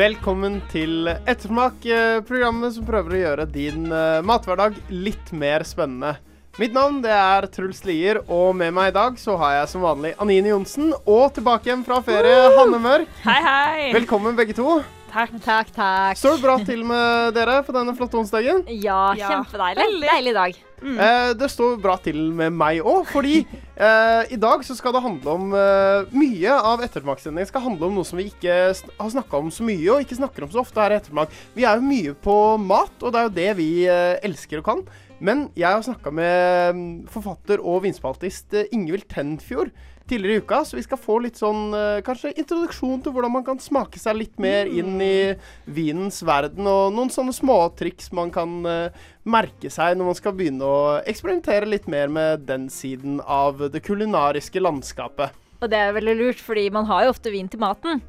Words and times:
Velkommen 0.00 0.62
til 0.70 1.10
Ettersmak, 1.28 1.82
programmet 2.24 2.72
som 2.72 2.86
prøver 2.88 3.12
å 3.12 3.18
gjøre 3.18 3.44
din 3.52 3.90
eh, 3.92 4.22
mathverdag 4.24 4.78
litt 4.88 5.32
mer 5.36 5.60
spennende. 5.68 6.14
Mitt 6.56 6.72
navn 6.72 7.02
det 7.04 7.12
er 7.12 7.44
Truls 7.52 7.82
Lier, 7.84 8.22
og 8.32 8.54
med 8.56 8.72
meg 8.78 8.94
i 8.94 8.94
dag 8.96 9.18
så 9.20 9.36
har 9.42 9.58
jeg 9.58 9.68
som 9.74 9.84
vanlig 9.84 10.14
Anine 10.22 10.54
Johnsen. 10.54 10.94
Og 11.04 11.34
tilbake 11.36 11.68
igjen 11.68 11.84
fra 11.84 12.00
ferie, 12.06 12.48
Hanne 12.56 12.80
Mørk. 12.80 13.12
Hei, 13.26 13.36
hei. 13.44 13.90
Velkommen 13.98 14.38
begge 14.40 14.56
to. 14.56 14.78
Takk, 15.10 15.32
takk, 15.42 15.70
takk. 15.74 16.18
Står 16.20 16.36
det 16.36 16.44
bra 16.44 16.54
til 16.62 16.84
med 16.86 17.32
dere 17.34 17.56
på 17.66 17.72
denne 17.74 17.94
flotte 17.98 18.14
onsdagen? 18.20 18.60
Ja, 18.78 19.12
Ja. 19.18 19.28
kjempedeilig. 19.32 19.86
Deilig 20.06 20.34
dag. 20.36 20.58
Eh, 20.80 21.32
det 21.34 21.48
står 21.50 21.80
bra 21.82 21.96
til 22.00 22.30
med 22.32 22.52
meg 22.56 22.78
òg, 22.80 23.04
fordi 23.10 23.40
eh, 23.76 24.30
i 24.32 24.38
dag 24.40 24.62
så 24.64 24.76
skal 24.78 24.94
det 24.96 25.02
handle 25.02 25.34
om 25.34 25.50
eh, 25.52 26.06
Mye 26.14 26.54
av 26.54 26.80
Ettermaksendingen 26.86 27.50
skal 27.50 27.60
handle 27.66 27.90
om 27.90 27.98
noe 27.98 28.06
som 28.08 28.16
vi 28.16 28.30
ikke 28.30 28.70
sn 28.72 28.88
har 28.96 29.10
snakka 29.12 29.36
om 29.42 29.50
så 29.52 29.66
mye, 29.66 29.84
og 29.92 30.00
ikke 30.06 30.16
snakker 30.22 30.46
om 30.46 30.54
så 30.54 30.62
ofte 30.62 30.80
her 30.80 30.94
i 30.94 31.00
Ettermak. 31.02 31.34
Vi 31.58 31.66
er 31.68 31.76
jo 31.76 31.84
mye 31.90 32.14
på 32.14 32.38
mat, 32.62 32.94
og 33.02 33.12
det 33.12 33.20
er 33.20 33.28
jo 33.28 33.36
det 33.42 33.50
vi 33.60 33.70
eh, 33.90 34.16
elsker 34.24 34.62
og 34.62 34.68
kan. 34.70 34.84
Men 35.20 35.50
jeg 35.58 35.68
har 35.68 35.82
snakka 35.84 36.14
med 36.16 36.74
mm, 36.78 36.90
forfatter 37.12 37.60
og 37.60 37.82
vinspaltist 37.84 38.54
eh, 38.56 38.70
Ingvild 38.72 39.04
Tenfjord 39.10 39.74
tidligere 40.10 40.40
i 40.40 40.42
uka, 40.44 40.60
så 40.66 40.76
vi 40.78 40.84
skal 40.84 41.00
få 41.00 41.20
litt 41.24 41.38
sånn 41.40 41.74
eh, 41.76 42.02
kanskje 42.06 42.34
introduksjon 42.34 43.00
til 43.04 43.14
hvordan 43.14 43.34
man 43.38 43.46
kan 43.46 43.60
smake 43.62 44.00
seg 44.02 44.18
litt 44.18 44.40
mer 44.42 44.68
inn 44.68 45.00
i 45.04 45.32
vinens 45.70 46.20
verden, 46.26 46.66
og 46.66 46.92
noen 46.96 47.12
sånne 47.14 47.34
småtriks 47.36 48.10
man 48.16 48.32
kan 48.34 48.60
eh, 48.68 49.02
merke 49.24 49.72
seg 49.72 49.96
når 49.98 50.10
man 50.12 50.18
skal 50.18 50.36
begynne 50.36 50.66
å 50.66 50.80
eksperimentere 51.08 51.68
litt 51.70 51.88
mer 51.90 52.10
med 52.12 52.48
den 52.50 52.68
siden 52.72 53.22
av 53.24 53.62
det 53.70 53.84
kulinariske 53.86 54.62
landskapet. 54.62 55.36
Og 55.60 55.68
det 55.68 55.76
er 55.76 55.92
veldig 55.96 56.16
lurt, 56.16 56.40
fordi 56.40 56.70
man 56.72 56.88
har 56.88 57.04
jo 57.04 57.14
ofte 57.14 57.32
vin 57.32 57.48
til 57.50 57.60
maten. 57.60 58.00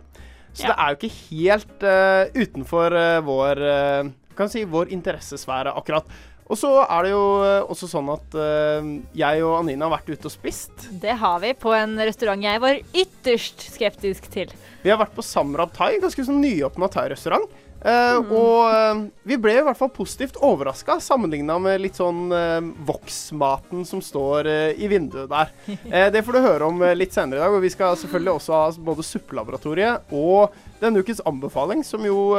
Så 0.55 0.67
det 0.67 0.75
er 0.75 0.91
jo 0.91 0.97
ikke 0.99 1.16
helt 1.29 1.83
uh, 1.88 2.23
utenfor 2.35 2.95
uh, 2.95 3.19
vår, 3.23 3.61
uh, 3.63 4.35
kan 4.35 4.52
si, 4.52 4.63
vår 4.67 4.91
interessesfære 4.91 5.72
akkurat. 5.79 6.07
Og 6.52 6.59
så 6.59 6.69
er 6.83 7.05
det 7.05 7.13
jo 7.13 7.23
eh, 7.45 7.61
også 7.71 7.88
sånn 7.88 8.09
at 8.11 8.35
eh, 8.35 8.89
jeg 9.16 9.44
og 9.47 9.61
Anina 9.61 9.88
har 9.88 9.94
vært 9.95 10.11
ute 10.11 10.27
og 10.27 10.33
spist. 10.33 10.89
Det 10.99 11.16
har 11.21 11.39
vi 11.44 11.53
på 11.55 11.71
en 11.75 11.95
restaurant 12.02 12.44
jeg 12.44 12.59
var 12.63 12.80
ytterst 12.91 13.69
skeptisk 13.77 14.27
til. 14.33 14.52
Vi 14.83 14.91
har 14.91 14.99
vært 14.99 15.16
på 15.16 15.23
Samrab 15.23 15.72
Thai, 15.77 15.94
ganske 16.03 16.25
sånn 16.27 16.41
nyåpna 16.44 16.91
thai-restaurant. 16.91 17.47
Eh, 17.81 18.17
Og 18.21 18.67
eh, 18.69 18.99
vi 19.25 19.37
ble 19.41 19.55
i 19.57 19.63
hvert 19.65 19.77
fall 19.79 19.89
positivt 19.93 20.37
overraska 20.45 20.99
sammenligna 21.01 21.55
med 21.61 21.81
litt 21.81 21.97
sånn 21.97 22.27
eh, 22.35 22.59
voksmaten 22.85 23.85
som 23.89 24.03
står 24.05 24.49
i 24.77 24.89
vinduet 24.91 25.29
der. 25.31 25.53
Eh, 25.91 26.07
det 26.13 26.21
får 26.23 26.35
du 26.38 26.39
høre 26.43 26.67
om 26.69 26.77
litt 26.95 27.11
senere 27.15 27.39
i 27.39 27.43
dag. 27.43 27.55
Og 27.57 27.63
vi 27.65 27.71
skal 27.73 27.97
selvfølgelig 27.99 28.35
også 28.38 28.53
ha 28.55 28.67
både 28.85 29.03
suppelaboratoriet 29.05 30.13
og 30.15 30.53
denne 30.81 31.01
ukens 31.03 31.19
anbefaling, 31.27 31.81
som 31.85 32.01
jo 32.05 32.31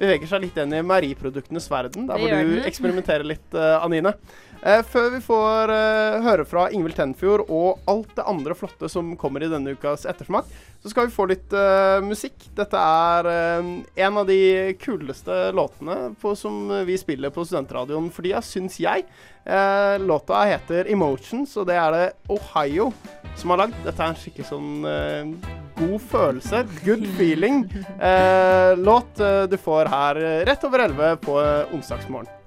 beveger 0.00 0.30
seg 0.30 0.44
litt 0.46 0.56
inn 0.62 0.72
i 0.78 0.82
meieriproduktenes 0.86 1.66
verden. 1.68 2.06
Der 2.08 2.20
hvor 2.22 2.30
du 2.48 2.62
eksperimenterer 2.68 3.26
litt, 3.28 3.56
Anine. 3.56 4.14
Eh, 4.62 4.80
før 4.82 5.12
vi 5.14 5.20
får 5.22 5.70
eh, 5.70 6.16
høre 6.24 6.44
fra 6.48 6.64
Ingvild 6.74 6.96
Tenfjord 6.98 7.44
og 7.46 7.78
alt 7.90 8.10
det 8.16 8.26
andre 8.26 8.56
flotte 8.58 8.88
som 8.90 9.12
kommer 9.18 9.44
i 9.44 9.50
denne 9.50 9.76
ukas 9.76 10.06
ettersmak, 10.08 10.48
så 10.82 10.90
skal 10.90 11.08
vi 11.08 11.14
få 11.14 11.24
litt 11.26 11.54
uh, 11.54 11.98
musikk. 12.06 12.36
Dette 12.54 12.78
er 12.78 13.26
uh, 13.26 13.70
en 13.98 14.20
av 14.20 14.28
de 14.28 14.76
kuleste 14.78 15.48
låtene 15.50 16.12
på, 16.22 16.36
som 16.38 16.70
vi 16.86 16.94
spiller 17.00 17.34
på 17.34 17.42
studentradioen 17.42 18.06
for 18.14 18.22
tida, 18.22 18.38
syns 18.46 18.78
jeg. 18.78 19.02
Uh, 19.42 19.98
låta 19.98 20.44
heter 20.46 20.86
'Emotions', 20.86 21.56
og 21.58 21.66
det 21.66 21.80
er 21.82 21.96
det 21.96 22.06
Ohio 22.30 22.92
som 23.34 23.50
har 23.50 23.64
lagd. 23.64 23.74
Dette 23.82 24.06
er 24.06 24.14
en 24.14 24.22
skikkelig 24.22 24.48
sånn 24.52 24.72
god 25.78 26.00
følelse, 26.10 26.64
good 26.86 27.06
feeling. 27.18 27.64
Låt 28.78 29.22
du 29.50 29.58
får 29.58 29.90
her 29.90 30.22
rett 30.46 30.66
over 30.66 30.86
11 30.86 31.22
på 31.26 31.38
onsdagsmorgen. 31.74 32.37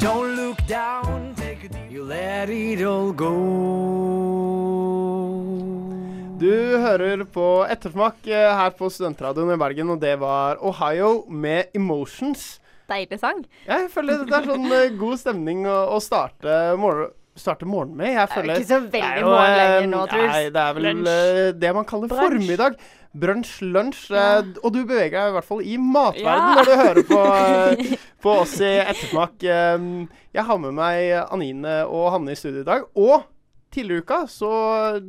Don't 0.00 0.36
look 0.36 0.58
down, 0.68 1.34
take 1.36 1.64
a 1.64 1.68
deep, 1.68 1.90
you 1.90 2.04
let 2.04 2.48
it 2.50 2.82
all 2.86 3.12
go. 3.12 3.32
Du 6.38 6.52
hører 6.78 7.24
på 7.34 7.46
Ettersmak 7.66 8.26
eh, 8.30 8.46
her 8.60 8.70
på 8.78 8.86
Studentradioen 8.94 9.50
i 9.56 9.58
Bergen, 9.58 9.90
og 9.90 9.98
det 10.02 10.14
var 10.22 10.60
Ohio 10.62 11.24
med 11.28 11.72
'Emotions'. 11.74 12.60
Deilig 12.88 13.18
sang. 13.20 13.42
Jeg 13.66 13.88
føler 13.92 14.22
det 14.24 14.36
er 14.38 14.46
sånn 14.46 14.70
eh, 14.72 14.94
god 15.00 15.18
stemning 15.20 15.66
å, 15.68 15.78
å 15.96 15.98
starte, 16.00 16.54
morgen, 16.78 17.10
starte 17.36 17.66
morgenen 17.68 17.98
med. 17.98 18.14
Jeg 18.14 18.28
Det 18.28 18.38
er 18.38 18.46
jo 18.46 18.54
ikke 18.54 18.70
så 18.70 18.80
veldig 18.94 19.26
morgen 19.26 19.50
eh, 19.50 19.58
lenger 19.58 19.90
nå, 19.96 20.04
Truls. 20.14 20.30
Nei, 20.32 20.44
det 20.54 20.62
er 20.62 20.78
vel 20.78 20.88
Lunsj. 20.92 21.10
eh, 21.10 21.52
det 21.66 21.74
man 21.74 21.84
kaller 21.90 22.08
Brunch. 22.14 22.22
formiddag. 22.22 22.78
Brunsj, 23.12 23.62
lunsj. 23.64 24.10
Ja. 24.12 24.42
og 24.62 24.74
du 24.74 24.82
beveger 24.82 25.16
deg 25.16 25.30
i 25.30 25.36
hvert 25.38 25.48
fall 25.48 25.62
i 25.64 25.78
matverden 25.80 26.58
når 26.58 26.68
du 26.68 26.74
hører 26.82 27.06
på, 27.08 27.22
eh, 27.38 27.96
på 28.22 28.34
oss 28.44 28.58
i 28.60 28.74
Ettersmak. 28.82 29.40
Eh, 29.42 29.88
jeg 30.36 30.46
har 30.50 30.60
med 30.62 30.76
meg 30.76 31.14
Anine 31.24 31.80
og 31.86 32.12
Hanne 32.14 32.36
i 32.36 32.38
studio 32.38 32.62
i 32.62 32.68
dag. 32.68 32.84
Og 32.98 33.24
tidligere 33.74 34.02
i 34.02 34.04
uka 34.04 34.20
så 34.30 34.52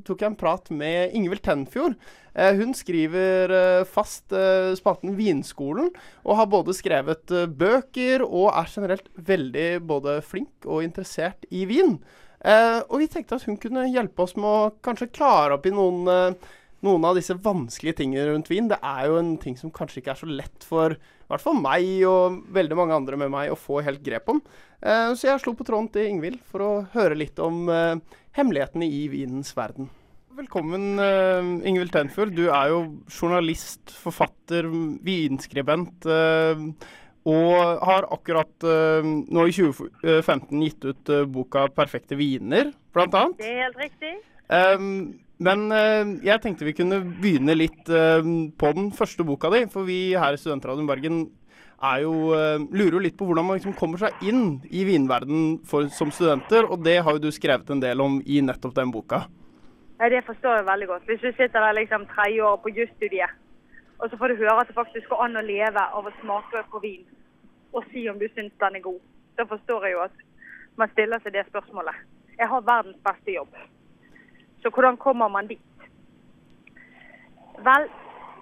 tok 0.08 0.24
jeg 0.24 0.32
en 0.32 0.40
prat 0.40 0.72
med 0.72 1.14
Ingvild 1.18 1.44
Tenfjord. 1.46 1.98
Eh, 2.40 2.56
hun 2.56 2.72
skriver 2.78 3.52
eh, 3.52 3.84
fast 3.90 4.31
eh, 4.36 4.72
spalten 4.80 5.16
Vinskolen, 5.18 5.92
og 6.24 6.40
har 6.40 6.50
både 6.52 6.76
skrevet 6.78 7.34
eh, 7.36 7.50
bøker 7.50 8.24
og 8.24 8.52
er 8.54 8.72
generelt 8.72 9.10
veldig 9.16 9.70
både 9.90 10.20
flink 10.26 10.68
og 10.68 10.86
interessert 10.86 11.48
i 11.52 11.66
vin. 11.70 11.98
Eh, 12.40 12.80
og 12.88 13.02
vi 13.02 13.10
tenkte 13.12 13.36
at 13.36 13.48
hun 13.50 13.58
kunne 13.60 13.90
hjelpe 13.92 14.24
oss 14.24 14.38
med 14.40 14.48
å 14.48 14.72
kanskje 14.86 15.10
klare 15.12 15.58
opp 15.58 15.68
i 15.68 15.74
noen, 15.76 16.06
eh, 16.08 16.56
noen 16.86 17.06
av 17.08 17.18
disse 17.18 17.36
vanskelige 17.44 18.00
tingene 18.02 18.30
rundt 18.30 18.50
vin. 18.52 18.70
Det 18.72 18.80
er 18.86 19.08
jo 19.10 19.20
en 19.20 19.34
ting 19.42 19.58
som 19.60 19.72
kanskje 19.76 20.02
ikke 20.02 20.14
er 20.16 20.22
så 20.22 20.30
lett 20.30 20.66
for 20.68 20.96
i 20.96 21.30
hvert 21.30 21.44
fall 21.44 21.60
meg 21.62 21.86
og 22.10 22.40
veldig 22.56 22.78
mange 22.80 22.96
andre 22.96 23.20
med 23.20 23.32
meg 23.34 23.52
å 23.54 23.60
få 23.60 23.84
helt 23.86 24.02
grep 24.06 24.32
om. 24.32 24.40
Eh, 24.82 25.12
så 25.14 25.30
jeg 25.30 25.44
slo 25.44 25.54
på 25.58 25.68
tråden 25.68 25.92
til 25.94 26.08
Ingvild 26.10 26.40
for 26.50 26.66
å 26.66 26.72
høre 26.96 27.18
litt 27.20 27.40
om 27.44 27.68
eh, 27.70 28.00
hemmelighetene 28.38 28.88
i 28.88 29.04
vinens 29.12 29.52
verden. 29.58 29.92
Velkommen, 30.40 30.96
eh, 31.04 31.52
Ingvild 31.70 31.92
Tenfjord. 31.94 32.34
Du 32.34 32.48
er 32.48 32.72
jo 32.72 32.82
journalist, 33.12 33.92
forfatter, 33.92 34.72
vinskribent. 35.06 36.08
eh, 36.08 36.66
og 37.30 37.82
har 37.84 38.08
akkurat 38.16 38.64
nå 38.64 39.42
i 39.46 39.52
2015 39.54 40.62
gitt 40.64 40.86
ut 40.88 41.10
boka 41.30 41.68
'Perfekte 41.68 42.16
viner', 42.18 42.72
blant 42.96 43.14
annet. 43.14 43.38
Det 43.38 43.50
er 43.52 43.60
helt 43.68 43.82
riktig. 43.84 44.14
Um, 44.50 45.20
men 45.40 45.70
uh, 45.72 46.10
jeg 46.26 46.42
tenkte 46.44 46.68
vi 46.68 46.76
kunne 46.76 47.00
begynne 47.24 47.56
litt 47.56 47.88
uh, 47.88 48.20
på 48.60 48.72
den 48.76 48.90
første 48.96 49.24
boka 49.24 49.52
di. 49.54 49.64
For 49.72 49.88
vi 49.88 50.12
her 50.20 50.36
i 50.36 50.40
Studentradioen 50.40 50.90
Bergen 50.90 51.22
er 51.80 52.02
jo, 52.04 52.14
uh, 52.36 52.60
lurer 52.76 52.98
jo 52.98 53.04
litt 53.06 53.16
på 53.20 53.28
hvordan 53.30 53.48
man 53.48 53.60
liksom 53.60 53.78
kommer 53.80 54.02
seg 54.02 54.20
inn 54.28 54.60
i 54.68 54.84
vinverden 54.88 55.62
for, 55.68 55.88
som 55.96 56.12
studenter. 56.12 56.68
Og 56.68 56.84
det 56.84 56.98
har 57.06 57.16
jo 57.16 57.24
du 57.24 57.32
skrevet 57.32 57.72
en 57.72 57.84
del 57.84 58.04
om 58.04 58.20
i 58.28 58.42
nettopp 58.44 58.76
den 58.76 58.92
boka. 58.92 59.24
Ja, 60.00 60.12
det 60.12 60.26
forstår 60.28 60.60
jeg 60.60 60.68
veldig 60.68 60.92
godt. 60.92 61.08
Hvis 61.08 61.24
du 61.24 61.32
sitter 61.32 61.64
der 61.64 61.80
liksom 61.80 62.06
tredje 62.12 62.44
år 62.44 62.60
på 62.64 62.76
jusstudiet, 62.76 63.40
og 64.00 64.12
så 64.12 64.20
får 64.20 64.32
du 64.32 64.44
høre 64.44 64.60
at 64.62 64.70
det 64.70 64.76
faktisk 64.76 65.10
går 65.12 65.25
an 65.25 65.40
å 65.40 65.44
leve 65.44 65.81
av 65.96 66.08
å 66.08 66.13
smake 66.22 66.68
på 66.72 66.84
vin, 66.84 67.02
og 67.75 67.88
si 67.92 68.06
om 68.12 68.19
du 68.19 68.28
syns 68.31 68.56
den 68.63 68.80
er 68.80 68.84
god, 68.86 69.02
da 69.36 69.48
forstår 69.48 69.88
jeg 69.88 69.98
jo 69.98 70.06
at 70.06 70.24
man 70.80 70.92
stiller 70.94 71.19
seg 71.24 71.36
det 71.36 71.44
spørsmålet. 71.50 72.00
Jeg 72.40 72.48
har 72.48 72.63
verdens 72.63 73.00
beste 73.04 73.36
jobb. 73.36 73.52
Så 74.62 74.70
hvordan 74.70 74.98
kommer 74.98 75.28
man 75.28 75.48
dit? 75.48 75.62
Vel, 77.60 77.88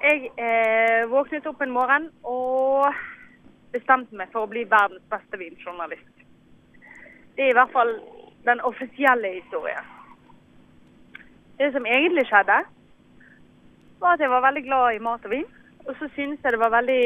jeg 0.03 0.29
eh, 0.37 1.09
våknet 1.09 1.45
opp 1.49 1.61
en 1.61 1.73
morgen 1.73 2.09
og 2.23 2.85
bestemte 3.73 4.15
meg 4.17 4.31
for 4.33 4.45
å 4.45 4.51
bli 4.51 4.65
verdens 4.69 5.03
beste 5.11 5.39
vinjournalist. 5.41 6.25
Det 7.35 7.45
er 7.45 7.53
i 7.53 7.57
hvert 7.57 7.73
fall 7.73 7.93
den 8.45 8.61
offisielle 8.65 9.35
historien. 9.39 9.93
Det 11.57 11.71
som 11.73 11.85
egentlig 11.85 12.25
skjedde, 12.29 12.57
var 13.99 14.13
at 14.13 14.21
jeg 14.21 14.29
var 14.29 14.45
veldig 14.45 14.63
glad 14.65 14.95
i 14.95 15.01
mat 15.01 15.25
og 15.25 15.33
vin. 15.33 15.47
Og 15.87 15.95
så 15.99 16.09
synes 16.15 16.43
jeg 16.43 16.53
det 16.53 16.61
var 16.61 16.73
veldig 16.73 17.01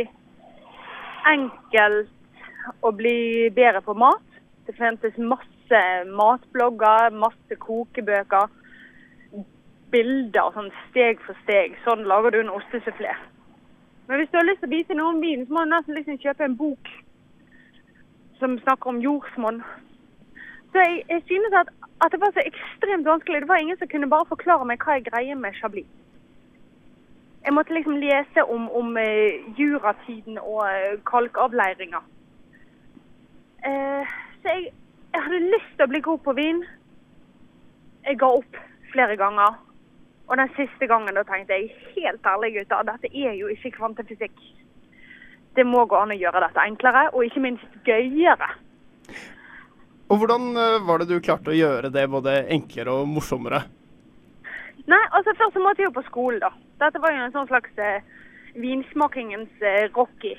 enkelt 1.32 2.84
å 2.84 2.92
bli 2.96 3.50
bedre 3.56 3.82
på 3.86 3.96
mat. 3.96 4.26
Det 4.68 4.76
fantes 4.78 5.18
masse 5.18 5.82
matblogger, 6.20 7.16
masse 7.16 7.58
kokebøker, 7.64 8.52
bilder 9.92 10.54
sånn 10.56 10.72
steg 10.90 11.22
for 11.26 11.38
steg. 11.44 11.78
Sånn 11.86 12.08
lager 12.10 12.34
du 12.34 12.42
en 12.42 12.56
ostesufflé. 12.56 13.14
Men 14.08 14.20
hvis 14.20 14.32
du 14.32 14.38
har 14.40 14.48
lyst 14.48 14.64
til 14.64 14.70
å 14.72 14.76
bite 14.76 14.98
noe 14.98 15.14
om 15.14 15.22
vin, 15.24 15.46
så 15.46 15.56
må 15.56 15.64
du 15.64 15.72
nesten 15.72 15.96
liksom 15.96 16.20
kjøpe 16.20 16.48
en 16.48 16.58
bok 16.60 16.92
som 18.42 18.58
snakker 18.60 18.92
om 18.92 19.02
jordsmonn. 19.04 19.62
Så 20.72 20.84
jeg, 20.84 21.04
jeg 21.10 21.24
synes 21.30 21.56
at, 21.62 21.70
at 22.04 22.12
det 22.12 22.20
var 22.24 22.34
så 22.34 22.44
ekstremt 22.44 23.08
vanskelig. 23.08 23.42
Det 23.44 23.52
var 23.52 23.62
ingen 23.62 23.78
som 23.80 23.92
kunne 23.92 24.10
bare 24.12 24.30
forklare 24.32 24.68
meg 24.68 24.84
hva 24.84 24.98
jeg 24.98 25.08
greier 25.12 25.40
med 25.40 25.56
Chablis. 25.60 25.90
Jeg 27.46 27.54
måtte 27.54 27.74
liksom 27.74 27.98
lese 27.98 28.44
om, 28.54 28.68
om 28.70 28.98
eh, 29.02 29.42
juratiden 29.58 30.38
og 30.42 30.62
eh, 30.68 31.00
kalkavleiringer. 31.10 32.04
Eh, 33.66 34.14
så 34.42 34.54
jeg, 34.54 34.70
jeg 35.14 35.24
hadde 35.26 35.40
lyst 35.48 35.74
til 35.76 35.88
å 35.88 35.92
bli 35.94 36.04
god 36.06 36.22
på 36.28 36.36
vin. 36.38 36.62
Jeg 38.06 38.20
ga 38.22 38.30
opp 38.42 38.60
flere 38.94 39.18
ganger. 39.18 39.58
Og 40.32 40.40
den 40.40 40.52
siste 40.56 40.88
gangen 40.88 41.18
da 41.18 41.26
tenkte 41.28 41.58
jeg 41.60 41.74
helt 41.98 42.28
ærlig 42.34 42.54
gutter, 42.56 42.86
dette 42.88 43.10
er 43.12 43.34
jo 43.36 43.50
ikke 43.52 43.74
kvantefysikk. 43.76 44.38
Det 45.60 45.66
må 45.68 45.84
gå 45.92 45.98
an 46.00 46.14
å 46.14 46.16
gjøre 46.16 46.46
dette 46.46 46.64
enklere, 46.64 47.10
og 47.12 47.26
ikke 47.28 47.44
minst 47.44 47.74
gøyere. 47.84 48.48
Og 50.08 50.22
hvordan 50.22 50.56
eh, 50.56 50.78
var 50.88 51.02
det 51.02 51.10
du 51.10 51.18
klarte 51.24 51.52
å 51.52 51.58
gjøre 51.58 51.92
det 51.92 52.06
både 52.12 52.38
enklere 52.56 52.94
og 53.02 53.10
morsommere? 53.12 53.66
Nei, 54.88 55.02
altså 55.12 55.36
først 55.36 55.58
så 55.58 55.64
måtte 55.64 55.84
jeg 55.84 55.92
jo 55.92 55.98
på 56.00 56.06
skolen, 56.08 56.40
da. 56.44 56.54
Dette 56.80 57.04
var 57.04 57.12
jo 57.12 57.26
en 57.26 57.36
sånn 57.36 57.52
slags 57.52 57.84
eh, 57.84 58.08
vinsmakingens 58.56 59.68
eh, 59.68 59.92
Rocky. 59.92 60.34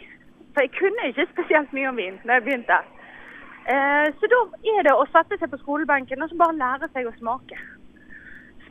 For 0.56 0.64
jeg 0.64 0.72
kunne 0.78 1.12
ikke 1.12 1.28
spesielt 1.34 1.76
mye 1.76 1.92
om 1.92 2.00
vin 2.00 2.18
da 2.24 2.40
jeg 2.40 2.46
begynte. 2.48 2.80
Eh, 3.68 4.08
så 4.16 4.32
da 4.32 4.40
er 4.74 4.88
det 4.88 4.96
å 4.96 5.06
sette 5.12 5.36
seg 5.38 5.52
på 5.52 5.60
skolebenken 5.60 6.24
og 6.24 6.32
så 6.32 6.40
bare 6.40 6.58
lære 6.58 6.88
seg 6.96 7.08
å 7.08 7.16
smake. 7.20 7.60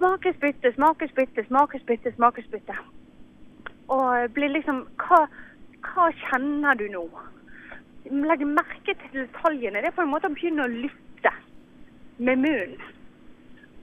Smake, 0.01 0.33
spytte, 0.33 0.71
smake, 0.73 1.07
spytte, 1.11 1.43
smake, 1.45 1.79
spytte, 1.79 2.11
smake, 2.15 2.41
spytte. 2.41 2.73
Og 3.93 4.31
bli 4.33 4.47
liksom 4.49 4.79
hva, 5.03 5.19
hva 5.85 6.07
kjenner 6.23 6.79
du 6.79 6.87
nå? 6.89 7.03
Legg 8.09 8.41
merke 8.49 8.95
til 8.97 9.19
detaljene. 9.19 9.83
Det 9.83 9.91
er 9.91 9.93
på 9.93 10.01
en 10.01 10.09
måte 10.09 10.25
å 10.25 10.33
begynne 10.33 10.65
å 10.65 10.71
lytte 10.73 11.33
med 12.17 12.41
munnen. 12.41 12.81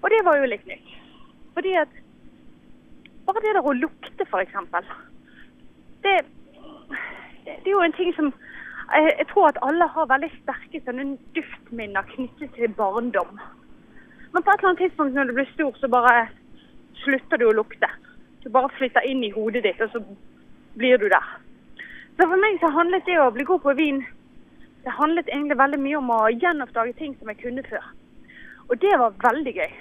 Og 0.03 0.11
det 0.11 0.19
var 0.26 0.41
jo 0.41 0.49
litt 0.50 0.67
nytt. 0.67 0.91
Fordi 1.55 1.76
at 1.85 1.94
Bare 3.29 3.44
det 3.44 3.55
der 3.55 3.67
å 3.69 3.76
lukte, 3.76 4.26
f.eks. 4.26 4.59
Det, 6.03 6.17
det 7.47 7.55
er 7.55 7.70
jo 7.70 7.85
en 7.85 7.94
ting 7.94 8.11
som 8.17 8.32
jeg, 8.32 9.12
jeg 9.20 9.26
tror 9.31 9.53
at 9.53 9.62
alle 9.69 9.87
har 9.94 10.11
veldig 10.11 10.32
sterke 10.41 10.82
sånne 10.82 11.12
duftminner 11.38 12.11
knyttet 12.11 12.59
til 12.59 12.75
barndom. 12.75 13.38
Men 14.32 14.42
på 14.42 14.50
et 14.50 14.58
eller 14.58 14.69
annet 14.69 14.84
tidspunkt 14.84 15.14
når 15.14 15.30
du 15.30 15.36
blir 15.38 15.50
stor, 15.54 15.72
så 15.80 15.88
bare 15.88 16.28
slutter 17.04 17.40
du 17.40 17.48
å 17.48 17.56
lukte. 17.56 17.88
Du 18.44 18.50
bare 18.52 18.70
flytter 18.76 19.06
inn 19.08 19.25
i 19.25 19.32
hodet 19.34 19.64
ditt, 19.64 19.80
og 19.80 19.90
så 19.92 20.02
blir 20.78 21.00
du 21.00 21.08
der. 21.08 21.34
Så 22.19 22.26
for 22.26 22.36
meg 22.42 22.58
så 22.60 22.70
handlet 22.75 23.06
det 23.06 23.19
å 23.22 23.30
bli 23.34 23.46
god 23.48 23.62
på 23.64 23.75
vin 23.78 24.02
det 24.88 24.94
handlet 24.96 25.28
egentlig 25.28 25.58
veldig 25.58 25.78
mye 25.84 25.96
om 25.98 26.10
å 26.14 26.19
gjenoppdage 26.32 26.94
ting 26.96 27.14
som 27.19 27.28
jeg 27.28 27.40
kunne 27.42 27.64
før. 27.69 27.84
Og 28.69 28.78
det 28.80 28.94
var 29.00 29.16
veldig 29.20 29.54
gøy. 29.58 29.72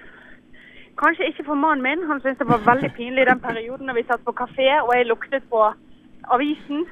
Kanskje 0.99 1.29
ikke 1.29 1.45
for 1.47 1.59
mannen 1.61 1.85
min. 1.85 2.03
Han 2.09 2.19
syntes 2.21 2.41
det 2.41 2.47
var 2.49 2.65
veldig 2.65 2.89
pinlig 2.97 3.23
i 3.23 3.29
den 3.29 3.39
perioden 3.39 3.87
når 3.87 3.99
vi 3.99 4.07
satt 4.09 4.25
på 4.25 4.33
kafé 4.35 4.67
og 4.81 4.91
jeg 4.95 5.07
luktet 5.07 5.45
på 5.51 5.61
avisen. 6.35 6.83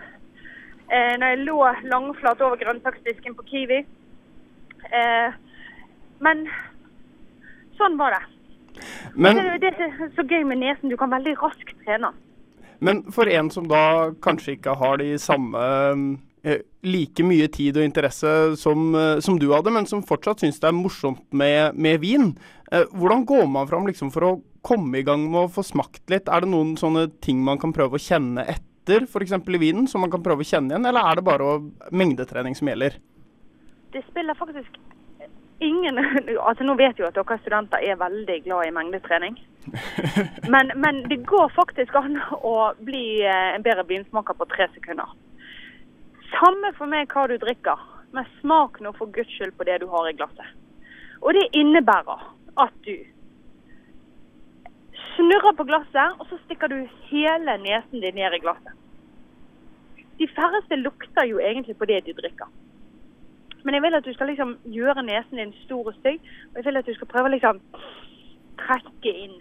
Eh, 0.88 1.16
når 1.20 1.34
jeg 1.34 1.44
lå 1.50 1.58
langflat 1.92 2.44
over 2.46 2.62
grønnsaksdisken 2.62 3.36
på 3.36 3.48
Kiwi. 3.50 3.82
Eh, 5.00 5.36
men 6.24 6.48
sånn 7.80 7.98
var 8.00 8.16
det. 8.16 8.24
Men, 9.16 9.40
det, 9.40 9.60
det 9.64 9.72
er 9.88 10.14
så 10.16 10.26
gøy 10.28 10.44
med 10.48 10.60
nesen. 10.62 10.92
Du 10.92 10.98
kan 11.00 11.14
veldig 11.14 11.36
raskt 11.40 11.76
trene 11.86 12.12
den. 12.12 12.22
men 12.84 13.04
for 13.16 13.30
en 13.32 13.50
som 13.50 13.68
da 13.72 14.12
kanskje 14.22 14.58
ikke 14.58 14.76
har 14.78 15.00
de 15.00 15.14
samme 15.22 15.62
eh, 16.44 16.60
like 16.84 17.24
mye 17.24 17.48
tid 17.48 17.80
og 17.80 17.88
interesse 17.88 18.34
som, 18.60 18.90
eh, 19.00 19.22
som 19.24 19.40
du 19.40 19.48
hadde, 19.54 19.72
men 19.72 19.88
som 19.90 20.04
fortsatt 20.04 20.44
syns 20.44 20.60
det 20.60 20.70
er 20.70 20.76
morsomt 20.76 21.24
med, 21.32 21.80
med 21.80 22.04
vin. 22.04 22.34
Eh, 22.72 22.84
hvordan 22.92 23.26
går 23.26 23.48
man 23.48 23.72
fram 23.72 23.88
liksom, 23.88 24.12
for 24.12 24.28
å 24.28 24.36
komme 24.66 25.00
i 25.00 25.08
gang 25.08 25.30
med 25.30 25.46
å 25.46 25.54
få 25.56 25.64
smakt 25.64 26.04
litt? 26.12 26.28
Er 26.28 26.44
det 26.44 26.52
noen 26.52 26.76
sånne 26.80 27.08
ting 27.24 27.42
man 27.46 27.62
kan 27.62 27.74
prøve 27.74 27.96
å 27.96 28.06
kjenne 28.06 28.44
etter, 28.44 29.08
f.eks. 29.08 29.34
i 29.40 29.62
vinen, 29.62 29.88
som 29.88 30.04
man 30.04 30.12
kan 30.14 30.24
prøve 30.26 30.44
å 30.44 30.48
kjenne 30.52 30.76
igjen, 30.76 30.86
eller 30.86 31.08
er 31.08 31.18
det 31.18 31.26
bare 31.26 31.60
mengdetrening 31.96 32.60
som 32.60 32.70
gjelder? 32.70 33.00
det 33.96 34.04
spiller 34.12 34.36
faktisk 34.36 34.80
ingen 35.66 36.00
altså 36.48 36.64
Nå 36.64 36.76
vet 36.80 37.00
jo 37.00 37.08
at 37.08 37.18
dere 37.18 37.38
studenter 37.42 37.84
er 37.84 38.00
veldig 38.00 38.38
glad 38.48 38.68
i 38.68 38.74
mengdetrening. 38.76 39.38
Men, 40.54 40.72
men 40.76 41.00
det 41.10 41.24
går 41.26 41.50
faktisk 41.56 41.96
an 41.98 42.20
å 42.38 42.74
bli 42.86 43.24
eh, 43.26 43.56
en 43.56 43.64
bedre 43.66 43.82
vinsmaker 43.90 44.38
på 44.38 44.46
tre 44.52 44.68
sekunder. 44.76 45.10
Samme 46.36 46.70
for 46.78 46.92
meg 46.92 47.10
hva 47.10 47.24
du 47.32 47.34
drikker, 47.42 47.82
men 48.14 48.28
smak 48.44 48.78
nå 48.84 48.92
for 48.98 49.10
guds 49.16 49.32
skyld 49.34 49.56
på 49.58 49.66
det 49.66 49.80
du 49.82 49.88
har 49.90 50.10
i 50.10 50.14
glasset. 50.20 50.54
Og 51.26 51.34
det 51.34 51.48
innebærer 51.58 52.28
at 52.62 52.78
du 52.86 52.94
snurrer 55.16 55.58
på 55.58 55.66
glasset, 55.66 56.20
og 56.20 56.30
så 56.30 56.38
stikker 56.44 56.70
du 56.72 56.78
hele 57.10 57.58
nesen 57.64 58.04
din 58.04 58.20
ned 58.20 58.38
i 58.38 58.44
glasset. 58.44 58.78
De 60.20 60.28
færreste 60.36 60.78
lukter 60.80 61.26
jo 61.28 61.42
egentlig 61.42 61.78
på 61.78 61.90
det 61.90 62.04
de 62.06 62.14
drikker. 62.22 62.54
Men 63.66 63.74
jeg 63.74 63.82
vil 63.82 63.98
at 63.98 64.06
du 64.06 64.14
skal 64.14 64.30
liksom 64.30 64.58
gjøre 64.70 65.04
nesen 65.04 65.40
din 65.42 65.54
stor 65.64 65.88
og 65.90 65.96
stygg, 65.98 66.22
og 66.52 66.60
jeg 66.60 66.66
vil 66.66 66.78
at 66.78 66.86
du 66.86 66.94
skal 66.94 67.10
prøve 67.10 67.32
å 67.32 67.34
liksom 67.34 67.62
trekke 68.62 69.14
inn 69.26 69.34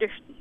duften. 0.00 0.38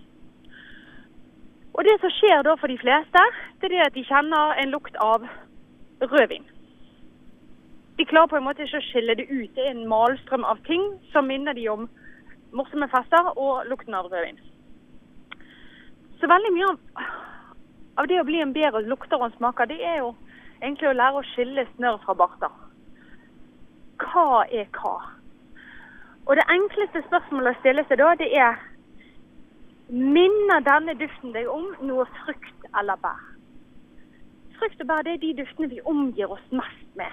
Og 1.74 1.88
det 1.88 1.96
som 2.02 2.14
skjer 2.14 2.44
da 2.46 2.54
for 2.60 2.70
de 2.70 2.78
fleste, 2.78 3.24
det 3.60 3.70
er 3.70 3.74
det 3.74 3.86
at 3.88 3.98
de 3.98 4.06
kjenner 4.06 4.54
en 4.62 4.74
lukt 4.76 5.02
av 5.02 5.26
rødvin. 6.14 6.46
De 7.98 8.06
klarer 8.06 8.30
på 8.30 8.38
en 8.38 8.46
måte 8.46 8.68
ikke 8.68 8.82
å 8.82 8.88
skille 8.92 9.18
det 9.18 9.26
ut. 9.32 9.50
Det 9.56 9.66
er 9.66 9.74
en 9.74 9.88
malstrøm 9.90 10.46
av 10.46 10.62
ting 10.70 10.86
som 11.12 11.26
minner 11.26 11.58
de 11.58 11.68
om 11.74 11.90
morsomme 12.54 12.90
fester 12.94 13.34
og 13.34 13.66
lukten 13.72 13.98
av 13.98 14.12
rødvin. 14.12 14.38
Så 16.22 16.30
veldig 16.30 16.54
mye 16.54 16.70
av, 16.70 17.06
av 18.04 18.10
det 18.12 18.22
å 18.22 18.28
bli 18.28 18.44
en 18.44 18.54
bedre 18.54 18.86
lukter 18.86 19.18
og 19.18 19.34
smaker, 19.40 19.72
det 19.72 19.82
er 19.82 20.04
jo 20.04 20.12
egentlig 20.62 20.92
å 20.92 20.98
lære 20.98 21.24
å 21.24 21.30
skille 21.34 21.66
snørr 21.74 22.04
fra 22.06 22.18
barter. 22.20 22.61
Hva 24.02 24.44
er 24.52 24.68
hva? 24.78 24.96
Og 26.28 26.36
det 26.38 26.46
enkleste 26.54 27.02
spørsmålet 27.08 27.56
å 27.56 27.60
stille 27.62 27.84
seg 27.90 28.00
da, 28.02 28.14
det 28.20 28.30
er 28.38 28.60
Minner 29.92 30.62
denne 30.64 30.94
duften 30.96 31.34
deg 31.36 31.50
om 31.52 31.66
noe 31.84 32.06
frukt 32.22 32.68
eller 32.80 33.00
bær? 33.04 33.18
Frukt 34.56 34.84
og 34.84 34.88
bær 34.88 35.04
det 35.04 35.18
er 35.18 35.24
de 35.24 35.34
duftene 35.42 35.68
vi 35.74 35.82
omgir 35.90 36.32
oss 36.32 36.46
mest 36.56 36.86
med. 36.96 37.12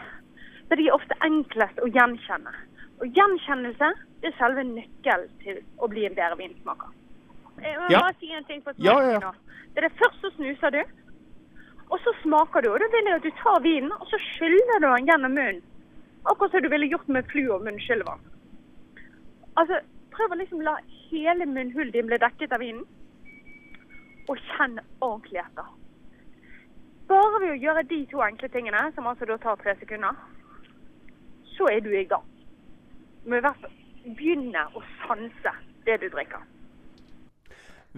Så 0.68 0.76
de 0.78 0.86
er 0.86 0.94
ofte 0.94 1.16
enklest 1.26 1.80
å 1.82 1.88
gjenkjenne. 1.90 2.52
Og 3.00 3.10
gjenkjennelse 3.16 3.88
det 4.22 4.30
er 4.30 4.38
selve 4.38 4.62
nøkkelen 4.68 5.32
til 5.42 5.58
å 5.82 5.88
bli 5.90 6.06
en 6.06 6.14
bedre 6.14 6.38
vinsmaker. 6.38 6.94
Jeg 7.64 7.78
må 7.80 7.90
Ja. 7.90 8.00
bare 8.00 8.14
si 8.20 8.30
en 8.32 8.44
ting 8.44 8.62
på 8.62 8.72
Ja, 8.78 9.00
ja, 9.02 9.18
ja. 9.18 9.32
Det 9.74 9.82
er 9.84 9.88
det 9.88 9.98
først 9.98 10.20
så 10.20 10.30
snuser 10.36 10.70
du, 10.70 10.82
og 11.90 11.98
så 12.04 12.12
smaker 12.22 12.60
du. 12.62 12.70
Og 12.72 12.78
da 12.78 12.86
vil 12.92 13.04
jeg 13.06 13.14
at 13.14 13.22
du 13.22 13.30
tar 13.42 13.60
vinen, 13.62 13.92
og 13.92 14.06
så 14.06 14.18
skyller 14.18 14.78
du 14.78 14.86
den 14.86 15.06
gjennom 15.06 15.34
munnen. 15.34 15.62
Akkurat 16.30 16.50
som 16.50 16.62
du 16.62 16.68
ville 16.68 16.86
gjort 16.86 17.08
med 17.08 17.26
flu- 17.30 17.52
og 17.54 17.64
munnskyllevann. 17.64 18.20
Altså, 19.56 19.80
prøv 20.14 20.34
å 20.34 20.38
liksom 20.38 20.60
la 20.66 20.76
hele 21.08 21.46
munnhulen 21.46 21.92
din 21.94 22.08
bli 22.10 22.18
dekket 22.20 22.52
av 22.52 22.60
vinen. 22.62 22.84
Og 24.28 24.36
kjenn 24.50 24.76
ordentlig 25.00 25.40
etter. 25.40 25.70
Bare 27.08 27.40
ved 27.40 27.54
å 27.54 27.62
gjøre 27.62 27.86
de 27.88 28.02
to 28.10 28.20
enkle 28.20 28.50
tingene, 28.52 28.82
som 28.94 29.08
altså 29.08 29.24
da 29.24 29.38
tar 29.40 29.56
tre 29.62 29.72
sekunder, 29.80 30.18
så 31.56 31.70
er 31.72 31.80
du 31.80 31.88
i 31.96 32.04
gang. 32.04 32.26
Men 33.24 33.40
i 33.40 33.46
hvert 33.46 33.62
fall 33.62 34.14
begynne 34.18 34.66
å 34.76 34.84
sanse 35.06 35.54
det 35.88 35.96
du 36.02 36.08
drikker. 36.12 36.44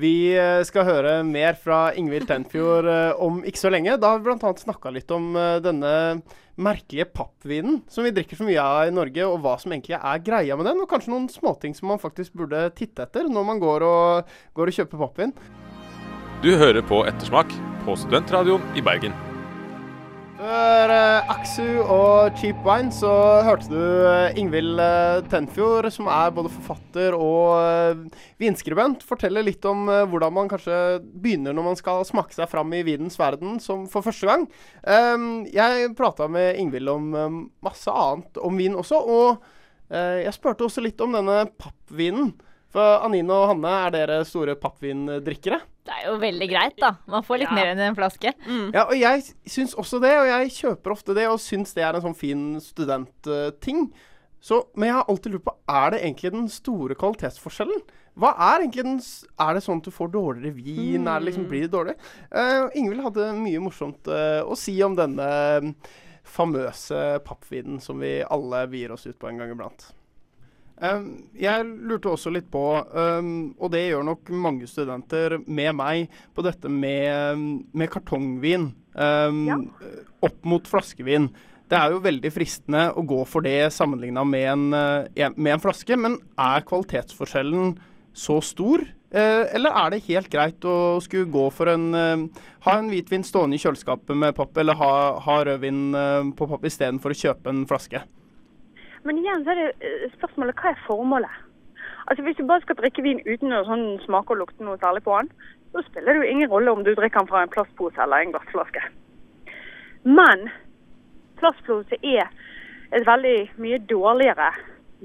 Vi 0.01 0.33
eh, 0.33 0.63
skal 0.65 0.87
høre 0.89 1.15
mer 1.27 1.57
fra 1.61 1.91
Ingvild 1.99 2.29
Tenfjord 2.31 2.89
eh, 2.89 3.11
om 3.21 3.43
ikke 3.45 3.61
så 3.61 3.73
lenge. 3.73 3.99
Da 4.01 4.15
har 4.15 4.21
vi 4.21 4.31
bl.a. 4.31 4.53
snakka 4.63 4.93
litt 4.95 5.13
om 5.13 5.35
eh, 5.37 5.59
denne 5.65 5.93
merkelige 6.61 7.09
pappvinen 7.13 7.81
som 7.91 8.07
vi 8.07 8.13
drikker 8.17 8.39
så 8.39 8.47
mye 8.49 8.65
av 8.65 8.89
i 8.89 8.95
Norge, 8.95 9.27
og 9.27 9.41
hva 9.45 9.57
som 9.61 9.73
egentlig 9.75 9.99
er 9.99 10.25
greia 10.25 10.57
med 10.57 10.71
den. 10.71 10.81
Og 10.81 10.89
kanskje 10.91 11.13
noen 11.13 11.29
småting 11.33 11.77
som 11.77 11.93
man 11.93 12.01
faktisk 12.01 12.37
burde 12.39 12.69
titte 12.79 13.05
etter 13.05 13.29
når 13.29 13.49
man 13.53 13.61
går 13.61 13.85
og, 13.89 14.37
går 14.57 14.73
og 14.73 14.79
kjøper 14.81 15.05
pappvin. 15.05 15.35
Du 16.41 16.55
hører 16.57 16.81
på 16.87 17.03
Ettersmak 17.09 17.53
på 17.85 17.99
Studentradioen 18.01 18.65
i 18.79 18.85
Bergen. 18.85 19.30
Før 20.41 20.89
uh, 20.89 21.33
Aksu 21.35 21.83
og 21.85 22.39
Cheap 22.41 22.63
Wine 22.65 22.89
så 22.97 23.11
hørte 23.45 23.69
du 23.69 23.77
uh, 23.77 24.33
Ingvild 24.41 24.79
uh, 24.81 25.21
Tenfjord, 25.29 25.91
som 25.93 26.09
er 26.09 26.31
både 26.33 26.49
forfatter 26.55 27.13
og 27.13 27.59
eh, 27.61 28.23
vinskribent, 28.41 29.05
fortelle 29.05 29.43
litt 29.45 29.65
om 29.69 29.85
eh, 29.93 30.07
hvordan 30.09 30.33
man 30.33 30.49
kanskje 30.51 31.01
begynner 31.03 31.53
når 31.53 31.67
man 31.67 31.77
skal 31.79 32.07
smake 32.09 32.33
seg 32.33 32.49
fram 32.49 32.73
i 32.73 32.81
vinens 32.87 33.19
verden 33.21 33.59
som 33.61 33.85
for 33.91 34.07
første 34.07 34.31
gang. 34.31 34.47
Um, 34.81 35.45
jeg 35.53 35.93
prata 35.99 36.29
med 36.33 36.57
Ingvild 36.61 36.89
om 36.89 37.11
eh, 37.13 37.41
masse 37.67 37.93
annet 37.93 38.41
om 38.41 38.57
vin 38.61 38.79
også, 38.81 38.97
og 39.01 39.45
eh, 39.93 40.23
jeg 40.25 40.37
spurte 40.39 40.65
også 40.67 40.85
litt 40.85 41.05
om 41.05 41.19
denne 41.19 41.43
pappvinen. 41.61 42.33
For 42.71 43.05
Anine 43.05 43.35
og 43.35 43.49
Hanne, 43.51 43.77
er 43.89 43.95
dere 43.97 44.23
store 44.25 44.57
pappvindrikkere? 44.57 45.61
Det 45.87 45.95
er 45.97 46.11
jo 46.11 46.19
veldig 46.21 46.49
greit, 46.51 46.77
da. 46.81 46.93
Man 47.09 47.25
får 47.25 47.39
litt 47.43 47.51
Ja. 47.51 47.57
mer 47.57 47.71
enn 47.73 47.81
en 47.81 47.97
flaske. 47.97 48.35
Ja, 48.75 48.85
og 48.85 48.97
jeg 48.99 49.23
syns 49.49 49.75
også 49.75 50.01
det, 50.03 50.13
og 50.19 50.27
jeg 50.29 50.51
kjøper 50.59 50.93
ofte 50.93 51.15
det, 51.17 51.27
og 51.27 51.41
syns 51.41 51.73
det 51.75 51.83
er 51.83 51.97
en 51.97 52.05
sånn 52.05 52.17
fin 52.17 52.61
studentting. 52.61 53.91
Så, 54.41 54.63
men 54.75 54.89
jeg 54.89 54.97
har 54.97 55.09
alltid 55.09 55.33
lurt 55.33 55.45
på, 55.45 55.55
er 55.69 55.91
det 55.91 56.03
egentlig 56.03 56.33
den 56.33 56.49
store 56.49 56.95
kvalitetsforskjellen? 56.97 57.81
Hva 58.21 58.33
er 58.35 58.65
egentlig 58.65 58.85
den 58.85 59.01
Er 59.39 59.55
det 59.55 59.63
sånn 59.65 59.81
at 59.81 59.85
du 59.87 59.91
får 59.95 60.11
dårligere 60.13 60.55
vin? 60.57 61.07
Er 61.07 61.21
det 61.21 61.29
liksom, 61.31 61.47
blir 61.49 61.67
det 61.67 61.73
dårlig? 61.73 61.95
Uh, 62.33 62.69
Ingvild 62.75 63.05
hadde 63.05 63.33
mye 63.39 63.61
morsomt 63.63 64.09
uh, 64.09 64.43
å 64.45 64.57
si 64.59 64.75
om 64.83 64.97
denne 64.99 65.29
mm, 65.65 65.75
famøse 66.25 67.21
pappvinen 67.25 67.81
som 67.81 68.01
vi 68.03 68.19
alle 68.27 68.67
vier 68.73 68.93
oss 68.93 69.07
ut 69.07 69.19
på 69.19 69.29
en 69.31 69.41
gang 69.41 69.53
iblant. 69.55 69.91
Jeg 70.81 71.65
lurte 71.85 72.09
også 72.09 72.33
litt 72.33 72.47
på, 72.51 72.63
og 72.81 73.69
det 73.75 73.83
gjør 73.91 74.07
nok 74.07 74.31
mange 74.33 74.69
studenter 74.71 75.37
med 75.45 75.75
meg, 75.77 76.09
på 76.33 76.45
dette 76.47 76.73
med, 76.73 77.67
med 77.77 77.91
kartongvin 77.93 78.71
Ja. 78.97 79.59
opp 80.25 80.45
mot 80.49 80.65
flaskevin. 80.67 81.29
Det 81.71 81.79
er 81.79 81.93
jo 81.93 82.01
veldig 82.03 82.31
fristende 82.35 82.89
å 82.99 83.05
gå 83.07 83.21
for 83.31 83.47
det 83.47 83.69
sammenligna 83.71 84.25
med, 84.27 84.47
en, 84.51 84.65
eh, 84.75 85.29
med 85.37 85.53
en 85.55 85.63
flaske, 85.63 85.95
men 85.97 86.17
er 86.35 86.65
kvalitetsforskjellen 86.67 87.77
så 88.13 88.41
stor? 88.43 88.83
Eh, 89.13 89.45
eller 89.55 89.71
er 89.71 89.91
det 89.91 90.05
helt 90.09 90.31
greit 90.31 90.67
å 90.67 91.01
skulle 91.03 91.31
gå 91.31 91.49
for 91.53 91.67
en 91.71 91.93
Ha 92.61 92.73
en 92.77 92.91
hvitvin 92.91 93.23
stående 93.25 93.57
i 93.57 93.63
kjøleskapet 93.63 94.15
med 94.15 94.35
papp, 94.37 94.57
eller 94.59 94.75
ha, 94.75 95.19
ha 95.19 95.37
rødvin 95.45 95.95
eh, 95.95 96.33
på 96.37 96.49
papp 96.51 96.67
istedenfor 96.69 97.15
å 97.15 97.21
kjøpe 97.23 97.49
en 97.49 97.63
flaske? 97.67 98.03
Men 99.05 99.19
igjen 99.21 99.45
så 99.45 99.55
er 99.55 99.61
det 99.61 99.69
eh, 99.87 100.11
spørsmålet 100.19 100.59
hva 100.61 100.73
er 100.73 100.85
formålet? 100.87 101.39
Altså 102.11 102.25
Hvis 102.25 102.37
du 102.37 102.47
bare 102.47 102.65
skal 102.65 102.77
drikke 102.81 103.05
vin 103.05 103.23
uten 103.27 103.55
å 103.55 103.65
sånn 103.69 103.87
smake 104.05 104.35
og 104.35 104.41
lukte 104.43 104.65
noe 104.67 104.81
særlig 104.81 105.05
på 105.07 105.17
den, 105.21 105.31
så 105.73 105.85
spiller 105.87 106.17
det 106.17 106.25
jo 106.25 106.33
ingen 106.33 106.51
rolle 106.51 106.73
om 106.75 106.83
du 106.85 106.93
drikker 106.95 107.23
den 107.23 107.31
fra 107.31 107.45
en 107.45 107.53
plastpose 107.53 108.03
eller 108.03 108.25
en 108.25 108.35
glassflaske. 108.35 108.83
Men 110.05 110.49
plastpose 111.39 112.01
er 112.03 112.27
et 112.91 113.07
veldig 113.07 113.37
mye 113.63 113.79
dårligere 113.93 114.51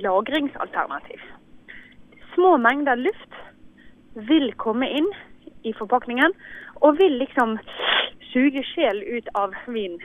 lagringsalternativ. 0.02 1.22
Små 2.34 2.56
mengder 2.58 2.98
luft 3.00 3.38
vil 4.32 4.50
komme 4.60 4.90
inn 4.90 5.08
i 5.64 5.74
forpakningen 5.78 6.34
og 6.82 6.98
vil 7.00 7.20
liksom 7.22 7.58
suge 8.32 8.64
sjel 8.74 9.04
ut 9.06 9.30
av 9.40 9.54
vin 9.72 10.00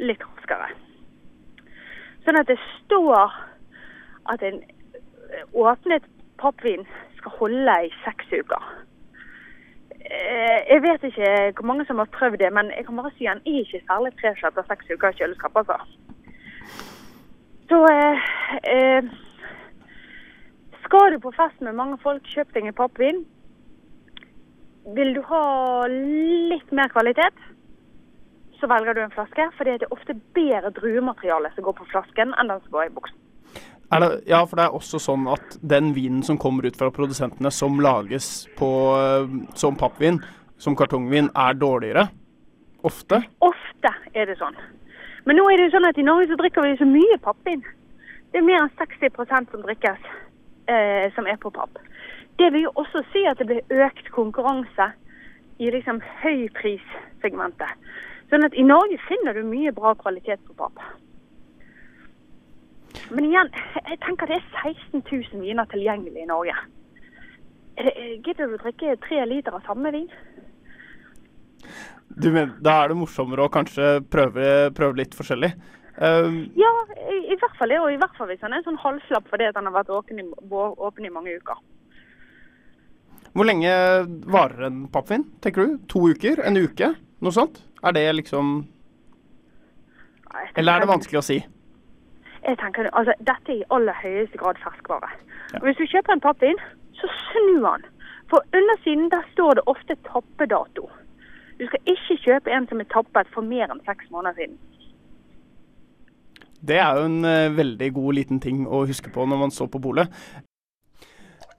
litt 0.00 0.22
raskere. 0.24 0.70
Sånn 2.24 2.40
at 2.40 2.48
det 2.48 2.56
står 2.84 3.32
at 4.32 4.42
en 4.42 4.62
eh, 4.62 5.44
åpnet 5.52 6.06
pappvin 6.40 6.86
skal 7.18 7.36
holde 7.40 7.74
i 7.86 7.90
seks 8.04 8.32
uker. 8.32 8.70
Eh, 10.04 10.60
Jeg 10.72 10.82
vet 10.84 11.04
ikke 11.10 11.28
hvor 11.56 11.68
mange 11.68 11.86
som 11.88 12.00
har 12.00 12.10
prøvd 12.16 12.40
det, 12.40 12.52
men 12.52 12.72
jeg 12.76 12.86
kan 12.86 12.96
bare 12.96 13.12
si 13.18 13.28
han 13.28 13.42
er 13.44 13.60
ikke 13.62 13.84
særlig 13.88 14.14
fresh 14.20 14.46
etter 14.46 14.66
seks 14.68 14.90
uker 14.94 15.12
i 15.12 15.20
kjøleskap, 15.20 15.56
altså. 15.56 15.78
Så 17.68 17.78
eh, 17.92 18.26
eh, 18.72 19.04
skal 20.84 21.12
du 21.12 21.18
på 21.20 21.32
fest 21.36 21.60
med 21.64 21.76
mange 21.76 21.98
folk, 22.02 22.24
kjøp 22.28 22.52
deg 22.54 22.68
en 22.68 22.76
pappvin. 22.76 23.24
Vil 24.96 25.14
du 25.16 25.22
ha 25.30 25.44
litt 25.88 26.72
mer 26.76 26.92
kvalitet, 26.92 27.36
så 28.60 28.68
velger 28.70 28.94
du 28.94 29.02
en 29.04 29.14
flaske. 29.14 29.48
For 29.56 29.68
det 29.68 29.82
er 29.82 29.94
ofte 29.94 30.16
bedre 30.36 30.72
druemateriale 30.74 31.52
som 31.54 31.66
går 31.66 31.76
på 31.80 31.88
flasken, 31.92 32.34
enn 32.38 32.52
den 32.52 32.62
som 32.64 32.74
går 32.74 32.88
i 32.88 32.94
buksen. 32.94 33.20
Det, 33.94 34.08
ja, 34.26 34.40
for 34.48 34.58
det 34.58 34.64
er 34.64 34.74
også 34.74 34.98
sånn 34.98 35.28
at 35.30 35.58
den 35.62 35.92
vinen 35.94 36.22
som 36.26 36.38
kommer 36.40 36.66
ut 36.66 36.76
fra 36.78 36.90
produsentene, 36.90 37.50
som 37.52 37.76
lages 37.84 38.48
på, 38.58 38.70
eh, 38.98 39.34
som 39.54 39.76
pappvin, 39.78 40.18
som 40.58 40.74
kartongvin, 40.76 41.28
er 41.30 41.54
dårligere. 41.54 42.08
Ofte. 42.84 43.20
Ofte 43.44 43.92
er 44.14 44.26
det 44.26 44.38
sånn. 44.40 44.56
Men 45.24 45.38
nå 45.38 45.46
er 45.48 45.60
det 45.60 45.68
jo 45.68 45.76
sånn 45.76 45.88
at 45.88 46.00
i 46.00 46.04
Norge 46.04 46.28
så 46.32 46.36
drikker 46.40 46.66
vi 46.66 46.76
så 46.80 46.88
mye 46.88 47.20
pappvin. 47.22 47.62
Det 48.32 48.40
er 48.40 48.48
mer 48.48 48.64
enn 48.64 48.72
60% 48.80 49.52
som 49.52 49.62
drikkes 49.62 50.10
eh, 50.68 51.06
som 51.14 51.28
er 51.30 51.38
på 51.40 51.52
papp. 51.54 51.78
Det 52.38 52.50
vil 52.52 52.66
jo 52.66 52.74
også 52.74 53.04
si 53.12 53.22
at 53.30 53.38
det 53.38 53.46
blir 53.46 53.84
økt 53.86 54.10
konkurranse 54.12 54.90
i 55.62 55.70
liksom 55.70 56.00
høyprissegmentet. 56.22 57.70
Sånn 58.30 58.46
at 58.46 58.54
i 58.56 58.64
Norge 58.66 58.98
finner 59.08 59.36
du 59.36 59.44
mye 59.46 59.72
bra 59.76 59.94
kvalitet 59.98 60.40
på 60.46 60.56
pap. 60.58 60.80
Men 63.10 63.26
igjen, 63.28 63.50
jeg 63.90 64.00
tenker 64.04 64.30
det 64.30 64.38
er 64.38 64.48
16 64.62 65.02
000 65.02 65.42
viner 65.44 65.68
tilgjengelig 65.70 66.24
i 66.24 66.30
Norge. 66.30 66.56
Er 67.76 67.90
gidder 68.22 68.48
du 68.48 68.56
å 68.56 68.62
drikke 68.62 68.96
tre 69.02 69.24
liter 69.26 69.56
av 69.56 69.64
samme 69.66 69.90
vin? 69.94 70.08
Du 72.14 72.28
mener, 72.30 72.54
da 72.62 72.76
er 72.82 72.92
det 72.92 72.98
morsommere 73.00 73.46
å 73.46 73.52
kanskje 73.52 73.98
prøve, 74.10 74.70
prøve 74.76 75.00
litt 75.00 75.16
forskjellig. 75.18 75.50
Um, 75.98 76.44
Ja, 76.58 76.70
i, 77.10 77.18
i 77.34 77.38
hvert 77.38 77.56
fall 77.58 77.70
det, 77.70 77.80
og 77.82 77.92
i 77.92 77.98
hvert 77.98 78.16
fall 78.18 78.30
hvis 78.30 78.42
han 78.42 78.54
er 78.54 78.62
en 78.62 78.66
sånn 78.66 78.82
halvslapp 78.82 79.28
fordi 79.30 79.50
han 79.50 79.68
har 79.70 79.76
vært 79.76 79.92
åpen 79.94 80.22
i, 80.22 80.26
åpen 80.50 81.06
i 81.06 81.12
mange 81.14 81.34
uker. 81.38 81.60
hvor 83.34 83.46
lenge 83.46 83.70
varer 84.30 84.68
en 84.68 84.84
pappvin, 84.94 85.24
tenker 85.42 85.66
du? 85.66 85.78
To 85.90 86.06
uker? 86.10 86.42
En 86.46 86.56
uke? 86.58 86.94
Noe 87.24 87.32
sånt? 87.32 87.62
Er 87.82 87.92
det 87.96 88.04
liksom 88.14 88.66
Eller 90.56 90.72
er 90.72 90.84
det 90.84 90.88
vanskelig 90.90 91.20
å 91.20 91.24
si? 91.24 91.38
Jeg 92.44 92.58
tenker, 92.60 92.90
altså, 92.92 93.14
Dette 93.20 93.52
er 93.52 93.62
i 93.62 93.68
aller 93.72 93.96
høyeste 94.02 94.38
grad 94.38 94.58
ferskvare. 94.60 95.08
Ja. 95.54 95.62
Hvis 95.64 95.78
du 95.78 95.86
kjøper 95.88 96.12
en 96.12 96.20
pappvin, 96.20 96.60
så 96.98 97.08
snu 97.30 97.62
den. 97.64 97.86
For 98.28 98.44
undersiden 98.52 99.08
der 99.14 99.24
står 99.32 99.56
det 99.56 99.64
ofte 99.72 99.96
tappedato. 100.04 100.90
Du 101.60 101.64
skal 101.70 101.94
ikke 101.94 102.18
kjøpe 102.26 102.52
en 102.52 102.68
som 102.68 102.82
er 102.82 102.90
tappet 102.92 103.30
for 103.32 103.46
mer 103.46 103.72
enn 103.72 103.80
seks 103.88 104.10
måneder 104.12 104.36
siden. 104.42 104.58
Det 106.64 106.76
er 106.80 106.98
jo 106.98 107.08
en 107.08 107.24
eh, 107.28 107.52
veldig 107.56 107.90
god 107.94 108.18
liten 108.18 108.40
ting 108.40 108.66
å 108.66 108.84
huske 108.88 109.12
på 109.12 109.24
når 109.28 109.40
man 109.46 109.52
står 109.54 109.70
på 109.72 109.80
polet. 109.84 110.12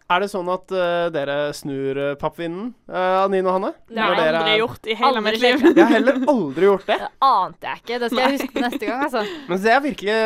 Er 0.06 0.22
det 0.22 0.28
sånn 0.30 0.46
at 0.54 0.70
uh, 0.70 1.08
dere 1.10 1.36
snur 1.58 1.98
uh, 1.98 2.12
pappvinen, 2.22 2.68
uh, 2.94 3.24
Nino 3.34 3.50
og 3.50 3.56
Hanne? 3.56 3.72
Det 3.90 3.98
har 3.98 4.20
jeg 4.20 4.34
aldri 4.36 4.52
er- 4.52 4.60
gjort 4.62 4.86
i 4.86 4.98
hele 5.00 5.08
Aldri 5.10 5.24
mitt 5.26 5.42
liv. 5.42 5.64
Jeg 5.72 5.80
har 5.82 5.94
heller 5.96 6.20
aldri 6.30 6.68
gjort 6.68 6.86
det. 6.92 6.98
Det 7.02 7.10
ante 7.26 7.72
jeg 7.72 7.82
ikke. 7.82 7.98
Det 8.04 8.10
skal 8.12 8.22
jeg 8.22 8.36
huske 8.36 8.64
neste 8.68 8.84
gang, 8.86 9.04
altså. 9.08 9.24
Men 9.50 9.64
det 9.66 9.74
er 9.74 9.82
virkelig, 9.88 10.20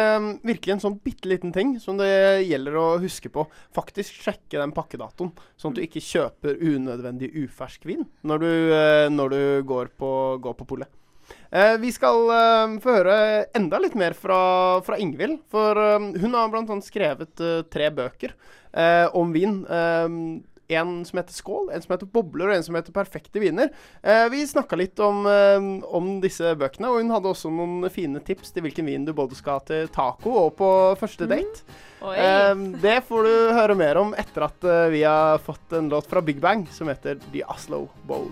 virkelig 0.51 0.75
en 0.75 0.83
sånn 0.83 0.99
bitte 1.07 1.31
liten 1.31 1.55
ting 1.55 1.71
som 1.79 1.95
det 2.01 2.11
gjelder 2.49 2.75
å 2.75 2.85
huske 3.05 3.31
på. 3.31 3.47
Faktisk 3.79 4.19
sjekke 4.19 4.59
den 4.59 4.75
pakkedatoen, 4.75 5.31
sånn 5.55 5.71
at 5.71 5.79
du 5.79 5.85
ikke 5.87 6.03
kjøper 6.03 6.59
unødvendig 6.59 7.31
ufersk 7.45 7.87
vin 7.87 8.03
når 8.27 8.43
du, 8.43 8.51
eh, 8.75 9.07
når 9.15 9.35
du 9.37 9.41
går 9.71 9.93
på, 9.95 10.11
går 10.43 10.59
på 10.59 10.67
polet. 10.75 10.91
Eh, 11.51 11.77
vi 11.81 11.91
skal 11.91 12.29
eh, 12.29 12.75
få 12.83 12.99
høre 12.99 13.15
enda 13.57 13.79
litt 13.81 13.97
mer 13.97 14.13
fra, 14.17 14.41
fra 14.85 14.99
Ingvild. 15.01 15.41
For 15.51 15.79
eh, 15.81 16.11
hun 16.21 16.37
har 16.37 16.53
bl.a. 16.53 16.79
skrevet 16.85 17.45
tre 17.71 17.89
bøker 17.93 18.37
om 19.17 19.31
vin. 19.33 19.63
En 20.69 20.89
som 21.01 21.17
heter 21.17 21.33
Skål, 21.33 21.71
en 21.73 21.81
som 21.81 21.95
heter 21.95 22.05
Bobler 22.13 22.51
og 22.51 22.53
en 22.53 22.65
som 22.67 22.75
heter 22.77 22.93
Perfekte 22.93 23.41
viner. 23.41 23.71
Vi 24.29 24.43
snakka 24.45 24.77
litt 24.77 25.01
om, 25.01 25.25
om 25.25 26.11
disse 26.21 26.51
bøkene, 26.53 26.91
og 26.91 27.01
hun 27.01 27.09
hadde 27.15 27.31
også 27.31 27.49
noen 27.49 27.89
fine 27.89 28.21
tips 28.21 28.53
til 28.53 28.67
hvilken 28.67 28.85
vin 28.85 29.07
du 29.07 29.09
både 29.17 29.33
skal 29.39 29.57
ha 29.57 29.65
til 29.71 29.89
taco 29.95 30.35
og 30.43 30.53
på 30.61 30.69
første 31.01 31.25
date. 31.33 31.65
Oi. 32.05 32.13
Eh, 32.13 32.53
det 32.85 32.99
får 33.09 33.25
du 33.25 33.57
høre 33.57 33.79
mer 33.81 34.03
om 34.05 34.13
etter 34.13 34.45
at 34.51 34.69
vi 34.93 35.01
har 35.01 35.41
fått 35.41 35.73
en 35.81 35.89
låt 35.89 36.13
fra 36.13 36.21
Big 36.21 36.37
Bang 36.45 36.67
som 36.77 36.93
heter 36.93 37.17
The 37.33 37.41
Oslo 37.49 37.87
Bowl. 38.05 38.29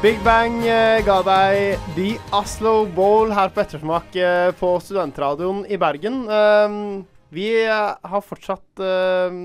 Big 0.00 0.16
Bang 0.24 0.62
eh, 0.64 1.02
ga 1.04 1.18
deg 1.20 1.82
The 1.92 2.14
Oslo 2.32 2.86
Bowl 2.88 3.28
her 3.36 3.50
på 3.52 3.60
Ettersmak 3.60 4.14
eh, 4.16 4.48
på 4.56 4.70
Studentradioen 4.80 5.66
i 5.68 5.76
Bergen. 5.76 6.22
Um, 6.24 6.78
vi 7.28 7.50
eh, 7.66 7.90
har 8.00 8.24
fortsatt 8.24 8.80
eh, 8.80 9.36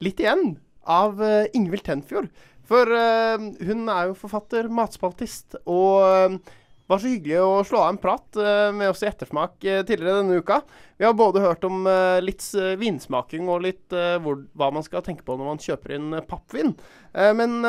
litt 0.00 0.22
igjen 0.24 0.54
av 0.88 1.20
Ingvild 1.52 1.84
Tenfjord. 1.84 2.30
For 2.64 2.88
eh, 2.88 3.36
hun 3.68 3.84
er 3.92 4.08
jo 4.08 4.16
forfatter, 4.16 4.70
matspaltist, 4.72 5.58
og 5.68 6.40
eh, 6.88 6.94
var 6.94 6.98
så 6.98 7.10
hyggelig 7.12 7.40
å 7.44 7.64
slå 7.68 7.82
av 7.84 7.90
en 7.92 7.98
prat 8.00 8.36
eh, 8.40 8.72
med 8.72 8.88
oss 8.88 9.02
i 9.02 9.08
Ettersmak 9.10 9.62
eh, 9.64 9.82
tidligere 9.84 10.22
denne 10.22 10.38
uka. 10.40 10.62
Vi 10.96 11.04
har 11.04 11.12
både 11.14 11.40
hørt 11.44 11.64
om 11.68 11.86
eh, 11.86 12.20
litt 12.24 12.40
vinsmaking 12.80 13.48
og 13.48 13.62
litt 13.66 13.92
hvor, 14.24 14.40
hva 14.56 14.70
man 14.72 14.82
skal 14.82 15.02
tenke 15.04 15.22
på 15.26 15.36
når 15.36 15.50
man 15.52 15.60
kjøper 15.60 15.94
inn 15.96 16.16
pappvin. 16.28 16.74
Men 17.12 17.60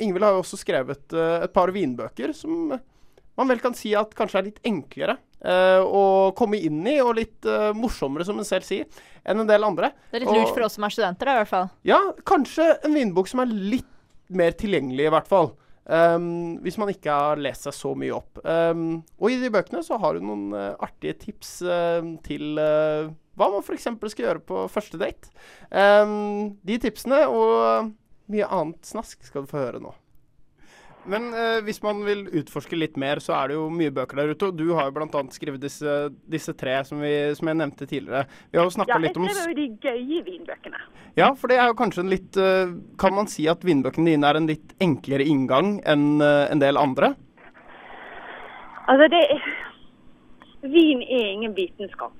Ingvild 0.00 0.24
har 0.24 0.34
jo 0.36 0.42
også 0.42 0.58
skrevet 0.60 1.12
et 1.16 1.52
par 1.54 1.72
vinbøker 1.72 2.32
som 2.36 2.72
man 2.72 3.48
vel 3.48 3.60
kan 3.62 3.74
si 3.74 3.94
at 3.96 4.12
kanskje 4.14 4.38
er 4.40 4.46
litt 4.50 4.60
enklere 4.68 5.16
å 5.42 6.02
komme 6.38 6.60
inn 6.62 6.82
i, 6.86 6.98
og 7.02 7.16
litt 7.18 7.48
morsommere, 7.74 8.26
som 8.28 8.38
en 8.38 8.46
selv 8.46 8.66
sier, 8.68 8.84
enn 9.24 9.42
en 9.42 9.48
del 9.48 9.64
andre. 9.66 9.90
Det 10.12 10.20
er 10.20 10.24
litt 10.26 10.34
lurt 10.34 10.50
Og- 10.50 10.54
for 10.54 10.66
oss 10.68 10.76
som 10.76 10.84
er 10.86 10.94
studenter, 10.94 11.26
da, 11.26 11.32
i 11.34 11.40
hvert 11.42 11.50
fall. 11.50 11.70
Ja, 11.88 11.98
kanskje 12.28 12.68
en 12.84 12.94
vinbok 12.94 13.28
som 13.32 13.40
er 13.42 13.50
litt 13.50 13.88
mer 14.28 14.52
tilgjengelig, 14.52 15.08
i 15.08 15.14
hvert 15.16 15.28
fall. 15.32 15.54
Um, 15.82 16.60
hvis 16.62 16.78
man 16.78 16.92
ikke 16.92 17.10
har 17.10 17.40
lest 17.42 17.66
seg 17.66 17.74
så 17.74 17.94
mye 17.98 18.14
opp. 18.14 18.38
Um, 18.46 19.02
og 19.18 19.32
i 19.32 19.40
de 19.42 19.50
bøkene 19.52 19.82
så 19.82 19.98
har 20.02 20.14
du 20.14 20.26
noen 20.26 20.52
uh, 20.54 20.74
artige 20.82 21.16
tips 21.24 21.56
uh, 21.66 22.04
til 22.26 22.60
uh, 22.60 23.10
hva 23.38 23.48
man 23.50 23.64
f.eks. 23.64 23.88
skal 23.88 24.26
gjøre 24.26 24.44
på 24.46 24.66
første 24.70 25.00
date. 25.00 25.32
Um, 25.70 26.54
de 26.62 26.78
tipsene 26.82 27.24
og 27.26 27.90
mye 28.32 28.48
annet 28.48 28.86
snask 28.86 29.26
skal 29.26 29.44
du 29.44 29.50
få 29.50 29.64
høre 29.64 29.82
nå. 29.82 29.94
Men 31.04 31.32
eh, 31.34 31.58
hvis 31.66 31.80
man 31.82 32.04
vil 32.06 32.26
utforske 32.30 32.78
litt 32.78 32.98
mer, 33.00 33.18
så 33.22 33.34
er 33.34 33.50
det 33.50 33.56
jo 33.56 33.64
mye 33.74 33.92
bøker 33.94 34.20
der 34.20 34.32
ute. 34.32 34.50
Og 34.52 34.58
du 34.58 34.68
har 34.76 34.86
jo 34.88 34.94
bl.a. 34.94 35.22
skrevet 35.34 35.62
disse, 35.62 35.96
disse 36.30 36.54
tre 36.58 36.76
som, 36.86 37.02
vi, 37.02 37.10
som, 37.34 37.50
jeg 37.50 37.58
nevnte 37.58 37.88
tidligere. 37.90 38.28
Vi 38.52 38.60
har 38.60 38.68
jo 38.68 38.74
snakka 38.76 38.94
Ja, 38.94 39.00
litt 39.02 39.18
om 39.18 39.26
skriver 39.26 39.50
jo 39.50 39.58
de 39.58 39.66
gøye 39.82 40.22
vinbøkene. 40.28 40.84
Ja, 41.18 41.32
for 41.38 41.50
det 41.50 41.58
er 41.58 41.72
jo 41.72 41.76
kanskje 41.76 42.04
en 42.04 42.12
litt 42.12 42.38
eh, 42.40 42.70
Kan 43.00 43.12
man 43.12 43.26
si 43.28 43.44
at 43.50 43.66
vinbøkene 43.66 44.14
dine 44.14 44.30
er 44.30 44.38
en 44.38 44.48
litt 44.48 44.72
enklere 44.80 45.26
inngang 45.28 45.74
enn 45.88 46.22
eh, 46.24 46.46
en 46.54 46.62
del 46.62 46.78
andre? 46.80 47.12
Altså, 48.86 49.10
det 49.12 49.24
er, 49.34 49.50
Vin 50.62 51.02
er 51.02 51.26
ingen 51.32 51.56
vitenskap. 51.58 52.14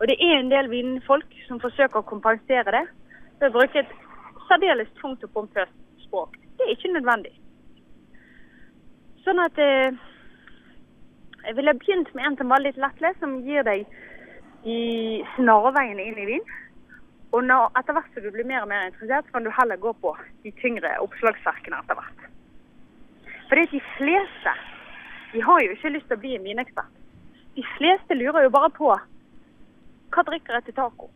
Og 0.00 0.10
det 0.10 0.18
er 0.18 0.40
en 0.40 0.50
del 0.50 0.66
vinfolk 0.72 1.38
som 1.46 1.62
forsøker 1.62 2.02
å 2.02 2.08
kompensere 2.10 2.74
det 2.74 2.84
ved 3.38 3.48
å 3.52 3.54
bruke 3.54 3.84
et 3.84 3.96
særdeles 4.48 4.90
tungt 4.98 5.22
og 5.22 5.30
pompøst 5.36 5.74
språk. 6.02 6.34
Det 6.58 6.66
er 6.66 6.74
ikke 6.74 6.92
nødvendig. 6.96 7.32
Sånn 9.24 9.40
at 9.40 9.60
eh, 9.60 9.94
Jeg 11.44 11.56
ville 11.56 11.76
begynt 11.80 12.10
med 12.16 12.26
en 12.26 12.36
som 12.40 12.52
var 12.52 12.62
litt 12.64 12.78
lettlest, 12.80 13.20
som 13.20 13.40
gir 13.44 13.64
deg 13.66 13.84
i 14.64 14.76
snarveiene 15.34 16.06
inn 16.08 16.20
i 16.22 16.28
vin. 16.28 16.46
Og 17.36 17.42
når, 17.44 17.66
etter 17.76 17.96
hvert 17.96 18.14
som 18.14 18.24
du 18.24 18.30
blir 18.32 18.46
mer 18.48 18.62
og 18.62 18.70
mer 18.70 18.86
interessert, 18.88 19.26
så 19.26 19.34
kan 19.34 19.44
du 19.44 19.50
heller 19.52 19.80
gå 19.82 19.92
på 20.00 20.14
de 20.44 20.52
tyngre 20.62 20.92
oppslagsverkene 21.04 21.80
etter 21.82 21.98
hvert. 21.98 22.22
For 23.48 23.58
det 23.58 23.66
er 23.66 23.74
de 23.74 23.82
fleste 23.98 24.54
de 25.34 25.42
har 25.42 25.64
jo 25.64 25.74
ikke 25.74 25.92
lyst 25.96 26.06
til 26.08 26.16
å 26.16 26.22
bli 26.22 26.32
en 26.38 26.46
vinekspert. 26.46 27.02
De 27.58 27.64
fleste 27.74 28.16
lurer 28.16 28.46
jo 28.46 28.54
bare 28.54 28.70
på 28.72 28.88
hva 30.14 30.22
drikker 30.28 30.60
jeg 30.60 30.68
til 30.68 30.76
taco? 30.78 31.08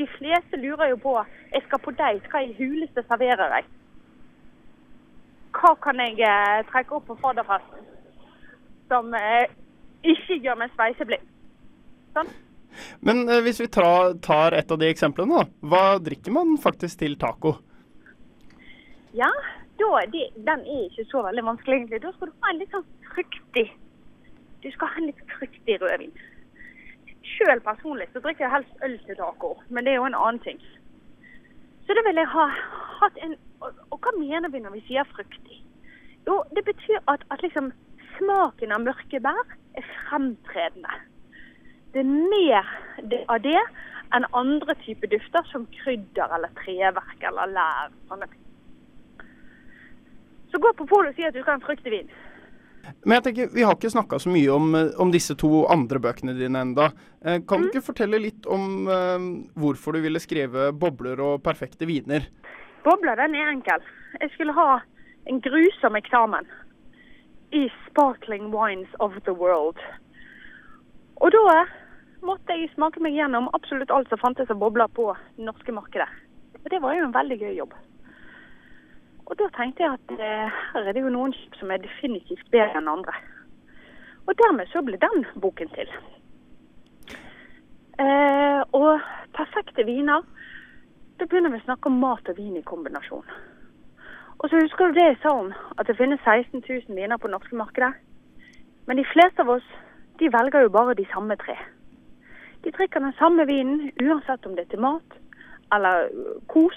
De 0.00 0.06
fleste 0.16 0.58
lurer 0.58 0.94
jo 0.94 0.98
på 1.02 1.12
jeg 1.52 1.62
skal 1.66 1.82
på 1.84 1.92
date, 1.98 2.26
hva 2.32 2.40
i 2.42 2.54
huleste 2.56 3.04
serverer 3.04 3.58
jeg? 3.58 3.68
Hva 5.54 5.74
kan 5.82 6.00
jeg 6.02 6.18
eh, 6.24 6.62
trekke 6.70 6.98
opp 6.98 7.06
på 7.10 7.18
fadderfesten 7.22 7.84
som 8.90 9.14
eh, 9.18 9.46
ikke 10.02 10.40
gjør 10.42 10.58
meg 10.60 10.74
sveiseblind? 10.74 11.30
Sånn? 12.16 12.32
Men 13.06 13.28
eh, 13.28 13.42
hvis 13.46 13.60
vi 13.62 13.70
tar 13.70 14.56
et 14.58 14.72
av 14.74 14.80
de 14.80 14.90
eksemplene, 14.90 15.44
da. 15.44 15.68
Hva 15.70 15.84
drikker 16.02 16.34
man 16.34 16.56
faktisk 16.60 17.00
til 17.04 17.16
taco? 17.20 17.56
Ja, 19.14 19.30
da, 19.78 19.90
det, 20.10 20.28
den 20.36 20.66
er 20.66 20.84
ikke 20.88 21.06
så 21.10 21.22
veldig 21.26 21.46
vanskelig 21.46 21.80
egentlig. 21.80 22.02
Da 22.02 22.12
skal 22.14 22.30
du 22.30 22.44
ha 22.44 22.52
en 22.52 22.62
litt 22.62 22.74
sånn 22.74 22.86
fruktig 23.14 23.66
Du 24.64 24.70
skal 24.74 24.90
ha 24.90 25.00
en 25.00 25.10
litt 25.10 25.26
fruktig 25.36 25.76
rødvin. 25.82 26.14
Sjøl 27.34 27.60
personlig 27.64 28.06
så 28.12 28.22
drikker 28.24 28.46
jeg 28.46 28.52
helst 28.52 28.84
øl 28.86 28.94
til 29.06 29.18
taco, 29.18 29.54
men 29.68 29.84
det 29.84 29.92
er 29.92 30.00
jo 30.00 30.06
en 30.08 30.16
annen 30.18 30.40
ting. 30.44 30.60
Så 31.84 31.96
da 31.96 32.04
vil 32.06 32.20
jeg 32.20 32.30
ha 32.32 32.46
hatt 33.00 33.18
en 33.26 33.34
Og, 33.64 33.80
og 33.90 34.04
hva 34.04 34.12
mener 34.18 34.52
vi 34.52 34.60
når 34.62 34.76
vi 34.76 34.84
sier 34.88 35.08
fruktig? 35.14 35.62
Jo, 36.28 36.42
det 36.56 36.64
betyr 36.68 37.00
at, 37.10 37.24
at 37.32 37.42
liksom 37.44 37.72
smaken 38.18 38.72
av 38.72 38.84
mørke 38.84 39.20
bær 39.24 39.42
er 39.76 39.88
fremtredende. 40.04 41.00
Det 41.94 42.02
er 42.02 42.10
mer 42.10 42.70
av 43.30 43.42
det 43.44 43.60
enn 44.14 44.26
andre 44.36 44.76
typer 44.82 45.10
dufter 45.10 45.46
som 45.50 45.66
krydder 45.80 46.32
eller 46.36 46.52
treverk 46.60 47.26
eller 47.30 47.50
lær. 47.54 47.92
Sånne 48.10 48.28
ting. 48.30 48.40
Så 50.52 50.60
gå 50.62 50.70
på 50.78 50.86
polet 50.86 51.10
og 51.10 51.18
si 51.18 51.26
at 51.26 51.34
du 51.34 51.40
skal 51.42 51.56
ha 51.56 51.58
en 51.58 51.66
fruktig 51.66 51.92
vin. 51.94 52.12
Men 53.02 53.16
jeg 53.16 53.24
tenker, 53.24 53.48
Vi 53.54 53.64
har 53.64 53.74
ikke 53.74 53.90
snakka 53.90 54.18
så 54.20 54.30
mye 54.30 54.50
om, 54.52 54.74
eh, 54.74 54.92
om 55.00 55.10
disse 55.10 55.34
to 55.40 55.64
andre 55.72 55.98
bøkene 55.98 56.36
dine 56.36 56.60
enda. 56.60 56.92
Eh, 57.24 57.40
kan 57.48 57.62
du 57.62 57.70
ikke 57.70 57.86
fortelle 57.86 58.20
litt 58.20 58.46
om 58.46 58.86
eh, 58.88 59.24
hvorfor 59.56 59.96
du 59.96 60.00
ville 60.04 60.20
skrive 60.20 60.72
'Bobler 60.72 61.20
og 61.20 61.42
perfekte 61.42 61.88
viner'? 61.88 62.28
Bobler, 62.84 63.16
den 63.16 63.34
er 63.34 63.48
enkel. 63.48 63.84
Jeg 64.20 64.30
skulle 64.34 64.52
ha 64.52 64.80
en 65.26 65.40
grusom 65.40 65.96
eksamen 65.96 66.48
i 67.52 67.70
Sparkling 67.86 68.50
Wines 68.54 68.92
of 68.98 69.12
the 69.24 69.32
World. 69.32 69.80
Og 71.16 71.32
da 71.32 71.62
måtte 72.26 72.56
jeg 72.58 72.72
smake 72.74 73.00
meg 73.00 73.16
gjennom 73.16 73.48
absolutt 73.56 73.92
alt 73.94 74.12
som 74.12 74.20
fantes 74.20 74.52
av 74.52 74.60
bobler 74.60 74.90
på 74.92 75.06
det 75.36 75.46
norske 75.48 75.72
markedet. 75.72 76.10
Og 76.60 76.70
det 76.72 76.82
var 76.82 76.96
jo 76.96 77.06
en 77.06 77.16
veldig 77.16 77.38
gøy 77.40 77.54
jobb. 77.62 77.72
Og 79.24 79.36
da 79.40 79.48
tenkte 79.56 79.86
jeg 79.86 79.96
at 79.96 80.14
eh, 80.18 80.60
her 80.74 80.84
er 80.84 80.92
det 80.92 81.04
jo 81.06 81.12
noen 81.14 81.32
som 81.56 81.72
er 81.72 81.80
definitivt 81.80 82.50
bedre 82.52 82.82
enn 82.82 82.90
andre. 82.92 83.16
Og 84.28 84.36
dermed 84.40 84.68
så 84.72 84.84
ble 84.84 85.00
den 85.00 85.24
boken 85.40 85.72
til. 85.72 85.88
Eh, 87.96 88.60
og 88.76 89.00
perfekte 89.36 89.88
viner 89.88 90.24
da 91.24 91.28
begynner 91.32 91.54
vi 91.54 91.62
å 91.62 91.64
snakke 91.64 91.88
om 91.88 92.02
mat 92.02 92.26
og 92.28 92.36
vin 92.36 92.56
i 92.58 92.66
kombinasjon. 92.68 93.24
Og 94.42 94.50
så 94.50 94.58
husker 94.60 94.90
du 94.90 94.98
det 94.98 95.06
jeg 95.06 95.20
sa 95.22 95.30
om 95.32 95.46
at 95.80 95.88
det 95.88 95.96
finnes 95.96 96.20
16 96.20 96.60
000 96.60 96.98
viner 96.98 97.16
på 97.16 97.30
det 97.30 97.32
norske 97.32 97.56
markedet. 97.56 97.94
Men 98.84 99.00
de 99.00 99.06
fleste 99.08 99.40
av 99.40 99.54
oss 99.54 99.70
de 100.20 100.28
velger 100.34 100.66
jo 100.66 100.74
bare 100.74 100.96
de 100.98 101.06
samme 101.14 101.38
tre. 101.40 101.56
De 102.64 102.74
drikker 102.76 103.00
den 103.00 103.16
samme 103.16 103.46
vinen 103.48 103.88
uansett 104.04 104.44
om 104.44 104.52
det 104.58 104.66
er 104.66 104.74
til 104.74 104.84
mat 104.84 105.16
eller 105.72 106.12
øh, 106.12 106.36
kos, 106.52 106.76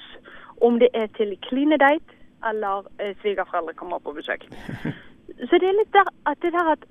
om 0.64 0.80
det 0.80 0.94
er 0.96 1.12
til 1.20 1.36
klinedate 1.50 2.16
eller 2.48 2.88
eh, 3.04 3.18
svigerforeldre 3.20 3.76
kommer 3.76 4.00
på 4.00 4.16
besøk. 4.16 4.48
Så 5.52 5.60
det 5.60 5.68
er 5.68 5.80
litt 5.82 5.92
der 5.92 6.08
at 6.24 6.40
det 6.42 6.56
der 6.56 6.72
at 6.78 6.88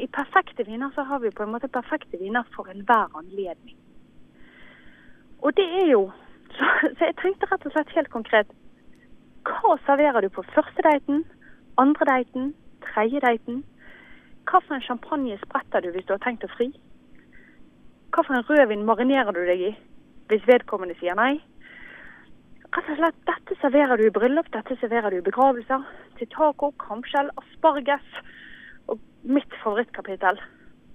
i 0.00 0.08
perfekte 0.08 0.64
viner 0.64 0.88
så 0.96 1.04
har 1.04 1.20
vi 1.20 1.36
på 1.36 1.44
en 1.44 1.52
måte 1.52 1.68
perfekte 1.68 2.16
viner 2.18 2.48
for 2.56 2.72
enhver 2.72 3.12
anledning. 3.12 3.76
Og 5.44 5.52
det 5.56 5.68
er 5.84 5.90
jo 5.92 6.08
så, 6.56 6.64
så 6.96 7.08
jeg 7.08 7.16
tenkte 7.20 7.48
rett 7.50 7.66
og 7.66 7.74
slett 7.74 7.94
helt 7.96 8.10
konkret 8.12 8.50
Hva 9.48 9.76
serverer 9.86 10.24
du 10.24 10.30
på 10.32 10.44
første 10.54 10.84
daten, 10.86 11.24
andre 11.80 12.06
daten, 12.08 12.52
tredje 12.86 13.20
daten? 13.24 13.62
Hva 14.48 14.60
for 14.64 14.76
en 14.76 14.84
champagne 14.84 15.38
spretter 15.42 15.84
du 15.84 15.90
hvis 15.94 16.06
du 16.08 16.14
har 16.14 16.22
tenkt 16.24 16.44
å 16.46 16.52
fri? 16.52 16.70
Hva 18.14 18.24
for 18.24 18.36
en 18.36 18.46
rødvin 18.48 18.86
marinerer 18.88 19.32
du 19.36 19.42
deg 19.48 19.66
i 19.70 19.74
hvis 20.30 20.46
vedkommende 20.48 20.96
sier 21.00 21.16
nei? 21.18 21.34
Rett 22.74 22.90
og 22.90 22.98
slett, 22.98 23.18
Dette 23.28 23.54
serverer 23.60 24.00
du 24.00 24.06
i 24.08 24.14
bryllup, 24.14 24.48
dette 24.52 24.74
serverer 24.80 25.12
du 25.12 25.20
i 25.20 25.26
begravelser. 25.26 25.84
Til 26.18 26.30
taco, 26.32 26.72
kamskjell, 26.82 27.30
asparges. 27.38 28.20
Og 28.88 28.98
mitt 29.22 29.58
favorittkapittel 29.62 30.40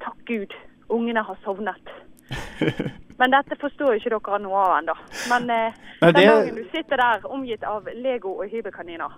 Takk 0.04 0.20
Gud, 0.28 0.56
ungene 0.90 1.24
har 1.24 1.40
sovnet. 1.46 1.94
Men 3.20 3.34
dette 3.34 3.58
forstår 3.60 3.98
ikke 3.98 4.14
dere 4.14 4.40
noe 4.44 4.60
av 4.64 4.76
ennå. 4.78 4.96
Men 5.32 5.50
eh, 5.52 5.80
Nei, 6.00 6.12
den 6.16 6.30
dagen 6.30 6.60
du 6.62 6.64
sitter 6.72 7.02
der 7.02 7.26
omgitt 7.28 7.66
av 7.68 7.90
Lego 7.92 8.38
og 8.40 8.52
hybelkaniner, 8.52 9.18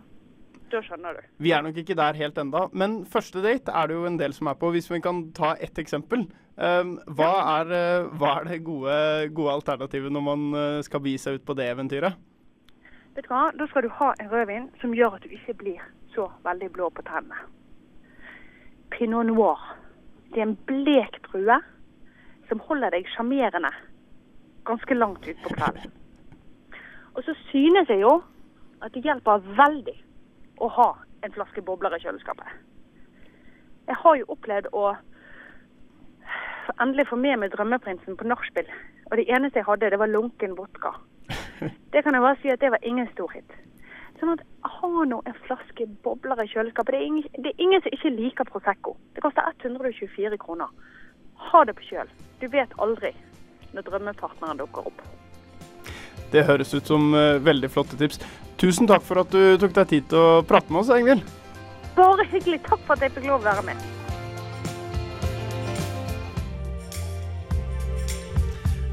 da 0.72 0.82
skjønner 0.82 1.20
du. 1.20 1.28
Vi 1.44 1.52
er 1.54 1.62
nok 1.66 1.78
ikke 1.78 1.98
der 2.00 2.18
helt 2.18 2.40
enda, 2.42 2.66
men 2.74 3.02
første 3.12 3.44
date 3.44 3.76
er 3.76 3.92
det 3.92 4.00
jo 4.00 4.08
en 4.10 4.18
del 4.18 4.34
som 4.34 4.50
er 4.50 4.58
på. 4.58 4.72
Hvis 4.74 4.90
vi 4.90 5.02
kan 5.04 5.28
ta 5.38 5.54
ett 5.60 5.78
eksempel. 5.82 6.26
Um, 6.62 6.98
hva, 7.18 7.30
er, 7.62 7.70
eh, 7.74 8.10
hva 8.20 8.34
er 8.42 8.50
det 8.50 8.58
gode, 8.66 8.96
gode 9.34 9.54
alternativet 9.56 10.12
når 10.14 10.24
man 10.26 10.42
eh, 10.58 10.82
skal 10.86 11.02
bi 11.02 11.16
seg 11.18 11.40
ut 11.40 11.46
på 11.48 11.56
det 11.58 11.70
eventyret? 11.72 12.18
Vet 13.16 13.26
du 13.26 13.32
hva? 13.32 13.48
Da 13.56 13.66
skal 13.72 13.86
du 13.86 13.94
ha 13.98 14.12
en 14.20 14.30
rødvin 14.30 14.68
som 14.82 14.94
gjør 14.96 15.16
at 15.18 15.24
du 15.26 15.32
ikke 15.36 15.56
blir 15.62 15.86
så 16.14 16.28
veldig 16.46 16.70
blå 16.76 16.90
på 16.94 17.06
tennene. 17.08 17.48
Pinot 18.92 19.30
noir. 19.30 19.64
Det 20.34 20.44
er 20.44 20.50
en 20.50 20.58
blek 20.68 21.22
drue 21.30 21.58
som 22.52 22.60
holder 22.68 22.92
deg 22.92 23.08
sjarmerende 23.14 23.72
ganske 24.68 24.96
langt 24.98 25.28
utpå 25.28 25.56
kvelden. 25.56 25.94
Og 27.16 27.24
så 27.24 27.36
synes 27.48 27.90
jeg 27.90 28.04
jo 28.04 28.18
at 28.84 28.92
det 28.96 29.06
hjelper 29.06 29.46
veldig 29.56 29.96
å 30.62 30.68
ha 30.76 30.90
en 31.24 31.34
flaske 31.36 31.64
bobler 31.64 31.96
i 31.96 32.02
kjøleskapet. 32.04 32.60
Jeg 33.88 33.98
har 34.04 34.20
jo 34.20 34.30
opplevd 34.36 34.70
å 34.78 34.92
endelig 36.80 37.08
få 37.10 37.18
med 37.20 37.40
meg 37.42 37.54
drømmeprinsen 37.56 38.18
på 38.18 38.28
nachspiel. 38.30 38.70
Og 39.10 39.18
det 39.20 39.28
eneste 39.28 39.60
jeg 39.60 39.68
hadde, 39.68 39.90
det 39.92 40.00
var 40.00 40.12
lunken 40.12 40.56
vodka. 40.60 40.96
Det 41.94 42.02
kan 42.04 42.16
jeg 42.16 42.24
bare 42.24 42.40
si 42.42 42.50
at 42.50 42.62
det 42.64 42.72
var 42.74 42.82
ingen 42.88 43.06
storhet. 43.12 43.52
Sånn 44.18 44.32
at 44.34 44.42
ha 44.80 45.04
nå 45.06 45.20
en 45.28 45.36
flaske 45.46 45.86
bobler 46.06 46.40
i 46.42 46.48
kjøleskapet. 46.50 46.96
Det 46.96 47.00
er, 47.02 47.10
ingen, 47.10 47.44
det 47.44 47.52
er 47.52 47.62
ingen 47.62 47.84
som 47.84 47.94
ikke 47.94 48.12
liker 48.16 48.48
Prosecco. 48.50 48.96
Det 49.14 49.22
koster 49.22 49.46
124 49.62 50.40
kroner. 50.42 50.72
Ha 51.50 51.64
det 51.68 51.76
på 51.78 51.88
kjøl. 51.90 52.12
Du 52.42 52.48
vet 52.52 52.74
aldri 52.82 53.14
når 53.72 53.88
drømmepartneren 53.88 54.62
dukker 54.62 54.92
opp. 54.92 55.02
Det 56.32 56.46
høres 56.48 56.74
ut 56.74 56.88
som 56.88 57.12
eh, 57.18 57.40
veldig 57.44 57.70
flotte 57.72 58.00
tips. 58.00 58.22
Tusen 58.62 58.88
takk 58.88 59.04
for 59.04 59.24
at 59.24 59.32
du 59.34 59.58
tok 59.60 59.74
deg 59.80 59.90
tid 59.90 60.12
til 60.12 60.22
å 60.22 60.44
prate 60.48 60.72
med 60.72 60.84
oss, 60.84 60.94
Ingvild. 60.96 61.26
Bare 61.98 62.28
hyggelig. 62.32 62.62
Takk 62.68 62.86
for 62.86 62.96
at 62.96 63.08
jeg 63.08 63.16
fikk 63.18 63.28
lov 63.28 63.42
å 63.42 63.50
være 63.50 63.66
med. 63.72 63.90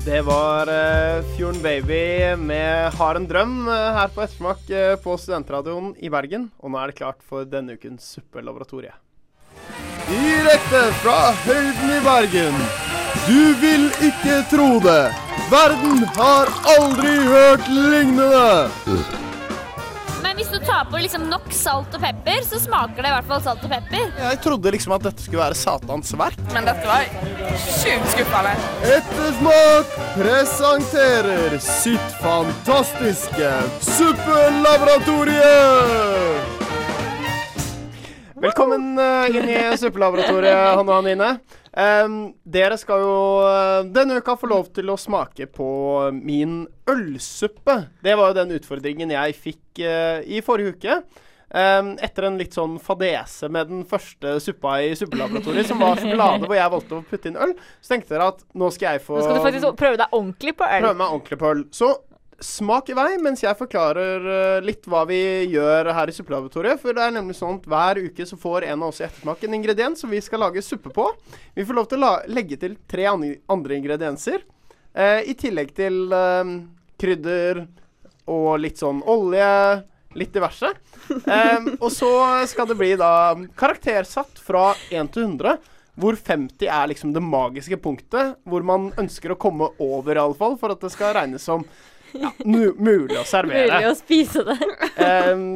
Det 0.09 0.23
var 0.25 0.71
uh, 0.73 1.25
Fjorden 1.37 1.61
Baby 1.63 2.37
med 2.41 2.95
'Har 2.97 3.19
en 3.19 3.27
drøm' 3.29 3.69
eh, 3.69 3.93
her 3.93 4.09
på 4.09 4.23
Ettersmak 4.25 4.71
eh, 4.71 4.97
på 4.97 5.19
Studentradioen 5.21 5.91
i 6.01 6.09
Bergen. 6.09 6.49
Og 6.65 6.73
nå 6.73 6.81
er 6.81 6.89
det 6.89 6.97
klart 7.03 7.21
for 7.21 7.45
denne 7.45 7.77
ukens 7.77 8.17
Suppelaboratoriet. 8.17 8.97
Direkte 10.09 10.81
fra 11.03 11.35
høyden 11.45 11.91
i 11.93 11.99
Bergen. 12.01 12.55
Du 13.29 13.53
vil 13.61 13.91
ikke 14.07 14.39
tro 14.49 14.81
det. 14.81 15.13
Verden 15.53 16.01
har 16.17 16.49
aldri 16.73 17.13
hørt 17.29 17.69
lignende. 17.69 18.73
Men 20.25 20.33
hvis 20.41 20.49
du 20.53 20.59
tar 20.65 20.85
på 20.89 20.97
liksom 21.03 21.29
nok 21.29 21.53
salt 21.53 21.93
og 21.93 22.01
pepper, 22.01 22.41
så 22.49 22.57
smaker 22.63 23.03
det 23.05 23.11
i 23.11 23.15
hvert 23.19 23.29
fall 23.29 23.43
salt 23.45 23.65
og 23.69 23.73
pepper. 23.73 24.09
Jeg 24.23 24.41
trodde 24.45 24.73
liksom 24.75 24.93
at 24.97 25.03
dette 25.11 25.23
skulle 25.27 25.43
være 25.45 25.57
Satans 25.61 26.11
verk. 26.21 26.39
Men 26.57 26.63
dette 26.69 26.85
var 26.89 27.03
sjukt 27.69 28.09
skuffende. 28.15 28.53
Ettersmak 28.99 29.87
presenterer 30.17 31.53
sitt 31.65 32.09
fantastiske 32.23 33.51
suppelaboratoriet! 33.93 36.58
Velkommen 38.39 38.99
eh, 38.99 39.37
inn 39.37 39.49
i 39.51 39.77
suppelaboratoriet, 39.79 40.55
Hanne 40.79 40.93
og 40.93 41.01
Anine. 41.01 41.31
Um, 41.79 42.19
dere 42.47 42.77
skal 42.79 43.03
jo 43.03 43.15
eh, 43.49 43.87
denne 43.95 44.21
uka 44.23 44.37
få 44.39 44.51
lov 44.51 44.69
til 44.77 44.91
å 44.93 44.99
smake 44.99 45.49
på 45.51 45.71
min 46.15 46.61
ølsuppe. 46.91 47.81
Det 48.05 48.15
var 48.19 48.31
jo 48.31 48.39
den 48.39 48.55
utfordringen 48.59 49.15
jeg 49.15 49.35
fikk 49.39 49.83
uh, 49.83 50.21
i 50.23 50.39
forrige 50.45 50.77
uke. 50.77 51.01
Um, 51.49 51.95
etter 52.05 52.29
en 52.29 52.39
litt 52.39 52.55
sånn 52.55 52.77
fadese 52.85 53.49
med 53.51 53.71
den 53.73 53.85
første 53.89 54.37
suppa 54.45 54.77
i 54.85 54.93
suppelaboratoriet, 55.01 55.67
som 55.71 55.81
var 55.81 55.99
sjokolade, 55.99 56.45
hvor 56.45 56.59
jeg 56.59 56.75
valgte 56.75 56.99
å 56.99 57.07
putte 57.09 57.31
inn 57.31 57.39
øl, 57.41 57.55
så 57.81 57.95
tenkte 57.95 58.15
dere 58.15 58.31
at 58.35 58.45
nå 58.53 58.69
skal 58.75 58.99
jeg 58.99 59.07
få 59.07 59.17
Nå 59.17 59.25
skal 59.25 59.39
du 59.39 59.47
faktisk 59.47 59.79
prøve 59.81 59.99
deg 60.03 60.13
ordentlig 60.13 60.55
på 60.61 60.69
øl. 60.69 60.85
prøve 60.85 61.01
meg 61.01 61.15
ordentlig 61.17 61.41
på 61.41 61.55
øl. 61.57 61.65
Så 61.75 61.95
smak 62.41 62.89
i 62.93 62.95
vei 62.95 63.17
mens 63.23 63.43
jeg 63.43 63.57
forklarer 63.59 64.27
eh, 64.31 64.61
litt 64.65 64.87
hva 64.87 65.03
vi 65.09 65.19
gjør 65.51 65.91
her 65.97 66.11
i 66.11 66.15
suppelaboratoriet. 66.15 66.81
For 66.83 66.95
det 66.95 67.03
er 67.07 67.15
nemlig 67.17 67.37
sånn 67.39 67.59
at 67.59 67.67
hver 67.71 68.01
uke 68.07 68.27
så 68.29 68.39
får 68.39 68.69
en 68.69 68.83
av 68.83 68.93
oss 68.93 69.01
i 69.03 69.07
ettersmak 69.09 69.43
en 69.45 69.57
ingrediens 69.59 69.99
som 70.01 70.11
vi 70.13 70.21
skal 70.23 70.45
lage 70.47 70.63
suppe 70.63 70.93
på. 70.95 71.09
Vi 71.57 71.67
får 71.67 71.79
lov 71.81 71.89
til 71.91 72.07
å 72.07 72.13
legge 72.31 72.59
til 72.61 72.79
tre 72.91 73.09
andre, 73.11 73.79
ingredienser. 73.81 74.45
eh, 74.95 75.23
I 75.27 75.35
tillegg 75.35 75.75
til 75.75 76.13
eh, 76.15 76.55
krydder 76.99 77.65
og 78.29 78.59
litt 78.63 78.79
sånn 78.79 79.03
olje. 79.09 79.51
Litt 80.19 80.33
diverse. 80.33 80.71
Eh, 81.13 81.67
og 81.79 81.91
så 81.93 82.09
skal 82.49 82.67
det 82.71 82.79
bli 82.79 82.95
da 82.99 83.35
karaktersatt 83.59 84.41
fra 84.41 84.71
1 84.91 85.11
til 85.15 85.27
100. 85.27 85.59
Hvor 85.99 86.15
50 86.15 86.69
er 86.71 86.87
liksom 86.93 87.11
det 87.13 87.21
magiske 87.27 87.77
punktet, 87.83 88.37
hvor 88.47 88.63
man 88.63 88.93
ønsker 89.03 89.33
å 89.35 89.39
komme 89.41 89.67
over, 89.83 90.15
i 90.15 90.23
alle 90.23 90.39
fall, 90.39 90.55
for 90.61 90.71
at 90.71 90.85
det 90.85 90.93
skal 90.95 91.11
regnes 91.17 91.43
som 91.43 91.65
ja, 92.13 92.33
mulig 92.45 93.19
å 93.19 93.25
servere. 93.29 93.69
Mulig 93.73 93.91
å 93.91 93.95
spise 93.99 94.45
det. 94.49 94.59
Em, 94.97 95.47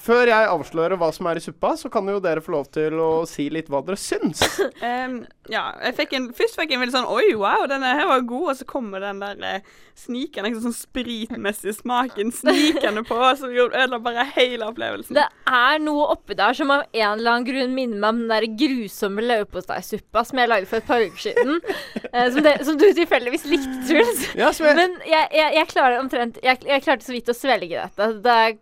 før 0.00 0.30
jeg 0.30 0.48
avslører 0.50 0.98
hva 1.00 1.08
som 1.14 1.28
er 1.30 1.40
i 1.40 1.42
suppa, 1.44 1.72
så 1.78 1.90
kan 1.92 2.08
jo 2.10 2.20
dere 2.22 2.42
få 2.44 2.52
lov 2.54 2.68
til 2.74 2.98
å 3.00 3.10
si 3.28 3.48
litt 3.52 3.70
hva 3.72 3.82
dere 3.86 4.00
syns. 4.00 4.44
Um, 4.86 5.22
ja, 5.48 5.62
jeg 5.80 5.94
fikk 5.96 6.12
en, 6.18 6.26
først 6.36 6.58
fikk 6.58 6.70
jeg 6.70 6.76
en 6.76 6.82
veldig 6.82 6.94
sånn 6.94 7.08
Oi, 7.08 7.30
wow, 7.38 7.64
denne 7.70 7.94
her 7.96 8.06
var 8.10 8.24
god. 8.28 8.50
Og 8.52 8.58
så 8.58 8.66
kommer 8.68 9.00
den 9.02 9.22
der 9.22 9.40
eh, 9.46 9.70
snikende, 9.98 10.50
liksom 10.50 10.66
sånn 10.66 10.76
spritmessige 10.76 11.74
smaken 11.78 12.32
snikende 12.34 13.02
på, 13.06 13.16
som 13.40 13.54
gjorde 13.54 13.78
ødela 13.80 14.00
bare 14.04 14.26
hele 14.34 14.68
opplevelsen. 14.68 15.16
Det 15.16 15.24
er 15.48 15.80
noe 15.82 16.10
oppi 16.12 16.36
der 16.38 16.56
som 16.58 16.74
av 16.74 16.84
en 16.84 17.06
eller 17.06 17.32
annen 17.32 17.48
grunn 17.48 17.74
minner 17.76 18.02
meg 18.02 18.10
om 18.10 18.20
den 18.24 18.34
der 18.34 18.48
grusomme 18.60 19.24
leverposteisuppa 19.24 20.26
som 20.28 20.42
jeg 20.42 20.52
lagde 20.52 20.70
for 20.70 20.82
et 20.82 20.90
par 20.90 21.06
uker 21.06 21.24
siden. 21.24 21.56
eh, 22.12 22.28
som, 22.34 22.42
det, 22.44 22.56
som 22.68 22.78
du 22.80 22.86
tilfeldigvis 22.90 23.48
likte, 23.48 23.80
Truls. 23.88 24.28
Ja, 24.36 24.52
jeg, 24.52 24.76
Men 24.76 25.00
jeg, 25.08 25.32
jeg, 25.40 25.56
jeg 25.56 25.72
klarer 25.72 26.02
omtrent 26.02 26.38
jeg, 26.44 26.62
jeg 26.68 26.84
klarte 26.84 27.06
så 27.06 27.16
vidt 27.16 27.32
å 27.32 27.36
svelge 27.36 27.86
dette. 27.86 28.12
Det 28.22 28.38
er 28.44 28.60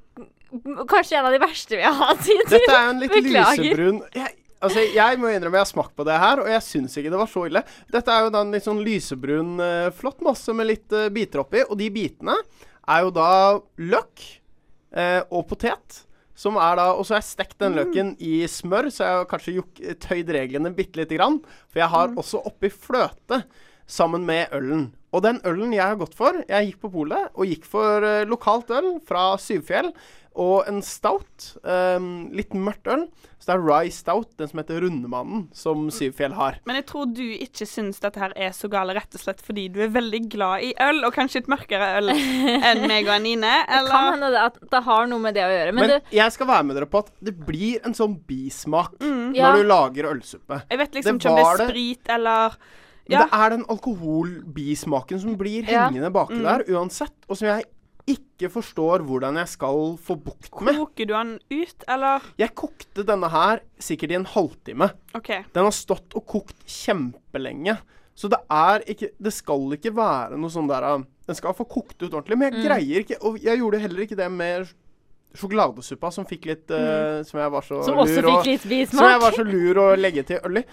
kanskje 0.90 1.18
en 1.18 1.28
av 1.28 1.34
de 1.34 1.42
verste 1.42 1.76
vi 1.78 1.84
har 1.84 1.94
hatt 1.98 2.24
hittil. 2.24 2.48
dette 2.52 2.72
er 2.72 2.88
jo 2.88 2.94
en 2.94 3.02
litt 3.02 3.20
lysebrun 3.26 4.00
jeg, 4.14 4.32
Altså, 4.64 4.80
jeg 4.94 5.18
må 5.20 5.28
innrømme 5.28 5.58
jeg 5.58 5.66
har 5.66 5.68
smakt 5.68 5.92
på 5.92 6.06
det 6.08 6.14
her, 6.16 6.40
og 6.40 6.48
jeg 6.48 6.64
syns 6.64 6.94
ikke 6.96 7.10
det 7.12 7.20
var 7.20 7.28
så 7.28 7.42
ille. 7.50 7.60
Dette 7.92 8.14
er 8.14 8.24
jo 8.24 8.30
da 8.32 8.40
en 8.44 8.54
litt 8.54 8.64
sånn 8.64 8.80
lysebrun, 8.80 9.50
eh, 9.60 9.90
flott 9.92 10.24
masse 10.24 10.54
med 10.56 10.70
litt 10.70 10.94
uh, 10.96 11.10
biter 11.12 11.42
oppi, 11.42 11.60
og 11.66 11.76
de 11.76 11.90
bitene 11.92 12.38
er 12.88 13.04
jo 13.04 13.12
da 13.12 13.28
løk 13.92 14.24
eh, 14.96 15.20
og 15.28 15.44
potet. 15.50 16.00
Som 16.34 16.56
er 16.58 16.80
da, 16.80 16.88
Og 16.98 17.04
så 17.06 17.14
har 17.14 17.20
jeg 17.20 17.28
stekt 17.28 17.60
den 17.62 17.76
løken 17.78 18.08
i 18.18 18.40
smør, 18.50 18.88
så 18.90 19.04
jeg 19.04 19.18
har 19.20 19.28
kanskje 19.30 19.54
juk, 19.54 19.82
tøyd 20.02 20.32
reglene 20.34 20.72
bitte 20.74 20.98
lite 20.98 21.14
grann. 21.14 21.36
For 21.70 21.78
jeg 21.78 21.92
har 21.92 22.16
også 22.18 22.40
oppi 22.50 22.72
fløte 22.72 23.44
sammen 23.86 24.26
med 24.26 24.52
ølen. 24.56 24.92
Og 25.14 25.22
den 25.22 25.38
ølen 25.46 25.70
jeg 25.74 25.84
har 25.84 25.98
gått 26.00 26.16
for 26.18 26.40
Jeg 26.48 26.72
gikk 26.72 26.80
på 26.82 26.90
polet 26.96 27.30
og 27.38 27.46
gikk 27.46 27.66
for 27.70 28.02
uh, 28.02 28.24
lokalt 28.26 28.72
øl 28.74 28.96
fra 29.06 29.34
Syvfjell. 29.38 29.92
Og 30.34 30.64
en 30.66 30.80
stout. 30.82 31.52
Um, 31.62 32.32
litt 32.34 32.50
mørkt 32.58 32.88
øl. 32.90 33.04
Så 33.38 33.52
det 33.52 33.54
er 33.54 33.62
Rye 33.62 33.92
Stout, 33.94 34.32
den 34.40 34.48
som 34.50 34.58
heter 34.58 34.80
Rundemannen, 34.82 35.44
som 35.54 35.84
Syvfjell 35.94 36.32
har. 36.34 36.56
Men 36.66 36.80
jeg 36.80 36.86
tror 36.88 37.06
du 37.12 37.22
ikke 37.22 37.68
syns 37.68 38.00
dette 38.02 38.18
her 38.18 38.32
er 38.34 38.54
så 38.56 38.70
gale 38.72 38.96
rett 38.96 39.14
og 39.14 39.20
slett 39.20 39.42
fordi 39.44 39.68
du 39.70 39.78
er 39.84 39.92
veldig 39.94 40.20
glad 40.32 40.64
i 40.64 40.72
øl, 40.80 41.02
og 41.06 41.14
kanskje 41.14 41.44
et 41.44 41.50
mørkere 41.52 41.90
øl 42.00 42.10
enn 42.70 42.86
meg 42.88 43.04
og 43.06 43.14
Anine, 43.18 43.52
Eller? 43.68 43.90
Det 43.90 43.94
Kan 43.94 44.10
hende 44.16 44.30
det 44.34 44.42
at 44.42 44.56
det 44.72 44.80
har 44.88 45.10
noe 45.12 45.22
med 45.22 45.36
det 45.38 45.44
å 45.44 45.52
gjøre. 45.52 45.74
Men, 45.76 45.86
Men, 45.86 45.92
du, 46.00 46.14
jeg 46.18 46.34
skal 46.34 46.50
være 46.50 46.66
med 46.70 46.80
dere 46.80 46.88
på 46.90 47.04
at 47.04 47.12
det 47.30 47.36
blir 47.44 47.84
en 47.84 47.94
sånn 48.00 48.16
bismak 48.26 48.96
Ja. 49.04 49.52
når 49.52 49.60
du 49.60 49.68
lager 49.68 50.08
ølsuppe. 50.16 50.64
Jeg 50.70 50.80
vet 50.80 50.98
liksom 50.98 51.20
Det 51.20 51.28
ikke 51.28 51.34
om 51.34 51.38
det 51.38 51.46
er 51.52 51.68
sprit 51.68 52.10
eller 52.16 52.56
Men 53.04 53.18
Ja. 53.18 53.24
det 53.24 53.32
er 53.36 53.50
den 53.50 53.64
alkoholbismaken 53.68 55.20
som 55.20 55.36
blir 55.36 55.64
hengende 55.68 56.10
baki 56.10 56.40
der 56.40 56.64
uansett, 56.72 57.16
og 57.28 57.36
som 57.36 57.48
jeg 57.48 57.64
ikke 58.06 58.50
forstår 58.52 59.04
hvordan 59.04 59.38
jeg 59.40 59.48
skal 59.48 59.96
få 59.96 60.16
bukt 60.20 60.60
med. 60.60 60.76
Koker 60.76 61.08
du 61.08 61.14
den 61.14 61.34
ut, 61.50 61.84
eller? 61.88 62.22
Jeg 62.40 62.54
kokte 62.54 63.04
denne 63.06 63.30
her 63.32 63.60
sikkert 63.80 64.12
i 64.12 64.18
en 64.18 64.28
halvtime. 64.28 64.90
Okay. 65.16 65.44
Den 65.54 65.64
har 65.64 65.72
stått 65.72 66.16
og 66.16 66.26
kokt 66.26 66.56
kjempelenge. 66.68 67.78
Så 68.14 68.28
det 68.30 68.38
er 68.50 68.84
ikke 68.86 69.08
Det 69.18 69.32
skal 69.34 69.72
ikke 69.74 69.90
være 69.90 70.36
noe 70.38 70.52
sånn 70.52 70.68
der 70.70 70.84
uh, 70.86 71.02
Den 71.26 71.34
skal 71.34 71.54
få 71.58 71.66
kokt 71.66 71.98
ut 71.98 72.12
ordentlig, 72.12 72.38
men 72.38 72.52
jeg 72.52 72.62
greier 72.68 73.02
ikke 73.02 73.16
Og 73.26 73.40
jeg 73.42 73.58
gjorde 73.58 73.80
heller 73.82 74.04
ikke 74.04 74.18
det 74.20 74.28
med 74.30 74.68
sjokoladesuppa, 75.34 76.12
som 76.14 76.28
fikk 76.28 76.46
litt 76.46 76.70
uh, 76.70 77.24
Som 77.26 77.40
jeg 77.42 77.50
var 77.50 77.66
så 77.66 77.80
som 77.82 77.98
lur 77.98 78.28
og 78.30 78.46
Som 78.46 79.08
jeg 79.08 79.22
var 79.24 79.34
så 79.34 79.42
lur 79.48 79.80
å 79.82 79.88
legge 79.98 80.22
til 80.28 80.38
øl 80.46 80.62
i. 80.62 80.64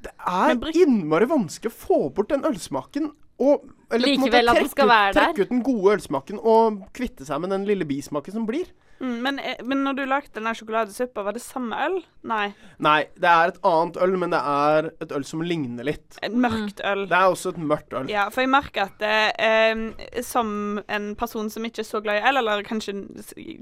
Det 0.00 0.12
er 0.16 0.54
innmari 0.80 1.28
vanskelig 1.28 1.72
å 1.72 1.76
få 1.76 1.98
bort 2.16 2.30
den 2.32 2.46
ølsmaken. 2.48 3.10
Og, 3.40 3.66
eller 3.88 4.12
Likevel 4.12 4.20
måte 4.20 4.30
Likevel 4.30 4.52
at 4.52 4.60
den 4.60 4.70
skal 4.72 4.88
være 4.90 5.12
der. 5.16 5.18
Trekke 5.20 5.46
ut 5.46 5.52
den 5.54 5.62
gode 5.64 5.96
ølsmaken 5.96 6.40
og 6.40 6.80
kvitte 6.96 7.26
seg 7.28 7.40
med 7.42 7.52
den 7.54 7.66
lille 7.68 7.88
bismaken 7.88 8.36
som 8.36 8.46
blir. 8.48 8.68
Mm, 9.00 9.22
men, 9.24 9.38
eh, 9.38 9.56
men 9.64 9.80
når 9.84 9.96
du 9.96 10.02
lagde 10.04 10.32
den 10.34 10.44
der 10.44 10.56
sjokoladesuppa, 10.58 11.22
var 11.24 11.32
det 11.32 11.40
samme 11.40 11.76
øl? 11.86 11.98
Nei. 12.28 12.50
Nei, 12.84 12.98
det 13.16 13.30
er 13.30 13.52
et 13.54 13.60
annet 13.64 13.96
øl, 14.04 14.16
men 14.20 14.34
det 14.34 14.40
er 14.52 14.90
et 15.00 15.14
øl 15.16 15.24
som 15.24 15.40
ligner 15.44 15.88
litt. 15.88 16.18
Et 16.22 16.36
mørkt 16.36 16.82
øl. 16.84 17.06
Det 17.08 17.16
er 17.16 17.32
også 17.32 17.54
et 17.54 17.62
mørkt 17.72 17.96
øl. 17.96 18.10
Ja, 18.12 18.26
for 18.28 18.44
jeg 18.44 18.52
merker 18.52 18.90
at 18.90 19.04
eh, 19.08 20.20
som 20.26 20.82
en 20.86 21.14
person 21.16 21.48
som 21.52 21.64
ikke 21.64 21.80
er 21.80 21.88
så 21.88 22.02
glad 22.04 22.20
i 22.20 22.28
øl, 22.28 22.42
eller 22.42 22.66
kanskje 22.68 22.96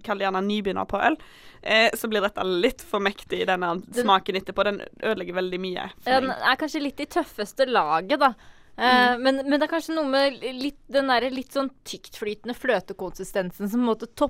kall 0.03 0.19
det 0.19 0.27
gjerne 0.27 0.43
nybegynner 0.49 0.91
på 0.91 1.01
øl, 1.07 1.19
eh, 1.63 1.89
så 1.95 2.11
blir 2.11 2.27
dette 2.27 2.45
litt 2.49 2.83
for 2.83 3.05
mektig, 3.05 3.45
denne 3.47 3.77
smaken 3.95 4.43
etterpå. 4.43 4.67
Den 4.67 4.83
ødelegger 4.99 5.39
veldig 5.39 5.63
mye. 5.63 5.91
for 6.03 6.27
den 6.27 6.35
er 6.35 6.59
kanskje 6.59 6.83
litt 6.83 7.01
i 7.01 7.07
tøffeste 7.07 7.71
laget, 7.71 8.19
da. 8.27 8.35
Eh, 8.79 9.15
men, 9.19 9.43
men 9.43 9.57
det 9.59 9.67
er 9.67 9.73
kanskje 9.73 9.97
noe 9.97 10.07
med 10.07 10.39
litt, 10.55 10.79
den 10.87 11.11
der 11.11 11.27
litt 11.35 11.55
sånn 11.57 11.71
tyktflytende 11.89 12.55
fløtekonsistensen 12.55 13.71
som 13.73 13.83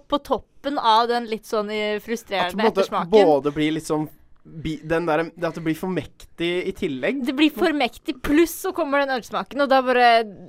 på 0.08 0.20
toppen 0.24 0.80
av 0.80 1.08
den 1.10 1.28
litt 1.28 1.48
sånn 1.48 1.68
frustrerende 2.04 2.70
ettersmaken. 2.70 3.12
At 3.12 3.12
det 3.12 3.28
både 3.28 3.52
blir 3.54 3.76
litt 3.76 3.88
sånn 3.88 4.08
der, 4.48 5.30
det 5.34 5.46
At 5.46 5.54
det 5.54 5.62
blir 5.64 5.76
for 5.78 5.92
mektig 5.92 6.50
i 6.68 6.72
tillegg. 6.76 7.20
Det 7.26 7.34
blir 7.36 7.52
for 7.54 7.74
mektig, 7.76 8.16
pluss 8.24 8.54
så 8.64 8.72
kommer 8.76 9.02
den 9.02 9.12
ølsmaken, 9.18 9.60
og 9.64 9.70
da 9.70 9.80
bare 9.84 10.08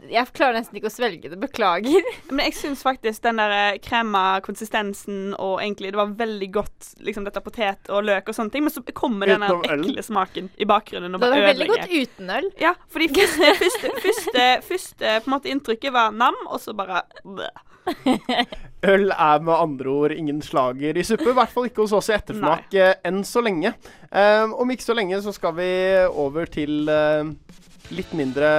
Jeg 0.10 0.32
klarer 0.36 0.60
nesten 0.60 0.80
ikke 0.80 0.90
å 0.90 0.94
svelge 0.94 1.32
det. 1.32 1.40
Beklager. 1.40 2.06
Men 2.32 2.46
jeg 2.48 2.58
syns 2.60 2.84
faktisk 2.86 3.24
den 3.26 3.42
der 3.42 3.56
eh, 3.56 3.80
krema 3.84 4.40
konsistensen 4.46 5.34
og 5.38 5.60
egentlig 5.62 5.94
Det 5.94 6.02
var 6.02 6.14
veldig 6.20 6.50
godt, 6.54 6.92
liksom 7.06 7.28
dette 7.28 7.44
potet 7.44 7.90
og 7.94 8.06
løk 8.08 8.30
og 8.30 8.38
sånne 8.38 8.54
ting, 8.54 8.66
men 8.66 8.74
så 8.74 8.84
kommer 8.96 9.30
den 9.30 9.44
der 9.44 9.74
ekle 9.76 10.04
smaken 10.04 10.50
i 10.58 10.68
bakgrunnen 10.70 11.16
og 11.16 11.22
Det 11.22 11.30
ødelegger. 11.30 11.48
Det 11.48 11.48
var 11.48 11.58
veldig 11.58 11.70
godt 11.72 12.14
uten 12.14 12.34
øl. 12.36 12.50
Ja, 12.62 12.74
fordi 12.92 13.08
første, 13.16 13.50
første, 13.62 13.92
første, 14.04 14.46
første 14.68 15.16
på 15.24 15.30
en 15.30 15.34
måte 15.34 15.52
inntrykket 15.52 15.96
var 15.96 16.16
nam, 16.16 16.38
og 16.50 16.62
så 16.64 16.76
bare 16.78 17.04
bleh. 17.24 17.66
Øl 18.90 19.10
er 19.12 19.42
med 19.44 19.54
andre 19.54 19.92
ord 19.92 20.14
ingen 20.16 20.40
slager 20.44 20.98
i 20.98 21.04
suppe. 21.04 21.28
I 21.30 21.36
hvert 21.36 21.52
fall 21.52 21.68
ikke 21.68 21.84
hos 21.84 21.96
oss 21.98 22.10
i 22.12 22.16
ettersmak 22.16 22.72
Nei. 22.72 22.92
enn 23.08 23.24
så 23.28 23.44
lenge. 23.44 23.74
Um, 24.10 24.56
om 24.64 24.72
ikke 24.72 24.88
så 24.88 24.96
lenge 24.96 25.20
så 25.26 25.34
skal 25.36 25.56
vi 25.58 25.70
over 26.08 26.48
til 26.48 26.88
uh, 26.88 27.28
litt 27.92 28.12
mindre 28.16 28.50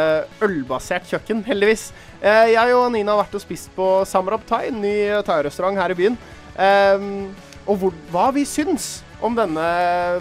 ølbasert 0.45 1.09
kjøkken, 1.09 1.45
heldigvis. 1.49 1.89
Uh, 2.21 2.51
jeg 2.53 2.77
og 2.77 2.91
Nina 2.93 3.15
har 3.15 3.25
vært 3.25 3.39
og 3.41 3.45
spist 3.47 3.73
på 3.77 3.89
Samrab 4.09 4.45
Thai, 4.49 4.67
en 4.69 4.83
ny 4.85 4.97
thai-restaurant 5.25 5.81
her 5.81 5.95
i 5.95 6.01
byen. 6.03 6.19
Um, 6.61 7.31
og 7.65 7.81
hvor, 7.81 7.97
hva 8.13 8.29
vi 8.37 8.45
syns 8.49 8.99
om 9.25 9.37
denne 9.37 9.67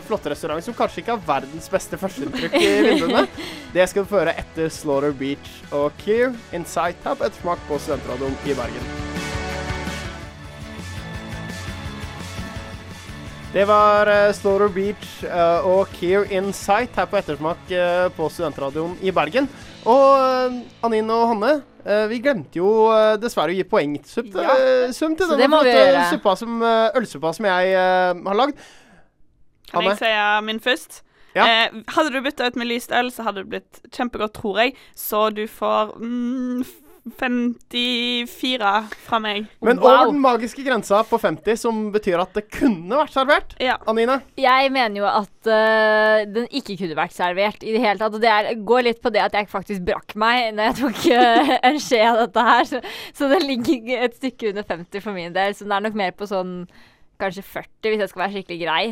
flotte 0.08 0.32
restauranten, 0.34 0.66
som 0.70 0.78
kanskje 0.78 1.04
ikke 1.04 1.16
har 1.16 1.28
verdens 1.28 1.70
beste 1.72 2.00
førsteinntrykk 2.00 2.58
i 2.60 2.72
vinduene. 2.90 3.26
Det 3.76 3.86
skal 3.90 4.04
du 4.04 4.10
få 4.10 4.24
høre 4.24 4.36
etter 4.42 4.72
Slaughter 4.74 5.14
Beach 5.16 5.60
og 5.76 5.94
Keir 6.02 6.34
Insight 6.56 7.00
her 7.06 7.16
på 7.16 7.28
Ettersmak 7.28 7.62
på 7.70 7.80
Studentradioen 7.82 8.36
i 8.50 8.58
Bergen. 8.58 8.92
Det 13.50 13.64
var 13.66 14.10
uh, 14.10 14.34
Slaughter 14.38 14.70
Beach 14.70 15.24
eh, 15.26 15.66
og 15.66 15.90
Keir 15.96 16.28
Insight 16.38 16.94
her 16.94 17.08
på 17.10 17.18
Ettersmak 17.18 17.72
eh, 17.74 18.06
på 18.14 18.28
Studentradioen 18.30 18.94
i 19.02 19.10
Bergen. 19.10 19.48
Og 19.90 20.60
Anine 20.86 21.16
og 21.16 21.32
Hanne, 21.32 21.54
vi 22.12 22.20
glemte 22.22 22.60
jo 22.60 22.68
dessverre 23.18 23.54
å 23.54 23.56
gi 23.56 23.64
poengsum 23.66 24.28
til, 24.28 24.44
Ja, 24.44 24.58
til 24.92 25.32
denne 25.32 25.48
flotte 25.48 26.98
ølsuppa 27.00 27.32
som 27.34 27.48
jeg 27.48 27.72
har 27.80 28.38
lagd. 28.38 28.60
Kan 29.72 29.88
jeg 29.88 30.02
si 30.02 30.12
min 30.48 30.60
først? 30.64 31.02
Ja. 31.38 31.46
Eh, 31.46 31.82
hadde 31.94 32.12
du 32.14 32.22
bytta 32.26 32.50
ut 32.50 32.58
med 32.60 32.70
lyst 32.72 32.94
øl, 32.96 33.12
så 33.14 33.28
hadde 33.28 33.44
det 33.44 33.52
blitt 33.54 33.82
kjempegodt, 33.94 34.34
tror 34.40 34.64
jeg. 34.64 34.78
Så 34.98 35.28
du 35.36 35.46
får 35.48 35.94
mm, 36.02 36.64
54 37.18 38.72
fra 39.06 39.20
meg. 39.24 39.46
Men 39.62 39.80
Wow. 39.80 39.88
over 39.90 40.12
den 40.12 40.20
magiske 40.22 40.64
grensa 40.66 41.04
på 41.04 41.18
50, 41.18 41.56
som 41.58 41.92
betyr 41.92 42.20
at 42.22 42.34
det 42.34 42.50
kunne 42.52 42.98
vært 42.98 43.14
servert. 43.14 43.56
Ja. 43.60 43.78
Anine? 43.88 44.20
Jeg 44.38 44.72
mener 44.72 45.02
jo 45.02 45.08
at 45.08 45.50
uh, 45.50 46.26
den 46.28 46.48
ikke 46.52 46.78
kunne 46.78 46.98
vært 46.98 47.16
servert 47.16 47.64
i 47.64 47.74
det 47.74 47.82
hele 47.82 48.00
tatt. 48.02 48.14
Og 48.14 48.22
det 48.22 48.30
er, 48.30 48.52
går 48.56 48.86
litt 48.90 49.02
på 49.02 49.14
det 49.14 49.24
at 49.24 49.34
jeg 49.34 49.50
faktisk 49.50 49.86
brakk 49.88 50.16
meg 50.20 50.54
når 50.58 50.72
jeg 50.72 50.80
tok 50.84 51.02
uh, 51.16 51.58
en 51.72 51.82
skje 51.82 52.04
av 52.06 52.24
dette 52.26 52.48
her. 52.52 52.70
Så, 52.70 52.84
så 53.14 53.32
det 53.32 53.44
ligger 53.46 54.06
et 54.06 54.16
stykke 54.20 54.54
under 54.54 54.68
50 54.68 55.06
for 55.06 55.18
min 55.18 55.36
del. 55.36 55.56
Så 55.56 55.66
det 55.66 55.76
er 55.76 55.88
nok 55.88 56.00
mer 56.00 56.16
på 56.18 56.30
sånn 56.30 56.64
kanskje 57.20 57.44
40, 57.46 57.92
hvis 57.92 58.04
jeg 58.04 58.12
skal 58.12 58.24
være 58.24 58.36
skikkelig 58.38 58.60
grei. 58.64 58.84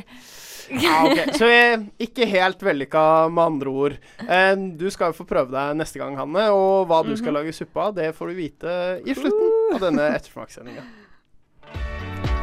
Ja, 0.84 0.96
ok. 1.08 1.22
Så 1.40 1.48
eh, 1.48 1.80
ikke 2.04 2.28
helt 2.28 2.64
vellykka, 2.64 3.02
med 3.32 3.44
andre 3.44 3.74
ord. 3.84 3.98
Eh, 4.28 4.54
du 4.80 4.88
skal 4.92 5.14
jo 5.14 5.20
få 5.22 5.28
prøve 5.30 5.54
deg 5.54 5.78
neste 5.80 6.02
gang, 6.02 6.18
Hanne. 6.20 6.50
Og 6.52 6.88
hva 6.90 7.02
du 7.08 7.14
skal 7.20 7.38
lage 7.40 7.56
suppe 7.56 7.84
av, 7.84 7.96
det 7.98 8.12
får 8.18 8.34
du 8.34 8.40
vite 8.40 8.78
i 9.08 9.16
slutten 9.18 9.78
av 9.78 9.84
denne 9.88 10.10
ettersmakssendinga. 10.18 10.86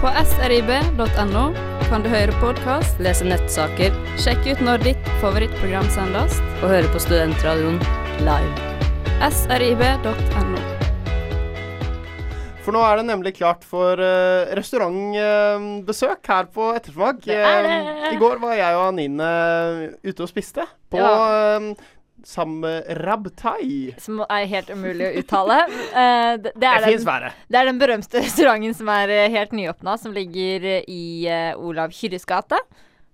På 0.01 0.11
srib.no 0.35 1.44
kan 1.88 2.05
du 2.05 2.11
høre 2.12 2.35
podkast, 2.42 3.01
lese 3.05 3.25
nettsaker, 3.29 3.94
sjekke 4.20 4.57
ut 4.57 4.64
når 4.64 4.85
ditt 4.85 5.11
favorittprogram 5.23 5.88
sendes, 5.92 6.40
og 6.61 6.68
høre 6.73 6.92
på 6.92 7.05
Studentradioen 7.07 7.81
live. 8.25 8.73
srib.no. 9.33 10.73
For 12.64 12.72
nå 12.72 12.81
er 12.81 12.96
det 12.96 13.09
nemlig 13.11 13.35
klart 13.37 13.64
for 13.68 14.00
uh, 14.00 14.48
restaurantbesøk 14.57 16.31
her 16.33 16.46
på 16.53 16.70
Ettersmak. 16.79 17.20
Det 17.27 17.37
det. 17.37 17.74
Eh, 17.74 18.14
I 18.14 18.20
går 18.20 18.40
var 18.40 18.57
jeg 18.57 18.79
og 18.79 18.87
Anine 18.88 19.29
ute 20.00 20.24
og 20.24 20.31
spiste 20.31 20.64
på 20.88 21.03
Ja. 21.03 21.61
uh, 21.61 21.74
Samrab 22.24 23.29
Thai. 23.37 23.92
Som 24.00 24.22
er 24.24 24.46
helt 24.48 24.70
umulig 24.72 25.07
å 25.07 25.12
uttale. 25.20 25.59
Uh, 25.92 26.33
det, 26.42 26.55
det, 26.55 26.62
Det 26.62 26.70
er 26.70 26.87
den, 26.88 27.37
det 27.53 27.61
er 27.61 27.68
den 27.68 27.81
berømte 27.83 28.24
restauranten 28.24 28.77
som 28.77 28.90
er 28.94 29.12
eh, 29.12 29.29
helt 29.35 29.53
nyåpna, 29.53 29.98
som 30.00 30.14
ligger 30.16 30.64
eh, 30.79 30.88
i 30.88 31.29
uh, 31.29 31.53
Olav 31.61 31.92
Kyrres 31.92 32.24
gate. 32.29 32.59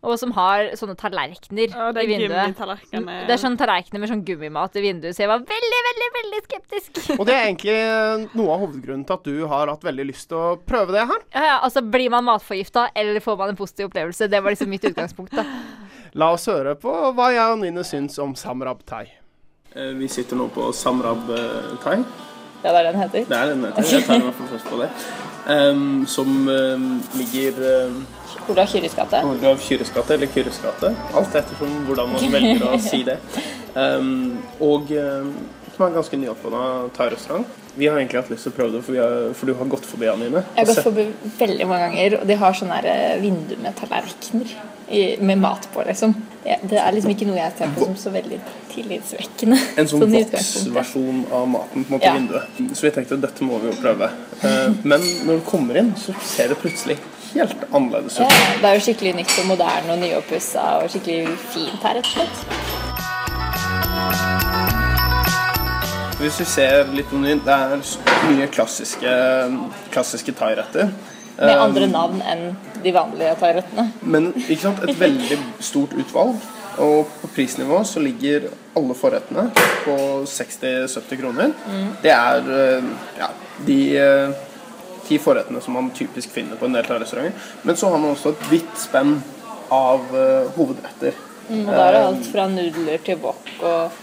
Og 0.01 0.17
som 0.17 0.31
har 0.33 0.71
sånne 0.81 0.95
tallerkener 0.97 1.75
det 1.93 2.03
i 2.07 2.09
vinduet. 2.09 2.57
Det 2.57 3.35
er 3.35 3.41
sånne 3.41 3.61
tallerkener 3.61 4.01
med 4.01 4.09
sånn 4.09 4.23
gummimat 4.25 4.79
i 4.81 4.85
vinduet, 4.87 5.13
så 5.17 5.27
jeg 5.27 5.29
var 5.29 5.43
veldig, 5.45 5.81
veldig 5.89 6.09
veldig 6.15 6.41
skeptisk. 6.47 7.01
Og 7.19 7.27
det 7.29 7.35
er 7.37 7.49
egentlig 7.51 7.75
eh, 7.77 8.25
noe 8.39 8.55
av 8.55 8.65
hovedgrunnen 8.65 9.05
til 9.05 9.19
at 9.19 9.29
du 9.29 9.45
har 9.51 9.69
hatt 9.75 9.85
veldig 9.85 10.07
lyst 10.09 10.31
til 10.33 10.41
å 10.41 10.55
prøve 10.57 10.97
det 10.97 11.05
her. 11.05 11.21
Ja, 11.37 11.45
ja, 11.51 11.59
altså 11.69 11.85
Blir 11.85 12.09
man 12.17 12.25
matforgifta, 12.31 12.87
eller 12.97 13.21
får 13.21 13.37
man 13.43 13.53
en 13.53 13.61
positiv 13.61 13.91
opplevelse? 13.91 14.31
Det 14.33 14.41
var 14.41 14.57
liksom 14.57 14.73
mitt 14.73 14.89
utgangspunkt. 14.89 15.37
da 15.37 15.45
La 16.21 16.33
oss 16.35 16.49
høre 16.49 16.73
på 16.81 16.91
hva 17.15 17.29
jeg 17.37 17.53
og 17.53 17.61
Nine 17.61 17.85
syns 17.87 18.17
om 18.25 18.33
Samrab 18.35 18.81
Thai. 18.89 19.05
Eh, 19.77 19.93
Vi 20.01 20.09
sitter 20.09 20.41
nå 20.41 20.49
på 20.55 20.73
Samrab 20.73 21.29
thai. 21.85 22.01
Ja, 22.65 22.73
Det 22.73 22.79
er 22.81 22.89
den 22.89 23.03
heter. 23.05 23.29
Det 23.29 23.37
er 23.37 23.53
den 23.53 23.69
heter. 23.69 23.85
Jeg 23.85 24.09
tar 24.09 24.17
i 24.17 24.25
hvert 24.25 24.41
fall 24.41 24.51
først 24.57 24.73
på 24.73 24.81
det. 24.81 24.89
Em, 25.51 26.07
som 26.07 26.29
um, 26.49 26.89
ligger 27.19 27.57
um, 27.89 28.03
Olav 28.53 28.69
Kyrres 28.71 28.95
gate. 28.95 29.23
Olav 29.27 29.63
Kyrres 29.65 29.91
gate, 29.95 30.15
eller 30.15 30.31
Kyrres 30.31 30.61
gate. 30.63 30.93
Alt 31.15 31.35
ettersom 31.41 31.73
hvordan 31.89 32.13
man 32.13 32.37
velger 32.37 32.69
å 32.71 32.79
si 32.83 33.03
det. 33.07 33.19
Um, 33.75 34.39
og 34.63 34.93
som 35.81 35.87
er 35.87 35.95
ganske 35.97 36.17
nyåpna 36.21 36.63
thairestaurant. 36.97 37.47
Vi 37.75 37.87
har 37.87 37.97
egentlig 37.97 38.21
hatt 38.21 38.31
lyst 38.33 38.45
til 38.45 38.53
å 38.53 38.57
prøve 38.57 38.75
det, 38.75 38.83
for, 38.85 38.99
har, 39.01 39.31
for 39.39 39.49
du 39.49 39.55
har 39.57 39.69
gått 39.73 39.87
forbi, 39.89 40.09
Anine. 40.11 40.43
Jeg 40.57 40.67
har 40.67 40.69
gått 40.69 40.85
forbi 40.85 41.07
veldig 41.39 41.69
mange 41.71 41.87
ganger, 41.87 42.17
og 42.19 42.27
de 42.29 42.37
har 42.43 42.59
sånne 42.59 42.81
eh, 42.91 43.15
vinduer 43.23 43.63
med 43.63 43.79
tallerkener 43.79 44.53
i, 44.91 45.17
med 45.21 45.39
mat 45.39 45.69
på, 45.75 45.83
liksom. 45.87 46.15
Det, 46.45 46.57
det 46.71 46.79
er 46.81 46.93
liksom 46.97 47.11
ikke 47.13 47.27
noe 47.29 47.37
jeg 47.37 47.53
ser 47.59 47.73
på 47.77 47.85
som 47.85 47.97
så 48.01 48.11
veldig 48.15 48.39
tillitsvekkende. 48.73 49.59
En 49.79 49.89
sånn 49.91 50.01
sånn 50.03 50.15
voksversjon 50.17 51.21
av 51.37 51.47
maten 51.53 51.85
på 51.85 51.93
en 51.93 51.95
måte 51.97 52.09
Ja. 52.09 52.15
vinduet. 52.17 52.61
Så 52.75 52.87
vi 52.89 52.93
tenkte 52.97 53.19
at 53.19 53.25
dette 53.29 53.45
må 53.47 53.59
vi 53.63 53.71
jo 53.71 53.77
prøve. 53.81 54.09
Eh, 54.43 54.69
men 54.83 55.05
når 55.29 55.41
du 55.43 55.47
kommer 55.51 55.77
inn, 55.83 55.93
så 56.01 56.15
ser 56.25 56.49
det 56.55 56.59
plutselig 56.63 56.97
helt 57.35 57.61
annerledes 57.71 58.19
Ja, 58.19 58.27
ut. 58.27 58.33
det 58.63 58.71
er 58.71 58.75
jo 58.81 58.85
skikkelig 58.89 59.15
nytt 59.21 59.37
og 59.45 59.47
moderne 59.53 59.93
og 59.95 59.99
nyoppussa 60.03 60.65
og 60.83 60.91
skikkelig 60.91 61.37
fint 61.53 61.87
her, 61.87 62.01
rett 62.01 62.09
og 62.09 62.13
slett. 62.17 62.39
Hvis 66.21 66.37
vi 66.43 66.45
ser 66.45 66.91
litt 66.93 67.09
på 67.09 67.17
menyen, 67.17 67.39
det 67.47 67.55
er 67.55 67.81
mye 68.29 68.49
klassiske, 68.53 69.13
klassiske 69.95 70.35
thairetter. 70.37 70.91
Med 71.41 71.55
Eh, 71.57 71.63
andre 71.63 71.87
navn 71.89 72.21
enn 72.21 72.57
de 72.83 72.93
vanlige 72.93 73.35
thairettene. 73.41 73.87
Men 74.03 74.33
ikke 74.45 74.63
sant, 74.67 74.83
et 74.85 74.99
veldig 75.01 75.39
stort 75.65 75.95
utvalg. 75.97 76.37
Og 76.81 77.09
på 77.21 77.31
prisnivå 77.35 77.81
så 77.85 78.01
ligger 78.01 78.51
alle 78.77 78.95
forrettene 78.95 79.49
på 79.85 79.97
60-70 80.29 81.21
kroner. 81.21 81.55
Det 82.03 82.13
er 82.13 82.53
eh, 82.57 82.91
ja, 83.19 83.31
de 83.67 83.79
eh, 83.99 84.37
ti 85.09 85.19
forrettene 85.19 85.63
som 85.65 85.75
man 85.75 85.91
typisk 85.97 86.31
finner 86.31 86.61
på 86.61 86.69
en 86.69 86.77
del 86.77 86.87
restauranter. 86.93 87.33
Men 87.63 87.77
så 87.77 87.91
har 87.91 87.99
man 87.99 88.15
også 88.15 88.35
et 88.35 88.47
vidt 88.53 88.77
spenn 88.79 89.17
av 89.73 90.05
eh, 90.17 90.53
hovedretter. 90.57 91.17
Mm, 91.49 91.65
og 91.65 91.73
da 91.75 91.87
er 91.87 91.97
det 91.97 92.05
alt 92.05 92.29
fra 92.31 92.47
nudler 92.51 93.03
til 93.07 93.19
wok 93.25 93.49
og 93.67 93.99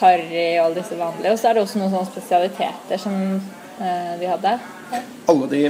karri 0.00 0.46
og 0.58 0.64
alle 0.64 0.80
disse 0.80 0.98
vanlige. 0.98 1.32
Og 1.32 1.38
så 1.38 1.50
er 1.50 1.58
det 1.58 1.62
også 1.66 1.82
noen 1.82 1.94
sånne 1.94 2.10
spesialiteter 2.10 3.02
som 3.02 3.20
eh, 3.36 4.14
de 4.18 4.32
hadde. 4.32 4.56
Alle 5.28 5.50
de 5.52 5.62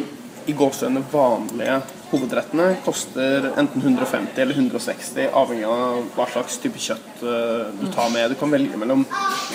i 0.49 0.55
gåsehudene 0.57 1.05
vanlige 1.13 1.81
hovedrettene 2.09 2.69
koster 2.85 3.51
enten 3.61 3.83
150 3.83 4.41
eller 4.41 4.57
160, 4.57 5.27
avhengig 5.37 5.67
av 5.69 6.07
hva 6.17 6.27
slags 6.33 6.57
type 6.63 6.81
kjøtt 6.81 7.25
eh, 7.25 7.67
du 7.77 7.85
tar 7.93 8.09
med. 8.15 8.33
Du 8.33 8.39
kan 8.41 8.53
velge 8.53 8.81
mellom 8.81 9.05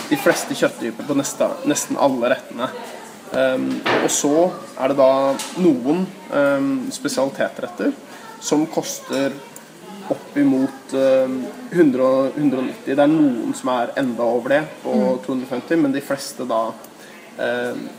de 0.10 0.20
fleste 0.22 0.58
kjøtttyper 0.58 1.08
på 1.10 1.18
nesten, 1.18 1.98
alle 1.98 2.34
rettene. 2.36 2.70
Um, 3.34 3.72
og 4.04 4.12
så 4.14 4.36
er 4.78 4.92
det 4.92 5.00
da 5.00 5.34
noen 5.58 6.04
um, 6.30 6.68
spesialitetsretter 6.94 7.90
som 8.44 8.68
koster 8.70 9.34
oppimot 10.14 10.94
um, 10.94 11.40
100 11.72 12.04
og 12.06 12.38
190. 12.38 12.92
Det 12.92 13.00
er 13.00 13.10
noen 13.10 13.56
som 13.58 13.72
er 13.74 13.96
enda 13.98 14.28
over 14.28 14.54
det, 14.54 14.62
på 14.84 14.94
250, 15.26 15.82
men 15.82 15.96
de 15.96 16.06
fleste 16.06 16.46
da 16.46 16.68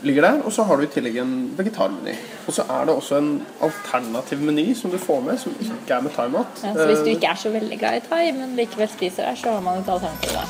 ligger 0.05 0.21
der. 0.21 0.41
Og 0.47 0.53
så 0.55 0.63
har 0.63 0.77
du 0.77 0.85
i 0.85 0.91
tillegg 0.91 1.17
en 1.19 1.33
vegetarmeny. 1.57 2.13
Og 2.47 2.53
så 2.55 2.63
er 2.69 2.85
det 2.87 2.95
også 2.95 3.17
en 3.19 3.31
alternativ 3.65 4.39
meny 4.39 4.73
som 4.77 4.91
du 4.93 4.97
får 5.01 5.21
med, 5.25 5.39
som 5.41 5.55
ikke 5.59 5.97
er 5.97 6.01
med 6.05 6.15
thaimat. 6.15 6.63
Ja, 6.63 6.73
så 6.73 6.85
hvis 6.87 7.03
du 7.03 7.09
Eh, 7.09 7.17
ikke 7.17 7.27
er 7.27 7.35
så 7.35 7.49
veldig 7.49 7.79
glad 7.79 7.97
i 7.97 7.99
thai, 8.09 8.31
men 8.31 8.55
likevel 8.55 8.89
spiser 8.89 9.23
der, 9.23 9.35
så 9.35 9.51
har 9.51 9.61
man 9.61 9.79
et 9.79 9.89
alternativ 9.89 10.31
der. 10.35 10.47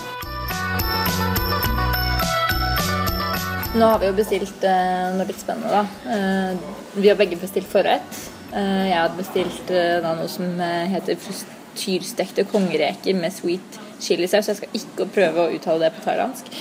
Nå 3.76 3.86
har 3.86 4.00
vi 4.00 4.06
jo 4.08 4.16
bestilt 4.16 4.64
eh, 4.64 5.12
noe 5.18 5.28
litt 5.28 5.42
spennende, 5.42 5.70
da. 5.70 5.84
Eh, 6.16 6.56
vi 6.96 7.10
har 7.12 7.18
begge 7.20 7.36
bestilt 7.36 7.68
forrett. 7.68 8.22
Eh, 8.56 8.86
jeg 8.90 8.96
hadde 8.96 9.20
bestilt 9.20 9.72
eh, 9.74 9.98
da 10.04 10.14
noe 10.16 10.30
som 10.32 10.62
eh, 10.64 10.86
heter 10.94 11.20
frityrstekte 11.20 12.46
kongereker 12.52 13.18
med 13.20 13.34
sweet 13.36 13.80
chilisaus. 14.00 14.48
Jeg 14.48 14.62
skal 14.62 14.80
ikke 14.80 15.10
prøve 15.18 15.44
å 15.44 15.54
uttale 15.58 15.88
det 15.88 15.94
på 15.98 16.06
thailandsk. 16.06 16.52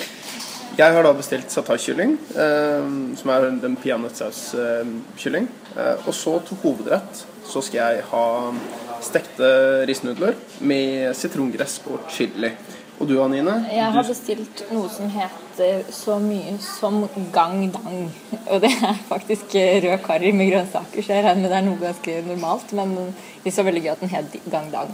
Jeg 0.74 0.90
har 0.90 1.04
da 1.06 1.12
bestilt 1.14 1.52
satai-kylling, 1.54 2.16
eh, 2.34 2.86
som 3.20 3.30
er 3.30 3.44
en 3.46 3.76
peanøttsaus-kylling. 3.78 5.46
Eh, 5.76 6.00
og 6.02 6.14
så 6.14 6.40
til 6.42 6.58
hovedrett 6.64 7.20
så 7.46 7.62
skal 7.62 7.78
jeg 7.78 8.06
ha 8.10 8.24
stekte 9.04 9.50
risnudler 9.86 10.34
med 10.58 11.14
sitrongress 11.14 11.78
og 11.86 12.08
chili. 12.10 12.50
Og 12.98 13.06
du, 13.06 13.14
Anine? 13.22 13.54
Jeg 13.70 13.90
har 13.94 14.06
bestilt 14.06 14.64
noe 14.74 14.90
som 14.90 15.10
heter 15.10 15.84
så 15.94 16.16
mye 16.22 16.56
som 16.62 17.04
gang 17.34 17.68
dang. 17.74 18.08
Og 18.48 18.58
det 18.64 18.72
er 18.74 18.98
faktisk 19.12 19.54
eh, 19.60 19.78
rød 19.84 20.02
karri 20.02 20.32
med 20.34 20.50
grønnsaker, 20.50 21.06
så 21.06 21.14
jeg 21.14 21.26
regner 21.28 21.44
med 21.44 21.54
det 21.54 21.60
er 21.60 21.68
noe 21.68 21.82
ganske 21.84 22.18
normalt. 22.26 22.74
Men 22.74 22.96
det 23.44 23.52
er 23.52 23.56
så 23.60 23.66
veldig 23.66 23.84
gøy 23.86 23.94
at 23.94 24.02
den 24.02 24.14
het 24.16 24.36
gang 24.50 24.74
dang. 24.74 24.90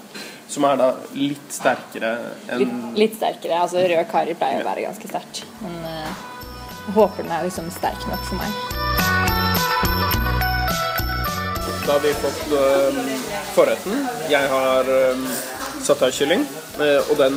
Som 0.51 0.67
er 0.67 0.81
da 0.81 0.89
litt 1.15 1.55
sterkere 1.55 2.11
enn 2.51 2.65
Litt, 2.65 2.99
litt 2.99 3.17
sterkere. 3.19 3.61
altså 3.65 3.85
Rød 3.85 4.07
karri 4.11 4.35
pleier 4.39 4.65
å 4.65 4.69
være 4.69 4.87
ganske 4.89 5.11
sterkt. 5.11 5.45
Men 5.63 5.77
uh, 5.87 6.11
jeg 6.87 6.97
håper 6.97 7.23
den 7.23 7.35
er 7.37 7.47
liksom 7.47 7.71
sterk 7.75 8.07
nok 8.11 8.25
for 8.29 8.41
meg. 8.41 8.51
da 11.87 11.95
har 11.97 12.03
vi 12.05 12.15
fått 12.23 12.43
uh, 12.55 12.99
forretten. 13.55 14.03
Jeg 14.31 14.51
har 14.53 14.91
um, 15.15 15.29
satarkylling, 15.83 16.45
Uh, 16.81 17.11
og 17.11 17.19
den 17.19 17.35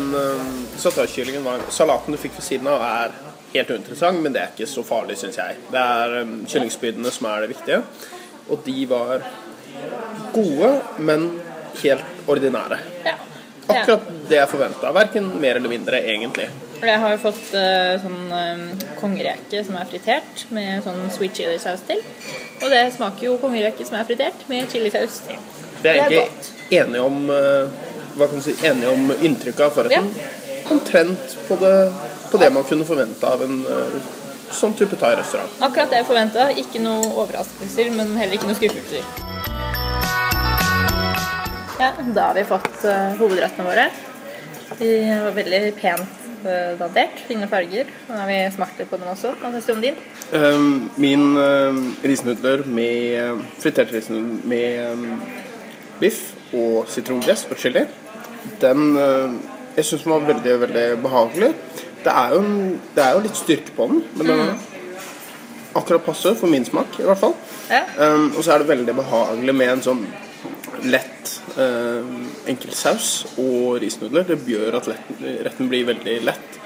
satt 0.79 0.95
av 1.01 1.07
kyllingen 1.11 1.43
var 1.43 1.63
Salaten 1.73 2.13
du 2.13 2.19
fikk 2.21 2.37
ved 2.37 2.45
siden 2.45 2.67
av, 2.71 2.83
er 2.85 3.15
helt 3.51 3.71
uinteressant, 3.73 4.21
men 4.23 4.31
det 4.31 4.39
er 4.39 4.53
ikke 4.53 4.69
så 4.69 4.83
farlig, 4.87 5.17
syns 5.19 5.39
jeg. 5.41 5.57
Det 5.73 5.81
er 5.81 6.13
um, 6.21 6.35
kyllingspydene 6.47 7.11
som 7.11 7.27
er 7.27 7.43
det 7.43 7.49
viktige. 7.51 7.81
Og 8.53 8.61
de 8.63 8.85
var 8.87 9.25
gode, 10.31 10.69
men 11.03 11.27
helt 11.81 12.29
ordinære. 12.29 12.79
Akkurat 13.67 14.07
det 14.29 14.37
jeg 14.37 14.49
forventa. 14.51 14.91
Verken 14.95 15.29
mer 15.41 15.59
eller 15.59 15.71
mindre, 15.71 15.99
egentlig. 16.03 16.49
Jeg 16.83 16.99
har 16.99 17.13
jo 17.13 17.19
fått 17.23 17.53
uh, 17.55 17.93
sånn 18.03 18.31
eh, 18.35 18.63
kongereke 18.99 19.61
som 19.63 19.77
er 19.79 19.87
fritert 19.87 20.41
med 20.51 20.83
sånn 20.83 21.05
sweet 21.15 21.37
chili-saus 21.39 21.85
til. 21.87 22.01
Og 22.59 22.65
det 22.73 22.81
smaker 22.97 23.29
jo 23.29 23.37
kongereke 23.39 23.87
som 23.87 23.95
er 23.99 24.07
fritert 24.09 24.43
med 24.49 24.67
chilisaus 24.71 25.21
til. 25.27 25.39
Vi 25.79 25.91
er 25.91 26.01
jeg 26.01 26.17
egentlig 26.17 26.81
enige 26.81 27.05
om 27.07 27.21
uh, 27.31 28.35
si, 28.43 28.57
enige 28.67 28.91
om 28.91 29.13
inntrykket 29.15 29.63
av 29.69 29.77
forretten. 29.77 30.11
Omtrent 30.75 31.37
på 31.47 31.59
det, 31.63 31.73
på 32.31 32.43
det 32.43 32.51
man 32.55 32.67
kunne 32.67 32.87
forvente 32.87 33.31
av 33.31 33.47
en 33.47 33.63
uh, 33.63 33.97
sånn 34.51 34.75
type 34.79 34.99
thai-restaurant. 34.99 35.55
Akkurat 35.63 35.91
det 35.91 36.03
jeg 36.03 36.09
forventa. 36.11 36.51
Ikke 36.59 36.83
noe 36.83 37.13
overraskelser, 37.15 37.95
men 37.95 38.15
heller 38.19 38.39
ikke 38.39 38.51
noe 38.51 38.59
skuffelser. 38.59 39.07
Ja, 41.83 41.91
da 42.15 42.27
har 42.29 42.35
vi 42.37 42.43
fått 42.47 42.83
eh, 42.87 43.15
hovedrettene 43.19 43.65
våre. 43.67 43.87
De 44.79 44.89
var 45.19 45.33
veldig 45.35 45.59
pent 45.75 46.21
uh, 46.45 46.77
dandert. 46.79 47.17
Fine 47.27 47.47
farger. 47.51 47.89
Nå 48.07 48.15
har 48.21 48.29
vi 48.29 48.37
smakt 48.55 48.79
litt 48.79 48.87
på 48.89 48.99
dem 49.01 49.09
også. 49.11 49.33
Hva 49.41 49.51
syns 49.51 49.67
du 49.67 49.73
om 49.73 49.81
din? 49.83 49.97
Um, 50.31 50.69
min 51.03 51.25
um, 51.35 51.81
risnudler 52.07 52.63
med 52.71 53.33
um, 53.33 53.43
fritert 53.59 53.91
risnudler 53.93 54.47
med 54.49 54.95
um, 54.95 55.21
biff 55.99 56.23
og 56.55 56.87
sitrongress 56.93 57.45
og 57.51 57.59
chili, 57.59 57.83
den 58.61 58.83
um, 58.95 59.37
Jeg 59.75 59.87
syns 59.89 60.03
den 60.05 60.13
var 60.13 60.25
veldig, 60.31 60.55
veldig 60.67 60.87
behagelig. 61.03 61.51
Det 62.03 62.11
er, 62.13 62.33
jo, 62.37 62.41
en- 62.45 62.81
det 62.95 63.03
er 63.03 63.15
jo 63.17 63.23
litt 63.27 63.39
styrke 63.39 63.75
på 63.75 63.87
den, 63.91 64.03
men 64.15 64.27
den 64.31 64.41
er 64.47 64.53
akkurat 65.79 66.03
passe 66.05 66.33
for 66.39 66.47
min 66.51 66.65
smak, 66.67 66.99
i 67.01 67.07
hvert 67.07 67.19
fall. 67.19 67.33
Ja. 67.71 67.83
Um, 67.99 68.29
og 68.37 68.43
så 68.45 68.53
er 68.55 68.61
det 68.63 68.69
veldig 68.71 68.95
behagelig 69.03 69.55
med 69.57 69.71
en 69.73 69.81
sånn 69.91 70.03
lett 70.83 71.31
eh, 71.57 72.11
enkel 72.51 72.73
saus 72.75 73.23
og 73.37 73.79
risnudler. 73.83 74.27
Det 74.27 74.39
gjør 74.49 74.79
at 74.79 74.89
retten 75.47 75.71
blir 75.71 75.87
veldig 75.91 76.19
lett. 76.27 76.59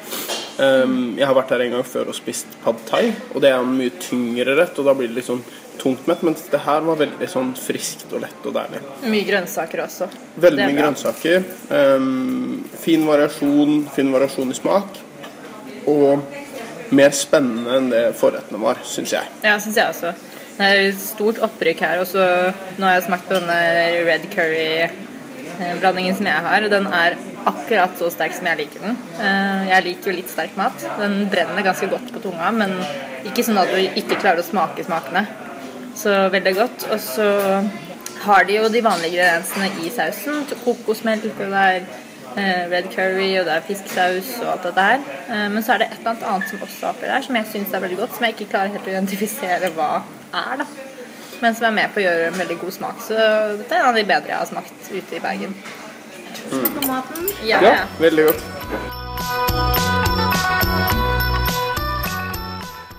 Um, 0.57 1.13
jeg 1.19 1.27
har 1.29 1.35
vært 1.37 1.51
her 1.53 1.61
en 1.67 1.75
gang 1.75 1.85
før 1.85 2.09
og 2.09 2.17
spist 2.17 2.55
pad 2.63 2.79
thai, 2.89 3.11
og 3.35 3.43
det 3.43 3.51
er 3.51 3.59
en 3.59 3.75
mye 3.77 3.93
tyngre 4.01 4.55
rett, 4.57 4.79
og 4.81 4.87
da 4.87 4.95
blir 4.97 5.11
det 5.11 5.19
litt 5.19 5.27
sånn 5.27 5.43
tungt 5.77 6.07
mett, 6.09 6.23
mens 6.25 6.41
det 6.49 6.63
her 6.65 6.81
var 6.87 6.97
veldig 6.97 7.27
sånn 7.29 7.51
friskt 7.61 8.09
og 8.09 8.23
lett 8.23 8.47
og 8.49 8.55
deilig. 8.55 8.81
Mye 9.05 9.27
grønnsaker 9.27 9.83
også. 9.85 10.07
Veldig 10.41 10.63
mye 10.63 10.73
bra. 10.73 10.79
grønnsaker. 10.81 11.45
Um, 11.69 12.63
fin 12.81 13.05
variasjon, 13.05 13.83
fin 13.93 14.09
variasjon 14.15 14.55
i 14.55 14.57
smak. 14.57 14.97
Og 15.87 16.25
mer 16.97 17.13
spennende 17.15 17.77
enn 17.77 17.91
det 17.93 18.03
forrettene 18.17 18.59
var, 18.61 18.81
syns 18.87 19.13
jeg. 19.13 19.29
Ja, 19.45 19.59
syns 19.61 19.77
jeg 19.77 19.93
også. 19.93 20.15
Det 20.57 20.65
er 20.65 20.79
et 20.87 21.01
stort 21.01 21.37
opprykk 21.45 21.81
her. 21.85 21.99
Og 22.01 22.07
så 22.09 22.23
nå 22.77 22.85
har 22.87 22.97
jeg 22.97 23.07
smakt 23.07 23.27
på 23.29 23.37
denne 23.37 23.57
red 24.07 24.25
curry-blandingen 24.33 26.17
som 26.17 26.29
jeg 26.29 26.45
har. 26.47 26.67
Den 26.71 26.87
er 26.89 27.17
akkurat 27.47 27.93
så 27.99 28.09
sterk 28.11 28.33
som 28.35 28.49
jeg 28.49 28.59
liker 28.63 28.83
den. 28.83 28.97
Eh, 29.21 29.67
Jeg 29.69 29.85
liker 29.85 30.11
jo 30.11 30.17
litt 30.17 30.31
sterk 30.33 30.57
mat. 30.59 30.87
Den 30.99 31.27
brenner 31.31 31.63
ganske 31.65 31.89
godt 31.91 32.09
på 32.13 32.23
tunga, 32.25 32.49
men 32.51 32.73
ikke 33.27 33.45
sånn 33.45 33.61
at 33.61 33.71
du 33.71 33.77
ikke 34.01 34.19
klarer 34.19 34.41
å 34.43 34.47
smake 34.47 34.83
smakene. 34.87 35.27
Så 35.97 36.13
veldig 36.33 36.55
godt. 36.57 36.87
Og 36.91 36.99
så 37.01 37.29
har 38.25 38.43
de 38.49 38.57
jo 38.57 38.67
de 38.73 38.81
vanlige 38.83 39.13
ingrediensene 39.13 39.85
i 39.85 39.93
sausen. 39.93 40.43
Kokosmelk, 40.65 41.29
og 41.29 41.53
det 41.53 41.63
er 41.63 41.79
eh, 41.85 42.03
red 42.71 42.89
curry, 42.93 43.29
og 43.39 43.45
det 43.47 43.53
er 43.55 43.63
fiskesaus 43.67 44.29
og 44.43 44.51
alt 44.53 44.67
dette 44.69 44.83
her. 44.89 44.99
Eh, 45.29 45.47
Men 45.53 45.63
så 45.63 45.73
er 45.73 45.77
det 45.83 45.87
et 45.91 45.97
eller 45.99 46.11
annet 46.11 46.27
annet 46.33 46.49
som 46.51 46.59
også 46.67 46.85
er 46.85 46.89
oppi 46.91 47.05
der, 47.09 47.21
som 47.25 47.35
jeg 47.39 47.45
syns 47.53 47.73
er 47.73 47.79
veldig 47.85 47.97
godt, 48.03 48.15
som 48.15 48.25
jeg 48.27 48.35
ikke 48.37 48.49
klarer 48.53 48.73
helt 48.75 48.87
å 48.87 48.93
identifisere 48.95 49.71
hva 49.77 49.89
er, 50.33 50.63
da. 50.63 50.65
Men 51.41 51.53
som 51.55 51.65
er 51.69 51.75
med 51.81 51.93
på 51.93 51.99
å 52.01 52.05
gjøre 52.07 52.27
en 52.31 52.39
veldig 52.41 52.59
god 52.63 52.71
smak. 52.79 53.01
Så 53.07 53.13
dette 53.59 53.75
er 53.75 53.83
en 53.83 53.91
av 53.91 53.95
de 53.99 54.03
bedre 54.09 54.31
jeg 54.33 54.37
har 54.37 54.49
smakt 54.49 54.89
ute 54.91 55.15
i 55.15 55.19
Bergen. 55.21 55.53
Ja, 57.43 57.59
Ja, 57.61 57.61
ja. 57.61 57.85
veldig 57.99 58.25
godt. 58.31 59.96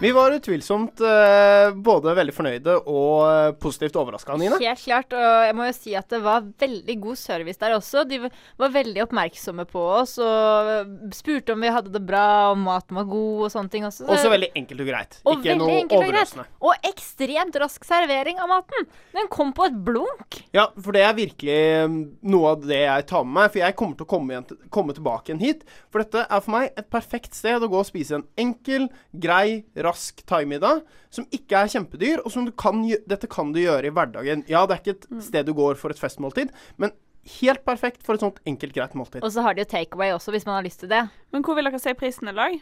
Vi 0.01 0.13
var 0.15 0.31
utvilsomt 0.31 1.01
eh, 1.03 1.73
både 1.75 2.13
veldig 2.15 2.31
fornøyde 2.37 2.75
og 2.87 3.23
eh, 3.27 3.49
positivt 3.59 3.97
overraska, 3.99 4.37
Nina. 4.39 4.55
Helt 4.63 4.83
klart, 4.85 5.11
og 5.19 5.47
jeg 5.49 5.57
må 5.59 5.65
jo 5.67 5.73
si 5.75 5.95
at 5.99 6.07
det 6.13 6.21
var 6.23 6.45
veldig 6.63 6.95
god 7.03 7.19
service 7.19 7.59
der 7.59 7.75
også. 7.75 8.05
De 8.07 8.21
var 8.23 8.71
veldig 8.77 9.03
oppmerksomme 9.09 9.65
på 9.67 9.83
oss 9.97 10.13
og 10.23 10.93
spurte 11.19 11.57
om 11.57 11.65
vi 11.67 11.73
hadde 11.75 11.91
det 11.97 12.03
bra, 12.07 12.23
om 12.53 12.63
maten 12.69 12.95
var 13.01 13.09
god 13.11 13.41
og 13.49 13.51
sånne 13.57 13.73
ting 13.75 13.89
også. 13.89 14.05
Så- 14.07 14.13
Også 14.15 14.31
veldig 14.37 14.51
enkelt 14.63 14.85
og 14.85 14.91
greit. 14.93 15.19
og 15.27 15.35
Ikke 15.43 15.57
noe 15.59 15.81
overraskende. 15.99 16.47
og 16.63 16.71
Og 16.71 16.89
ekstremt 16.93 17.59
rask 17.65 17.83
servering 17.91 18.39
av 18.39 18.49
maten. 18.55 18.87
Den 19.19 19.27
kom 19.35 19.51
på 19.53 19.67
et 19.67 19.83
blunk. 19.83 20.39
Ja, 20.55 20.69
for 20.79 20.93
det 20.95 21.03
er 21.09 21.19
virkelig 21.19 21.59
mm, 21.91 21.99
noe 22.23 22.53
av 22.55 22.63
det 22.63 22.85
jeg 22.85 23.07
tar 23.11 23.25
med 23.27 23.35
meg. 23.35 23.51
For 23.51 23.59
jeg 23.65 23.75
kommer 23.75 23.97
til 23.99 24.07
å 24.07 24.13
komme, 24.15 24.31
igjen, 24.31 24.63
komme 24.71 24.95
tilbake 24.95 25.33
igjen 25.35 25.43
hit. 25.43 25.67
For 25.91 25.99
dette 26.07 26.23
er 26.31 26.41
for 26.47 26.55
meg 26.55 26.71
et 26.79 26.89
perfekt 26.89 27.35
sted 27.35 27.59
å 27.61 27.67
gå 27.75 27.83
og 27.83 27.91
spise 27.91 28.15
en 28.15 28.27
enkel, 28.39 28.87
grei, 29.19 29.65
rask 29.75 29.88
thaimiddag 30.27 30.83
som 31.11 31.27
ikke 31.33 31.57
er 31.65 31.69
kjempedyr, 31.73 32.23
og 32.25 32.31
som 32.33 32.45
du 32.45 32.53
kan, 32.53 32.83
dette 33.09 33.29
kan 33.29 33.53
du 33.53 33.61
gjøre 33.61 33.87
i 33.87 33.91
hverdagen. 33.95 34.45
Ja, 34.49 34.67
det 34.67 34.77
er 34.77 34.83
ikke 34.83 34.97
et 34.99 35.11
Mm. 35.11 35.21
sted 35.23 35.47
du 35.47 35.55
går 35.55 35.77
for 35.77 35.91
et 35.91 35.99
festmåltid, 35.99 36.51
men 36.77 36.93
helt 37.41 37.65
perfekt 37.65 38.03
for 38.03 38.15
et 38.15 38.21
sånt 38.21 38.39
enkelt, 38.47 38.73
greit 38.73 38.95
måltid. 38.95 39.23
Og 39.23 39.31
så 39.33 39.43
har 39.43 39.55
de 39.55 39.61
jo 39.63 39.69
takeaway 39.69 40.13
også, 40.17 40.31
hvis 40.33 40.47
man 40.47 40.55
har 40.57 40.63
lyst 40.65 40.81
til 40.81 40.89
det. 40.89 41.09
Men 41.33 41.43
hvor 41.43 41.55
vil 41.55 41.65
dere 41.65 41.79
si 41.81 41.93
prisen 41.95 42.29
i 42.29 42.33
dag? 42.33 42.61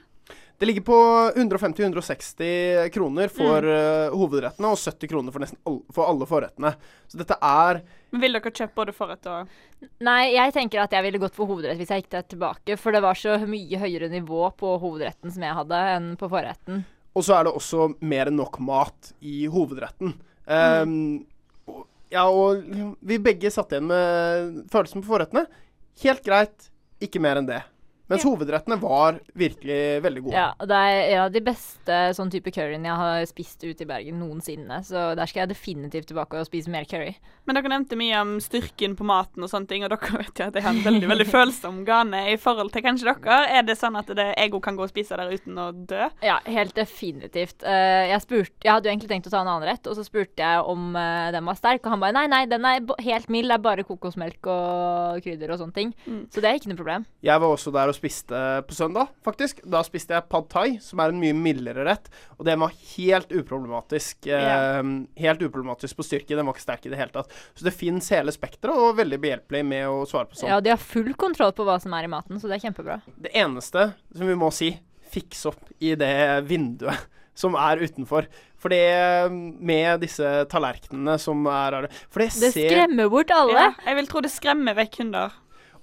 Det 0.59 0.67
ligger 0.67 0.83
på 0.83 0.97
150-160 1.37 2.91
kroner 2.91 3.29
for 3.31 3.63
eh, 3.63 4.09
hovedrettene 4.11 4.73
og 4.73 4.79
70 4.81 5.11
kroner 5.13 5.35
for 5.35 5.45
nesten 5.45 5.59
alle, 5.69 5.83
for 5.95 6.09
alle 6.11 6.27
forrettene. 6.27 6.73
Så 7.07 7.21
dette 7.21 7.37
er 7.43 7.83
Men 8.11 8.21
Vil 8.25 8.33
dere 8.33 8.51
kjøpe 8.51 8.75
både 8.75 8.95
forrett 8.97 9.27
og 9.31 9.49
Nei, 10.01 10.33
jeg 10.35 10.55
tenker 10.57 10.83
at 10.83 10.91
jeg 10.97 11.05
ville 11.05 11.21
gått 11.21 11.37
for 11.37 11.47
hovedrett 11.47 11.79
hvis 11.79 11.93
jeg 11.93 12.03
gikk 12.03 12.11
der 12.17 12.23
tilbake, 12.27 12.79
for 12.81 12.91
det 12.97 13.03
var 13.05 13.15
så 13.15 13.37
mye 13.47 13.79
høyere 13.79 14.09
nivå 14.11 14.49
på 14.57 14.75
hovedretten 14.81 15.31
som 15.31 15.45
jeg 15.45 15.55
hadde, 15.59 15.81
enn 15.95 16.17
på 16.19 16.31
forretten. 16.33 16.85
Og 17.17 17.25
så 17.25 17.39
er 17.39 17.47
det 17.47 17.55
også 17.57 17.91
mer 18.05 18.31
enn 18.31 18.37
nok 18.37 18.59
mat 18.65 19.13
i 19.25 19.47
hovedretten. 19.49 20.13
Um, 20.47 20.91
mm. 20.93 21.79
ja, 22.13 22.27
og 22.29 22.61
vi 23.01 23.19
begge 23.23 23.51
satt 23.53 23.73
igjen 23.73 23.89
med 23.89 24.59
følelsen 24.73 25.03
på 25.05 25.15
forrettene. 25.15 25.47
Helt 26.03 26.23
greit, 26.27 26.69
ikke 27.03 27.23
mer 27.25 27.41
enn 27.41 27.49
det. 27.49 27.63
Mens 28.07 28.27
hovedrettene 28.27 28.79
var 28.79 29.19
virkelig 29.35 29.79
veldig 30.05 30.23
gode. 30.29 30.37
Ja, 30.37 30.67
det 30.71 30.77
er 30.79 30.99
ja, 31.11 31.25
de 31.33 31.43
beste 31.43 31.97
sånn 32.15 32.31
type 32.31 32.53
curryen 32.55 32.87
jeg 32.87 32.99
har 33.01 33.25
spist 33.27 33.65
ute 33.65 33.83
i 33.83 33.89
Bergen 33.89 34.21
noensinne, 34.23 34.79
så 34.87 35.09
der 35.19 35.27
skal 35.27 35.45
jeg 35.45 35.55
definitivt 35.55 36.11
tilbake 36.13 36.39
og 36.39 36.47
spise 36.47 36.71
mer 36.71 36.87
curry. 36.89 37.17
Men 37.47 37.59
dere 37.59 37.73
nevnte 37.73 37.99
mye 37.99 38.21
om 38.23 38.37
styrken 38.43 38.95
på 38.99 39.07
maten 39.07 39.43
og 39.43 39.51
sånne 39.51 39.71
ting, 39.71 39.87
og 39.87 39.91
dere 39.91 40.21
vet 40.23 40.43
jo 40.43 40.47
at 40.47 40.59
jeg 40.59 40.67
har 40.67 40.75
en 40.77 40.87
veldig 40.87 41.11
veldig 41.11 41.27
følsom 41.31 41.83
gane 41.87 42.23
i 42.33 42.37
forhold 42.41 42.71
til 42.75 42.85
kanskje 42.87 43.11
dere. 43.11 43.41
Er 43.59 43.67
det 43.67 43.79
sånn 43.81 43.99
at 43.99 44.11
det, 44.19 44.29
jeg 44.37 44.55
òg 44.55 44.63
kan 44.65 44.79
gå 44.79 44.87
og 44.87 44.93
spise 44.93 45.19
der 45.19 45.35
uten 45.35 45.59
å 45.59 45.69
dø? 45.75 46.07
Ja, 46.27 46.39
helt 46.47 46.77
definitivt. 46.79 47.67
Eh, 47.67 48.07
jeg, 48.13 48.23
spurte, 48.23 48.55
jeg 48.63 48.73
hadde 48.73 48.89
jo 48.91 48.95
egentlig 48.95 49.11
tenkt 49.11 49.31
å 49.31 49.35
ta 49.35 49.43
en 49.43 49.51
annen 49.51 49.67
rett, 49.67 49.91
og 49.91 49.99
så 49.99 50.07
spurte 50.07 50.47
jeg 50.47 50.63
om 50.63 50.95
eh, 50.99 51.33
den 51.35 51.47
var 51.51 51.59
sterk, 51.59 51.83
og 51.83 51.95
han 51.97 52.03
bare 52.07 52.17
nei, 52.17 52.27
nei, 52.31 52.45
den 52.51 52.67
er 52.71 52.83
helt 53.07 53.31
mild, 53.33 53.51
det 53.51 53.59
er 53.59 53.67
bare 53.67 53.87
kokosmelk 53.89 54.51
og 54.53 55.23
krydder 55.27 55.55
og 55.55 55.63
sånne 55.63 55.77
ting. 55.77 55.95
Så 56.31 56.43
det 56.43 56.51
er 56.51 56.61
ikke 56.61 56.71
noe 56.71 56.81
problem. 56.81 57.07
Jeg 57.27 57.43
var 57.43 57.55
også 57.55 57.75
der 57.75 57.91
og 57.91 57.96
spiste 57.97 58.41
på 58.69 58.77
søndag, 58.77 59.11
faktisk. 59.27 59.63
Da 59.65 59.83
spiste 59.87 60.17
jeg 60.17 60.29
pad 60.33 60.49
thai, 60.53 60.77
som 60.85 61.01
er 61.03 61.13
en 61.13 61.21
mye 61.21 61.37
mildere 61.37 61.87
rett. 61.89 62.11
Og 62.37 62.47
den 62.49 62.61
var 62.63 62.75
helt 62.97 63.33
uproblematisk. 63.33 64.29
Yeah. 64.29 64.79
Eh, 64.81 64.91
helt 65.23 65.43
uproblematisk 65.43 65.99
på 65.99 66.07
styrke. 66.07 66.37
Den 66.37 66.49
var 66.49 66.57
ikke 66.57 66.67
sterk 66.67 66.87
i 66.87 66.93
det 66.93 67.01
hele 67.01 67.15
tatt. 67.15 67.33
Så 67.55 67.67
det 67.67 67.75
fins 67.77 68.11
hele 68.15 68.35
spekteret, 68.35 68.77
og 68.77 68.99
veldig 69.01 69.21
behjelpelig 69.23 69.65
med 69.67 69.89
å 69.91 70.03
svare 70.09 70.31
på 70.31 70.41
sånn. 70.41 70.51
Ja, 70.53 70.61
de 70.63 70.75
har 70.75 70.83
full 70.83 71.13
kontroll 71.19 71.55
på 71.57 71.67
hva 71.67 71.79
som 71.83 71.95
er 71.97 72.09
i 72.09 72.13
maten, 72.13 72.41
så 72.41 72.51
det 72.51 72.59
er 72.59 72.67
kjempebra. 72.69 73.01
Det 73.17 73.33
eneste 73.37 73.91
som 74.15 74.29
vi 74.29 74.39
må 74.39 74.53
si, 74.55 74.75
fiks 75.13 75.47
opp 75.49 75.63
i 75.79 75.95
det 75.99 76.43
vinduet 76.49 77.07
som 77.41 77.57
er 77.59 77.83
utenfor. 77.85 78.29
For 78.57 78.73
det 78.73 79.31
med 79.31 80.01
disse 80.03 80.27
tallerkenene 80.51 81.19
som 81.21 81.45
er 81.51 81.87
For 82.09 82.25
det 82.25 82.31
Det 82.41 82.53
skremmer 82.55 83.11
bort 83.13 83.31
alle. 83.35 83.59
Ja, 83.59 83.73
jeg 83.85 84.01
vil 84.01 84.09
tro 84.11 84.23
det 84.25 84.33
skremmer 84.33 84.77
vekk 84.79 85.03
hunder. 85.03 85.37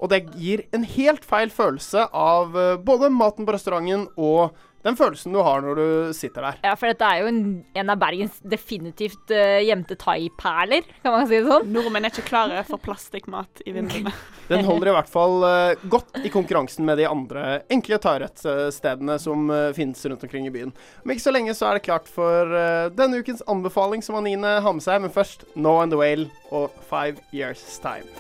Og 0.03 0.11
det 0.11 0.25
gir 0.35 0.65
en 0.75 0.83
helt 0.83 1.23
feil 1.25 1.51
følelse 1.53 2.09
av 2.11 2.59
eh, 2.59 2.75
både 2.83 3.11
maten 3.13 3.47
på 3.47 3.55
restauranten 3.55 4.09
og 4.19 4.61
Den 4.83 4.97
følelsen 4.99 5.31
du 5.31 5.39
har 5.39 5.61
når 5.63 5.77
du 5.79 5.85
sitter 6.11 6.43
der. 6.43 6.57
Ja, 6.65 6.73
for 6.75 6.91
dette 6.91 7.07
er 7.07 7.21
jo 7.21 7.29
en, 7.29 7.37
en 7.71 7.91
av 7.93 8.01
Bergens 8.01 8.41
definitivt 8.43 9.31
uh, 9.31 9.61
gjemte 9.63 9.95
thaiperler, 9.95 10.83
kan 11.05 11.15
man 11.15 11.29
si 11.29 11.37
det 11.37 11.47
sånn. 11.47 11.69
Nordmenn 11.71 12.03
er 12.03 12.11
ikke 12.11 12.25
klare 12.27 12.65
for 12.67 12.83
plastikkmat 12.83 13.63
i 13.63 13.71
vinduene. 13.77 14.11
Den 14.51 14.67
holder 14.67 14.91
i 14.91 14.97
hvert 14.97 15.13
fall 15.13 15.37
uh, 15.47 15.85
godt 15.87 16.19
i 16.27 16.33
konkurransen 16.33 16.83
med 16.83 16.99
de 16.99 17.07
andre 17.07 17.61
enkle 17.71 18.01
thairettstedene 18.03 19.15
som 19.23 19.47
uh, 19.55 19.71
finnes 19.71 20.03
rundt 20.03 20.27
omkring 20.27 20.51
i 20.51 20.53
byen. 20.57 20.75
Om 21.07 21.15
ikke 21.15 21.27
så 21.29 21.35
lenge 21.37 21.55
så 21.55 21.71
er 21.71 21.79
det 21.79 21.87
klart 21.87 22.11
for 22.11 22.51
uh, 22.51 22.91
denne 22.91 23.23
ukens 23.23 23.47
anbefaling 23.47 24.03
som 24.03 24.19
Anine 24.19 24.57
har 24.67 24.75
med 24.75 24.83
seg, 24.83 24.99
men 25.07 25.15
først 25.15 25.47
No 25.55 25.79
and 25.79 25.95
the 25.95 26.03
Whale 26.03 26.27
og 26.51 26.75
Five 26.91 27.23
Years 27.31 27.63
Time. 27.79 28.11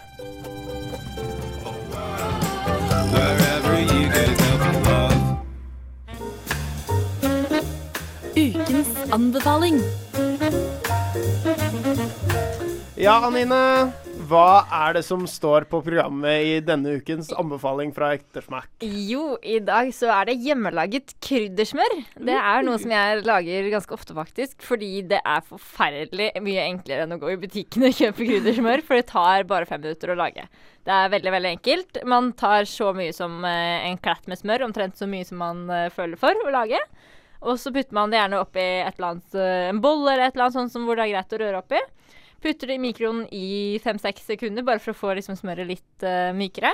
Ukens 8.35 8.89
anbefaling. 9.11 9.79
Ja, 12.93 13.15
Anine. 13.25 13.89
Hva 14.29 14.67
er 14.69 14.93
det 14.93 15.01
som 15.07 15.23
står 15.25 15.65
på 15.65 15.79
programmet 15.81 16.43
i 16.45 16.51
denne 16.61 16.91
ukens 16.99 17.31
anbefaling 17.33 17.89
fra 17.95 18.11
Ettersmak? 18.13 18.67
Jo, 18.85 19.39
i 19.41 19.55
dag 19.65 19.89
så 19.97 20.11
er 20.13 20.29
det 20.29 20.35
hjemmelaget 20.45 21.15
kryddersmør. 21.25 21.95
Det 22.21 22.35
er 22.37 22.67
noe 22.67 22.77
som 22.77 22.93
jeg 22.93 23.23
lager 23.25 23.71
ganske 23.73 23.97
ofte, 23.97 24.13
faktisk. 24.13 24.59
Fordi 24.61 24.91
det 25.09 25.23
er 25.25 25.47
forferdelig 25.47 26.29
mye 26.45 26.67
enklere 26.67 27.07
enn 27.07 27.17
å 27.17 27.19
gå 27.23 27.33
i 27.33 27.39
butikken 27.41 27.87
og 27.89 27.97
kjøpe 27.97 28.29
kryddersmør. 28.29 28.85
For 28.85 29.01
det 29.01 29.09
tar 29.09 29.49
bare 29.49 29.69
fem 29.71 29.81
minutter 29.81 30.13
å 30.13 30.19
lage. 30.21 30.45
Det 30.85 30.93
er 30.93 31.11
veldig, 31.15 31.33
veldig 31.39 31.53
enkelt. 31.55 32.01
Man 32.13 32.29
tar 32.37 32.69
så 32.69 32.93
mye 32.93 33.17
som 33.17 33.41
eh, 33.41 33.89
en 33.89 33.97
klatt 34.05 34.29
med 34.29 34.37
smør, 34.37 34.67
omtrent 34.69 35.01
så 35.01 35.09
mye 35.09 35.25
som 35.25 35.41
man 35.41 35.65
eh, 35.73 35.89
føler 35.95 36.21
for 36.21 36.45
å 36.45 36.53
lage. 36.53 36.77
Og 37.41 37.57
så 37.57 37.73
putter 37.73 37.97
man 37.97 38.13
det 38.13 38.21
gjerne 38.21 38.45
oppi 38.45 38.61
et 38.61 38.93
eller 38.99 39.15
annet, 39.15 39.33
eh, 39.33 39.67
en 39.73 39.81
bolle 39.81 40.13
eller 40.13 40.29
et 40.29 40.37
eller 40.37 40.51
annet 40.51 40.61
sånt 40.61 40.77
som 40.77 40.85
hvor 40.85 41.01
det 41.01 41.09
er 41.09 41.15
greit 41.17 41.33
å 41.33 41.41
røre 41.41 41.65
oppi. 41.65 41.81
Putter 42.43 42.69
det 42.69 42.75
i 42.75 42.83
mikroen 42.83 43.23
i 43.31 43.79
fem-seks 43.83 44.27
sekunder, 44.33 44.65
bare 44.67 44.83
for 44.83 44.91
å 44.91 44.99
få 44.99 45.15
liksom 45.15 45.37
smøret 45.39 45.69
litt 45.69 46.05
uh, 46.05 46.33
mykere. 46.35 46.73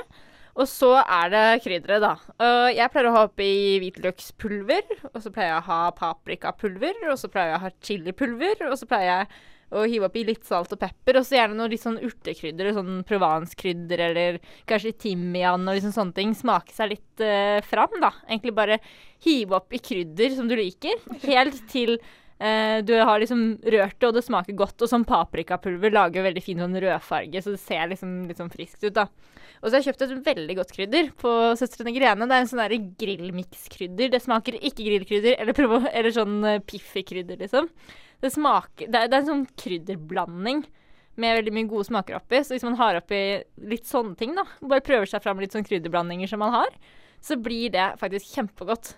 Og 0.58 0.66
så 0.68 0.90
er 1.00 1.30
det 1.30 1.44
krydderet, 1.64 2.02
da. 2.02 2.16
Og 2.42 2.72
jeg 2.74 2.90
pleier 2.92 3.08
å 3.08 3.14
ha 3.14 3.22
oppi 3.28 3.52
hvitløkspulver. 3.84 4.90
Og 5.12 5.22
så 5.22 5.30
pleier 5.32 5.54
jeg 5.54 5.62
å 5.62 5.68
ha 5.68 5.78
paprikapulver. 5.96 6.98
Og 7.12 7.16
så 7.20 7.30
pleier 7.32 7.54
jeg 7.54 7.60
å 7.60 7.64
ha 7.64 7.72
chilipulver. 7.86 8.66
Og 8.68 8.76
så 8.80 8.88
pleier 8.90 9.10
jeg 9.12 9.30
å 9.70 9.84
hive 9.86 10.08
oppi 10.10 10.24
litt 10.26 10.42
salt 10.48 10.72
og 10.74 10.80
pepper. 10.82 11.20
Og 11.20 11.26
så 11.26 11.38
gjerne 11.38 11.56
noe 11.58 11.70
litt 11.70 11.84
sånn 11.84 12.00
urtekrydder, 12.02 12.72
sånn 12.76 13.04
provanskrydder 13.08 14.04
eller 14.08 14.40
kanskje 14.68 14.96
timian 15.06 15.68
og 15.68 15.78
liksom 15.78 15.94
sånne 15.94 16.16
ting. 16.18 16.34
Smake 16.36 16.74
seg 16.74 16.96
litt 16.96 17.24
uh, 17.24 17.60
fram, 17.66 17.94
da. 18.02 18.12
Egentlig 18.26 18.56
bare 18.58 18.80
hive 19.24 19.60
oppi 19.60 19.80
krydder 19.84 20.34
som 20.34 20.50
du 20.50 20.58
liker, 20.58 20.98
helt 21.28 21.62
til 21.70 22.00
Eh, 22.40 22.78
du 22.88 22.94
har 22.96 23.20
liksom 23.20 23.58
rørt 23.60 23.98
det, 24.00 24.08
og 24.08 24.16
det 24.16 24.24
smaker 24.24 24.56
godt. 24.56 24.80
Og 24.80 24.88
sånn 24.88 25.04
paprikapulver 25.08 25.92
lager 25.92 26.24
veldig 26.24 26.42
fin 26.44 26.62
sånn 26.62 26.78
rødfarge, 26.80 27.42
så 27.44 27.52
det 27.52 27.60
ser 27.60 27.90
liksom 27.90 28.14
litt 28.30 28.40
sånn 28.40 28.52
friskt 28.52 28.86
ut, 28.86 28.94
da. 28.96 29.10
Og 29.60 29.68
så 29.68 29.74
har 29.74 29.82
jeg 29.82 29.90
kjøpt 29.90 30.04
et 30.06 30.14
veldig 30.30 30.56
godt 30.56 30.72
krydder 30.72 31.10
på 31.20 31.30
Søstrene 31.60 31.92
Grene. 31.92 32.24
Det 32.24 32.36
er 32.36 32.46
en 32.46 32.48
sånn 32.48 32.86
grillmikskrydder. 33.02 34.12
Det 34.14 34.22
smaker 34.24 34.56
ikke 34.56 34.86
grillkrydder 34.86 35.36
eller, 35.36 35.90
eller 35.90 36.14
sånn 36.16 36.38
uh, 36.46 36.62
piffikrydder, 36.64 37.42
liksom. 37.44 37.68
Det 38.24 38.32
smaker 38.32 38.88
det 38.88 39.02
er, 39.02 39.10
det 39.10 39.18
er 39.18 39.22
en 39.22 39.30
sånn 39.30 39.44
krydderblanding 39.60 40.64
med 41.20 41.36
veldig 41.42 41.52
mye 41.52 41.68
gode 41.68 41.90
smaker 41.90 42.16
oppi. 42.16 42.40
Så 42.40 42.56
hvis 42.56 42.64
man 42.64 42.78
har 42.80 43.02
oppi 43.02 43.20
litt 43.68 43.84
sånne 43.88 44.16
ting, 44.16 44.32
da, 44.38 44.46
bare 44.64 44.84
prøver 44.86 45.12
seg 45.12 45.20
fram 45.26 45.44
litt 45.44 45.52
sånn 45.52 45.68
krydderblandinger 45.68 46.32
som 46.32 46.40
man 46.40 46.56
har, 46.56 46.72
så 47.20 47.36
blir 47.36 47.68
det 47.74 47.92
faktisk 48.00 48.32
kjempegodt. 48.32 48.94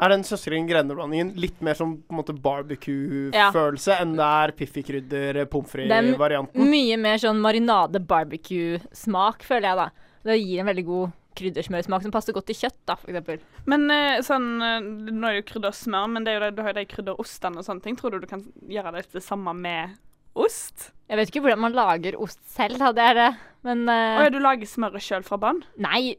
Er 0.00 0.14
den 0.14 0.22
Søsteren 0.24 0.68
Grene-blandingen 0.68 1.34
litt 1.40 1.58
mer 1.64 1.76
som 1.76 1.98
på 2.00 2.14
en 2.14 2.20
måte 2.22 2.34
barbecue-følelse 2.40 3.98
enn 4.00 4.14
det 4.16 4.28
er 4.42 4.52
piffikrydder, 4.56 5.40
pommes 5.52 5.74
Det 5.76 5.84
er 5.84 6.06
frites-varianten? 6.06 6.70
mye 6.72 6.96
mer 7.00 7.20
sånn 7.20 7.42
marinade 7.44 8.00
barbecue-smak, 8.08 9.44
føler 9.44 9.68
jeg, 9.68 9.80
da. 9.82 10.14
Det 10.24 10.38
gir 10.40 10.62
en 10.62 10.70
veldig 10.70 10.86
god 10.88 11.16
kryddersmørsmak 11.40 12.04
som 12.04 12.14
passer 12.14 12.36
godt 12.36 12.48
til 12.50 12.58
kjøtt, 12.62 12.78
da, 12.88 12.96
eksempel. 13.08 13.44
Men 13.70 13.86
eh, 13.92 14.22
sånn 14.24 14.48
eh, 14.64 14.78
Nå 14.80 15.28
er 15.28 15.36
det 15.36 15.42
jo 15.42 15.48
kryddersmør, 15.52 16.08
men 16.14 16.26
det 16.26 16.32
er 16.32 16.38
jo 16.38 16.44
det, 16.46 16.50
du 16.56 16.64
har 16.64 16.72
jo 16.72 16.80
de 16.80 16.88
krydderostene 16.90 17.60
og 17.60 17.68
sånne 17.68 17.84
ting. 17.84 18.00
Tror 18.00 18.14
du 18.14 18.24
du 18.24 18.28
kan 18.30 18.44
gjøre 18.72 18.96
det 18.96 19.06
det 19.12 19.24
samme 19.24 19.54
med 19.56 19.96
ost? 20.38 20.90
Jeg 21.10 21.20
vet 21.20 21.32
ikke 21.32 21.44
hvordan 21.44 21.64
man 21.66 21.76
lager 21.76 22.18
ost 22.22 22.40
selv, 22.54 22.80
hadde 22.80 23.00
det 23.00 23.06
er 23.12 23.18
det, 23.18 23.30
men 23.66 23.84
uh... 23.88 24.20
Å 24.20 24.26
ja, 24.26 24.32
du 24.32 24.40
lager 24.42 24.68
smøret 24.68 25.04
sjøl 25.04 25.26
fra 25.26 25.40
bånn? 25.42 25.64
Nei. 25.82 26.16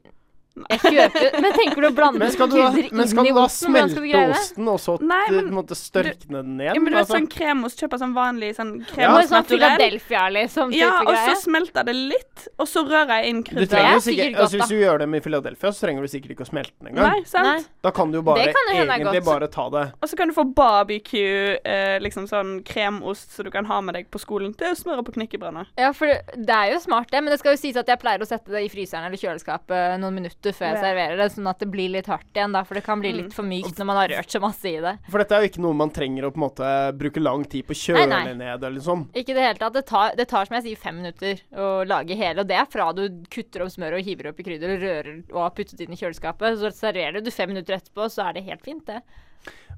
Jeg 0.52 0.80
kjøper 0.84 1.38
Men 1.43 1.54
tenker 1.56 1.80
du 1.80 1.88
å 1.88 1.91
blande 1.95 2.20
Men 2.20 2.32
skal 2.34 2.49
du 2.52 2.58
da, 2.58 2.66
krydder 2.74 2.89
inn 2.91 2.97
i 2.99 2.99
osten? 2.99 2.99
Men 2.99 3.08
skal 3.08 3.28
du 3.32 3.54
smelte 3.56 4.02
greie 4.04 4.32
osten 4.36 4.68
og 4.68 4.80
så 4.84 4.95
Nei, 4.99 5.20
men 5.32 5.45
på 5.45 5.47
en 5.47 5.56
måte 5.56 5.78
størkne 5.80 6.41
den 6.41 6.58
igjen? 6.60 6.76
Ja, 6.76 6.82
men 6.82 6.91
du 6.91 6.97
vet 6.97 7.06
altså? 7.06 7.16
sånn 7.16 7.30
kremost, 7.32 7.80
kjøper 7.80 8.02
sånn 8.02 8.16
vanlig 8.18 8.49
sånn 8.58 8.74
Ja, 8.82 8.89
kremost 8.91 9.32
sånn 9.32 9.38
naturell. 9.45 9.64
Philadelphia, 9.78 10.24
liksom. 10.36 10.74
Ja, 10.76 10.89
og 11.06 11.14
så 11.16 11.38
smelter 11.45 11.88
det 11.88 11.95
litt, 11.95 12.47
og 12.60 12.68
så 12.68 12.84
rører 12.84 13.14
jeg 13.22 13.32
inn 13.32 13.39
Du 13.45 13.52
krydder. 13.52 13.80
er 13.80 13.95
altså 13.95 14.60
Hvis 14.60 14.74
du 14.74 14.76
gjør 14.76 15.02
det 15.04 15.08
med 15.14 15.24
Philadelphia, 15.24 15.72
så 15.72 15.88
trenger 15.88 16.04
du 16.04 16.12
sikkert 16.12 16.36
ikke 16.36 16.45
å 16.47 16.52
smelte 16.52 16.76
den 16.82 16.91
engang. 16.91 17.16
Nei, 17.16 17.24
sant? 17.32 17.47
Nei. 17.47 17.64
Da 17.88 17.93
kan 17.95 18.12
du 18.12 18.20
jo 18.20 18.26
bare 18.28 18.49
egentlig 18.52 19.08
godt. 19.08 19.30
bare 19.30 19.49
ta 19.56 19.70
det. 19.72 19.86
Og 20.02 20.12
så 20.12 20.20
kan 20.20 20.32
du 20.32 20.36
få 20.36 20.45
barbecue, 20.58 21.56
eh, 21.64 21.95
liksom 22.04 22.28
sånn 22.30 22.58
kremost 22.68 23.38
så 23.38 23.47
du 23.47 23.52
kan 23.54 23.66
ha 23.72 23.80
med 23.82 23.95
deg 23.95 24.12
på 24.12 24.20
skolen 24.22 24.52
til 24.58 24.76
å 24.76 24.78
smøre 24.78 25.06
på 25.08 25.16
knekkebrødene. 25.16 25.66
Ja, 25.80 25.93
for 25.95 26.12
det, 26.12 26.36
det 26.36 26.60
er 26.60 26.76
jo 26.76 26.84
smart, 26.84 27.08
det. 27.12 27.24
Men 27.24 27.32
det 27.32 27.39
skal 27.39 27.56
jo 27.56 27.62
sies 27.64 27.80
at 27.80 27.88
jeg 27.88 28.04
pleier 28.04 28.20
å 28.20 28.28
sette 28.28 28.52
det 28.52 28.66
i 28.66 28.72
fryseren 28.72 29.08
eller 29.08 29.22
kjøleskapet 29.22 29.99
noen 30.02 30.20
minutter 30.20 30.41
før 30.50 30.72
jeg 30.72 30.82
serverer 30.82 31.20
det, 31.22 31.28
sånn 31.36 31.50
at 31.52 31.60
det 31.62 31.68
blir 31.70 31.92
litt 31.94 32.10
hardt 32.10 32.30
igjen, 32.34 32.56
da. 32.56 32.64
For 32.66 32.80
det 32.80 32.84
kan 32.88 33.00
bli 33.04 33.12
litt 33.20 33.36
for 33.36 33.46
mykt 33.48 33.78
når 33.78 33.88
man 33.92 34.00
har 34.02 34.10
rørt 34.16 34.34
så 34.34 34.42
masse 34.42 34.66
i 34.72 34.80
det. 34.82 34.96
For 35.12 35.22
dette 35.22 35.38
er 35.38 35.46
jo 35.46 35.52
ikke 35.52 35.64
noe 35.68 35.78
man 35.78 35.94
trenger 35.94 36.26
å 36.26 36.32
på 36.34 36.42
en 36.42 36.46
måte 36.48 36.72
bruke 36.98 37.22
lang 37.22 37.46
tid 37.46 37.68
på 37.68 37.76
å 37.76 37.78
Nei, 37.78 37.84
kjøle 37.86 38.08
nei. 38.10 38.34
ned 38.42 38.66
eller 38.72 38.86
sånn. 38.86 39.06
Ikke 39.14 39.36
i 39.36 39.38
det 39.38 39.46
hele 39.46 39.62
tatt. 39.62 39.78
Det 39.78 39.86
tar, 39.94 40.16
det 40.18 40.28
tar 40.32 40.50
som 40.50 40.58
jeg 40.58 40.68
sier 40.70 40.82
fem 40.82 40.98
minutter 40.98 41.42
å 41.54 41.70
lage 41.86 42.18
hele. 42.18 42.42
Og 42.42 42.50
det 42.50 42.58
er 42.58 42.70
fra 42.74 42.89
du 42.98 43.04
kutter 43.30 43.66
opp 43.68 43.74
smøret 43.76 44.02
og 44.02 44.08
hiver 44.10 44.32
opp 44.32 44.39
i 44.42 44.48
krydder 44.50 44.76
og 44.76 44.86
rører 44.88 45.12
og 45.32 45.42
har 45.46 45.54
puttet 45.62 45.86
inn 45.86 45.94
i 45.94 46.00
kjøleskapet. 46.02 46.58
Så 46.62 46.74
serverer 46.82 47.22
du 47.22 47.30
fem 47.32 47.54
minutter 47.54 47.78
etterpå, 47.78 48.10
så 48.10 48.26
er 48.30 48.39
det 48.39 48.48
helt 48.50 48.66
fint, 48.66 48.86
det. 48.89 49.02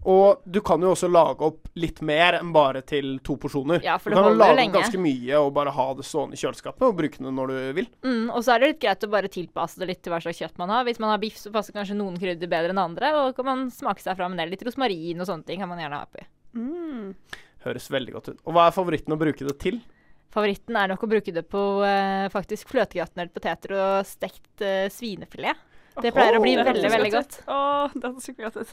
Og 0.03 0.41
du 0.43 0.59
kan 0.66 0.82
jo 0.84 0.89
også 0.91 1.07
lage 1.07 1.45
opp 1.47 1.70
litt 1.80 2.01
mer 2.03 2.36
enn 2.41 2.49
bare 2.55 2.82
til 2.84 3.16
to 3.24 3.38
porsjoner. 3.39 3.80
Ja, 3.86 3.95
for 4.01 4.11
du 4.11 4.18
kan 4.18 4.34
jo 4.34 4.36
lage 4.36 4.51
opp 4.51 4.59
lenge. 4.59 4.76
ganske 4.76 4.99
mye 4.99 5.39
og 5.39 5.53
bare 5.55 5.72
ha 5.72 5.86
det 5.95 6.03
stående 6.07 6.36
i 6.36 6.41
kjøleskapet 6.41 6.84
og 6.89 6.97
bruke 6.97 7.24
det 7.24 7.32
når 7.38 7.53
du 7.53 7.59
vil. 7.80 7.88
Mm, 8.03 8.28
og 8.28 8.43
så 8.43 8.55
er 8.55 8.64
det 8.64 8.72
litt 8.74 8.82
greit 8.84 9.07
å 9.07 9.11
bare 9.14 9.32
tilpasse 9.32 9.80
det 9.80 9.88
litt 9.93 10.03
til 10.03 10.11
hva 10.11 10.20
slags 10.26 10.43
kjøtt 10.43 10.59
man 10.59 10.76
har. 10.76 10.84
Hvis 10.89 10.99
man 10.99 11.14
har 11.14 11.24
biff, 11.24 11.39
så 11.39 11.53
passer 11.55 11.76
kanskje 11.78 11.95
noen 11.95 12.20
krydder 12.20 12.51
bedre 12.51 12.76
enn 12.76 12.84
andre. 12.84 13.14
Og 13.22 13.39
kan 13.39 13.47
man 13.47 13.66
smake 13.72 14.03
seg 14.03 14.20
fram 14.20 14.36
med 14.36 14.43
det. 14.43 14.51
Litt 14.51 14.68
rosmarin 14.68 15.24
og 15.24 15.30
sånne 15.30 15.47
ting 15.47 15.64
kan 15.64 15.72
man 15.72 15.80
gjerne 15.80 16.01
ha 16.01 16.09
oppi. 16.09 16.28
Mm. 16.59 17.14
Høres 17.64 17.91
veldig 17.95 18.18
godt 18.18 18.34
ut. 18.34 18.41
Og 18.43 18.57
hva 18.57 18.68
er 18.68 18.76
favoritten 18.76 19.16
å 19.16 19.22
bruke 19.24 19.47
det 19.47 19.55
til? 19.64 19.80
Favoritten 20.34 20.76
er 20.76 20.89
nok 20.91 21.05
å 21.05 21.11
bruke 21.14 21.32
det 21.32 21.45
på 21.47 21.61
eh, 21.88 22.28
faktisk 22.34 22.72
fløtegratinerte 22.74 23.38
poteter 23.38 23.76
og 23.78 24.09
stekt 24.09 24.66
eh, 24.66 24.89
svinefilet. 24.91 25.70
Det 26.02 26.10
pleier 26.16 26.39
å 26.39 26.41
bli 26.41 26.56
Åh, 26.58 26.66
veldig, 26.66 26.89
veldig 26.89 27.12
godt 27.14 27.36
Å, 27.44 27.54
oh, 27.54 27.74
Åh, 27.84 27.91
det 27.94 28.10
hørtes 28.10 28.28
skikkelig 28.28 28.50
godt 28.50 28.62
ut. 28.64 28.72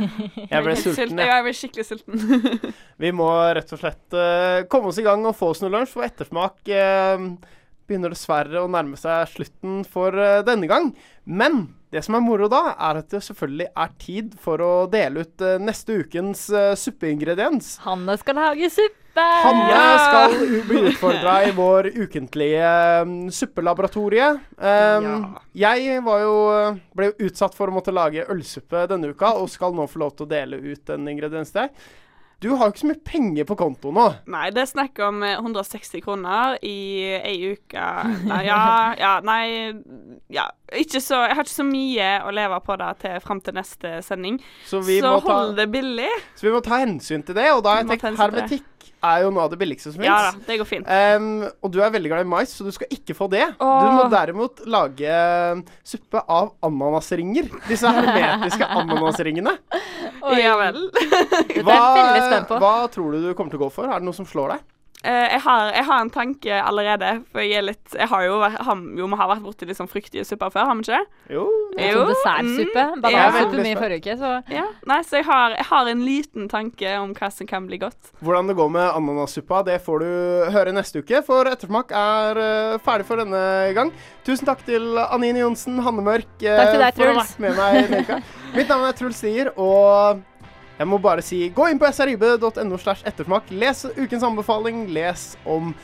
Jeg 0.52 0.64
ble 0.66 0.74
sulten, 0.76 1.20
jeg. 1.20 1.28
Ja, 1.28 1.38
jeg 1.38 1.44
ble 1.46 1.54
skikkelig 1.56 1.86
sulten. 1.88 2.20
Vi 3.02 3.12
må 3.16 3.28
rett 3.56 3.72
og 3.72 3.80
slett 3.80 4.16
uh, 4.16 4.60
komme 4.70 4.90
oss 4.92 5.00
i 5.00 5.06
gang 5.06 5.24
og 5.28 5.36
få 5.38 5.52
oss 5.54 5.62
noe 5.64 5.72
lunsj, 5.72 5.94
for 5.94 6.06
ettersmak 6.06 6.68
eh, 6.68 7.24
begynner 7.90 8.14
dessverre 8.14 8.62
å 8.62 8.70
nærme 8.70 8.98
seg 9.00 9.28
slutten 9.34 9.82
for 9.88 10.14
eh, 10.14 10.40
denne 10.46 10.70
gang. 10.70 10.92
Men 11.26 11.66
det 11.90 12.04
som 12.06 12.14
er 12.14 12.22
moro 12.22 12.46
da, 12.50 12.76
er 12.78 13.00
at 13.02 13.10
det 13.10 13.22
selvfølgelig 13.26 13.68
er 13.82 13.92
tid 13.98 14.34
for 14.40 14.62
å 14.62 14.72
dele 14.90 15.26
ut 15.26 15.42
eh, 15.42 15.58
neste 15.62 15.98
ukens 16.04 16.46
eh, 16.54 16.72
suppeingrediens. 16.78 17.76
Hanne 17.86 18.14
skal 18.20 18.38
lage 18.38 18.70
suppe! 18.70 18.96
Hanne 19.20 19.78
skal 20.04 20.36
bli 20.68 20.84
utfordra 20.92 21.32
i 21.48 21.50
vår 21.56 21.88
ukentlige 21.98 22.68
um, 23.02 23.16
suppelaboratorie. 23.34 24.28
Um, 24.54 25.24
Jeg 25.58 25.98
var 26.06 26.22
jo, 26.22 26.36
ble 26.94 27.08
jo 27.10 27.26
utsatt 27.26 27.58
for 27.58 27.68
å 27.68 27.74
måtte 27.74 27.92
lage 27.92 28.28
ølsuppe 28.30 28.86
denne 28.88 29.10
uka, 29.10 29.34
og 29.42 29.50
skal 29.50 29.74
nå 29.74 29.88
få 29.90 30.04
lov 30.04 30.14
til 30.14 30.28
å 30.28 30.30
dele 30.30 30.62
ut 30.62 30.94
en 30.94 31.10
ingrediens 31.10 31.50
der. 31.58 31.74
Du 32.40 32.48
har 32.56 32.68
jo 32.68 32.72
ikke 32.72 32.80
så 32.80 32.88
mye 32.88 33.02
penger 33.04 33.46
på 33.48 33.56
konto 33.60 33.90
nå. 33.92 34.06
Nei, 34.32 34.46
det 34.56 34.62
er 34.62 34.70
snakk 34.70 35.00
om 35.04 35.20
eh, 35.26 35.36
160 35.36 36.00
kroner 36.04 36.56
i 36.64 36.78
ei 37.18 37.52
uke. 37.52 37.84
Nei, 38.24 38.40
ja, 38.48 38.62
ja, 39.04 39.12
nei 39.24 39.44
Ja. 40.32 40.48
Ikke 40.70 41.00
så, 41.02 41.24
jeg 41.26 41.34
har 41.34 41.44
ikke 41.44 41.52
så 41.52 41.66
mye 41.66 42.10
å 42.22 42.32
leve 42.32 42.60
på 42.62 42.76
da 42.78 42.92
til 42.98 43.16
fram 43.24 43.40
til 43.44 43.56
neste 43.58 43.98
sending. 44.06 44.38
Så 44.70 44.78
vi, 44.86 45.00
så 45.02 45.16
må 45.16 45.22
ta, 45.24 45.34
hold 45.34 45.56
det 45.58 45.66
billig. 45.72 46.08
så 46.38 46.46
vi 46.46 46.54
må 46.54 46.62
ta 46.64 46.78
hensyn 46.80 47.26
til 47.26 47.36
det. 47.36 47.48
Og 47.56 47.64
da 47.66 47.74
har 47.74 47.82
jeg 47.82 47.90
tenkt 47.96 48.22
hermetikk 48.22 48.68
er 49.00 49.24
jo 49.24 49.30
noe 49.32 49.46
av 49.46 49.52
det 49.52 49.58
billigste 49.60 49.92
som 49.94 50.04
Ja 50.04 50.16
da, 50.26 50.32
det 50.46 50.58
går 50.60 50.68
fint. 50.68 50.88
Um, 50.88 51.46
og 51.64 51.72
du 51.72 51.80
er 51.82 51.92
veldig 51.92 52.12
glad 52.12 52.26
i 52.26 52.28
mais, 52.28 52.52
så 52.52 52.66
du 52.66 52.72
skal 52.74 52.90
ikke 52.92 53.16
få 53.16 53.30
det. 53.32 53.46
Du 53.58 53.86
må 53.96 54.06
derimot 54.12 54.62
lage 54.70 55.20
um, 55.56 55.62
suppe 55.86 56.20
av 56.20 56.52
ananasringer. 56.66 57.48
Disse 57.68 57.90
hermetiske 57.90 58.68
ananasringene. 58.82 59.56
Ja 60.40 60.56
vel. 60.60 60.82
Dette 61.48 61.64
er 61.64 61.70
jeg 61.70 61.96
veldig 61.96 62.26
spent 62.26 62.50
på. 62.50 62.58
Hva 62.62 62.74
tror 62.92 63.14
du 63.14 63.24
du 63.24 63.30
kommer 63.38 63.54
til 63.54 63.60
å 63.60 63.64
gå 63.66 63.70
for? 63.74 63.88
Er 63.90 64.02
det 64.02 64.08
noe 64.08 64.16
som 64.16 64.28
slår 64.28 64.56
deg? 64.56 64.66
Eh, 65.00 65.26
jeg, 65.32 65.40
har, 65.46 65.70
jeg 65.72 65.84
har 65.88 66.00
en 66.04 66.10
tanke 66.12 66.56
allerede, 66.60 67.10
for 67.32 67.40
jeg 67.40 67.56
er 67.56 67.62
litt 67.64 67.94
Jeg 67.96 68.08
har 68.10 68.24
jo, 68.26 68.34
vært- 68.42 68.58
har, 68.66 68.80
jo 68.98 69.06
vi 69.08 69.16
har 69.16 69.28
vært 69.30 69.42
borti 69.46 69.64
litt 69.68 69.78
sånn 69.78 69.88
fruktige 69.88 70.26
supper 70.28 70.50
før, 70.52 70.66
har 70.68 70.76
vi 70.76 70.84
ikke 70.84 70.98
det? 70.98 71.32
Jo. 71.32 71.44
Sånn 71.78 72.10
dessertsuppe. 72.10 72.84
mm, 72.84 73.00
Banansuppe 73.06 73.56
ja. 73.56 73.62
mye 73.64 73.72
i 73.72 73.78
forrige 73.80 74.00
uke, 74.04 74.16
så 74.20 74.32
Ja. 74.52 74.66
Nei, 74.90 74.98
så 75.08 75.16
jeg 75.16 75.24
har, 75.24 75.54
jeg 75.56 75.66
har 75.70 75.88
en 75.88 76.04
liten 76.04 76.48
tanke 76.52 76.92
om 77.00 77.14
hva 77.16 77.30
som 77.32 77.46
kan 77.48 77.66
bli 77.66 77.78
godt. 77.80 78.12
Hvordan 78.20 78.46
det 78.52 78.56
går 78.60 78.70
med 78.76 78.90
ananassuppa, 79.00 79.62
det 79.64 79.78
får 79.86 80.04
du 80.04 80.50
høre 80.52 80.72
neste 80.76 81.00
uke, 81.00 81.24
for 81.24 81.48
Ettersmak 81.48 81.90
er 81.96 82.36
eh, 82.44 82.78
ferdig 82.84 83.06
for 83.08 83.16
denne 83.24 83.72
gang. 83.72 83.92
Tusen 84.28 84.44
takk 84.44 84.66
til 84.68 84.98
Anine 85.00 85.40
Johnsen, 85.46 85.80
Hanne 85.80 86.04
Mørk, 86.04 86.28
eh, 86.44 86.60
Takk 86.60 86.74
til 86.76 86.84
deg, 86.84 86.94
for 86.94 87.04
å 87.08 87.14
ha 87.14 87.24
Truls. 87.24 87.36
vært 87.36 87.40
med 87.40 87.56
meg 87.56 87.88
denne. 87.96 88.22
Mitt 88.58 88.68
navn 88.68 88.84
er 88.84 88.92
Truls 89.00 89.16
Stier, 89.16 89.48
og 89.56 90.20
jeg 90.80 90.88
må 90.88 90.96
bare 90.96 91.20
si 91.20 91.42
gå 91.52 91.66
inn 91.68 91.80
på 91.80 91.88
srib.no 91.92 92.78
slash 92.80 93.04
ettersmak. 93.08 93.50
Les 93.52 93.82
ukens 93.98 94.24
anbefaling. 94.24 94.86
Les 94.94 95.24
om 95.44 95.74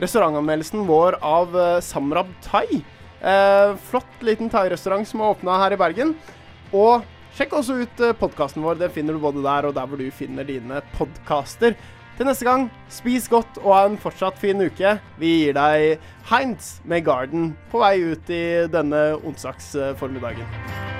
restaurantanmeldelsen 0.00 0.82
vår 0.88 1.20
av 1.22 1.54
eh, 1.54 1.76
Samrab 1.84 2.32
Thai. 2.42 2.80
Eh, 3.20 3.76
flott 3.92 4.26
liten 4.26 4.50
thai-restaurant 4.50 5.06
som 5.06 5.22
har 5.22 5.36
åpna 5.36 5.60
her 5.62 5.76
i 5.76 5.78
Bergen. 5.78 6.16
Og 6.74 7.06
sjekk 7.38 7.54
også 7.60 7.78
ut 7.84 8.02
uh, 8.02 8.16
podkasten 8.18 8.66
vår. 8.66 8.80
Den 8.82 8.94
finner 8.94 9.14
du 9.14 9.22
både 9.22 9.44
der 9.44 9.70
og 9.70 9.76
der 9.78 9.86
hvor 9.86 10.02
du 10.02 10.10
finner 10.14 10.46
dine 10.46 10.82
podkaster. 10.96 11.78
Til 12.18 12.28
neste 12.28 12.44
gang, 12.44 12.66
spis 12.92 13.30
godt 13.30 13.62
og 13.62 13.70
ha 13.72 13.84
en 13.86 14.00
fortsatt 14.02 14.38
fin 14.40 14.60
uke. 14.60 14.96
Vi 15.22 15.30
gir 15.44 15.56
deg 15.56 16.02
Heinz 16.32 16.80
med 16.82 17.06
Garden 17.06 17.52
på 17.70 17.80
vei 17.86 17.96
ut 18.02 18.34
i 18.34 18.44
denne 18.74 19.12
onsdagsformiddagen. 19.22 20.99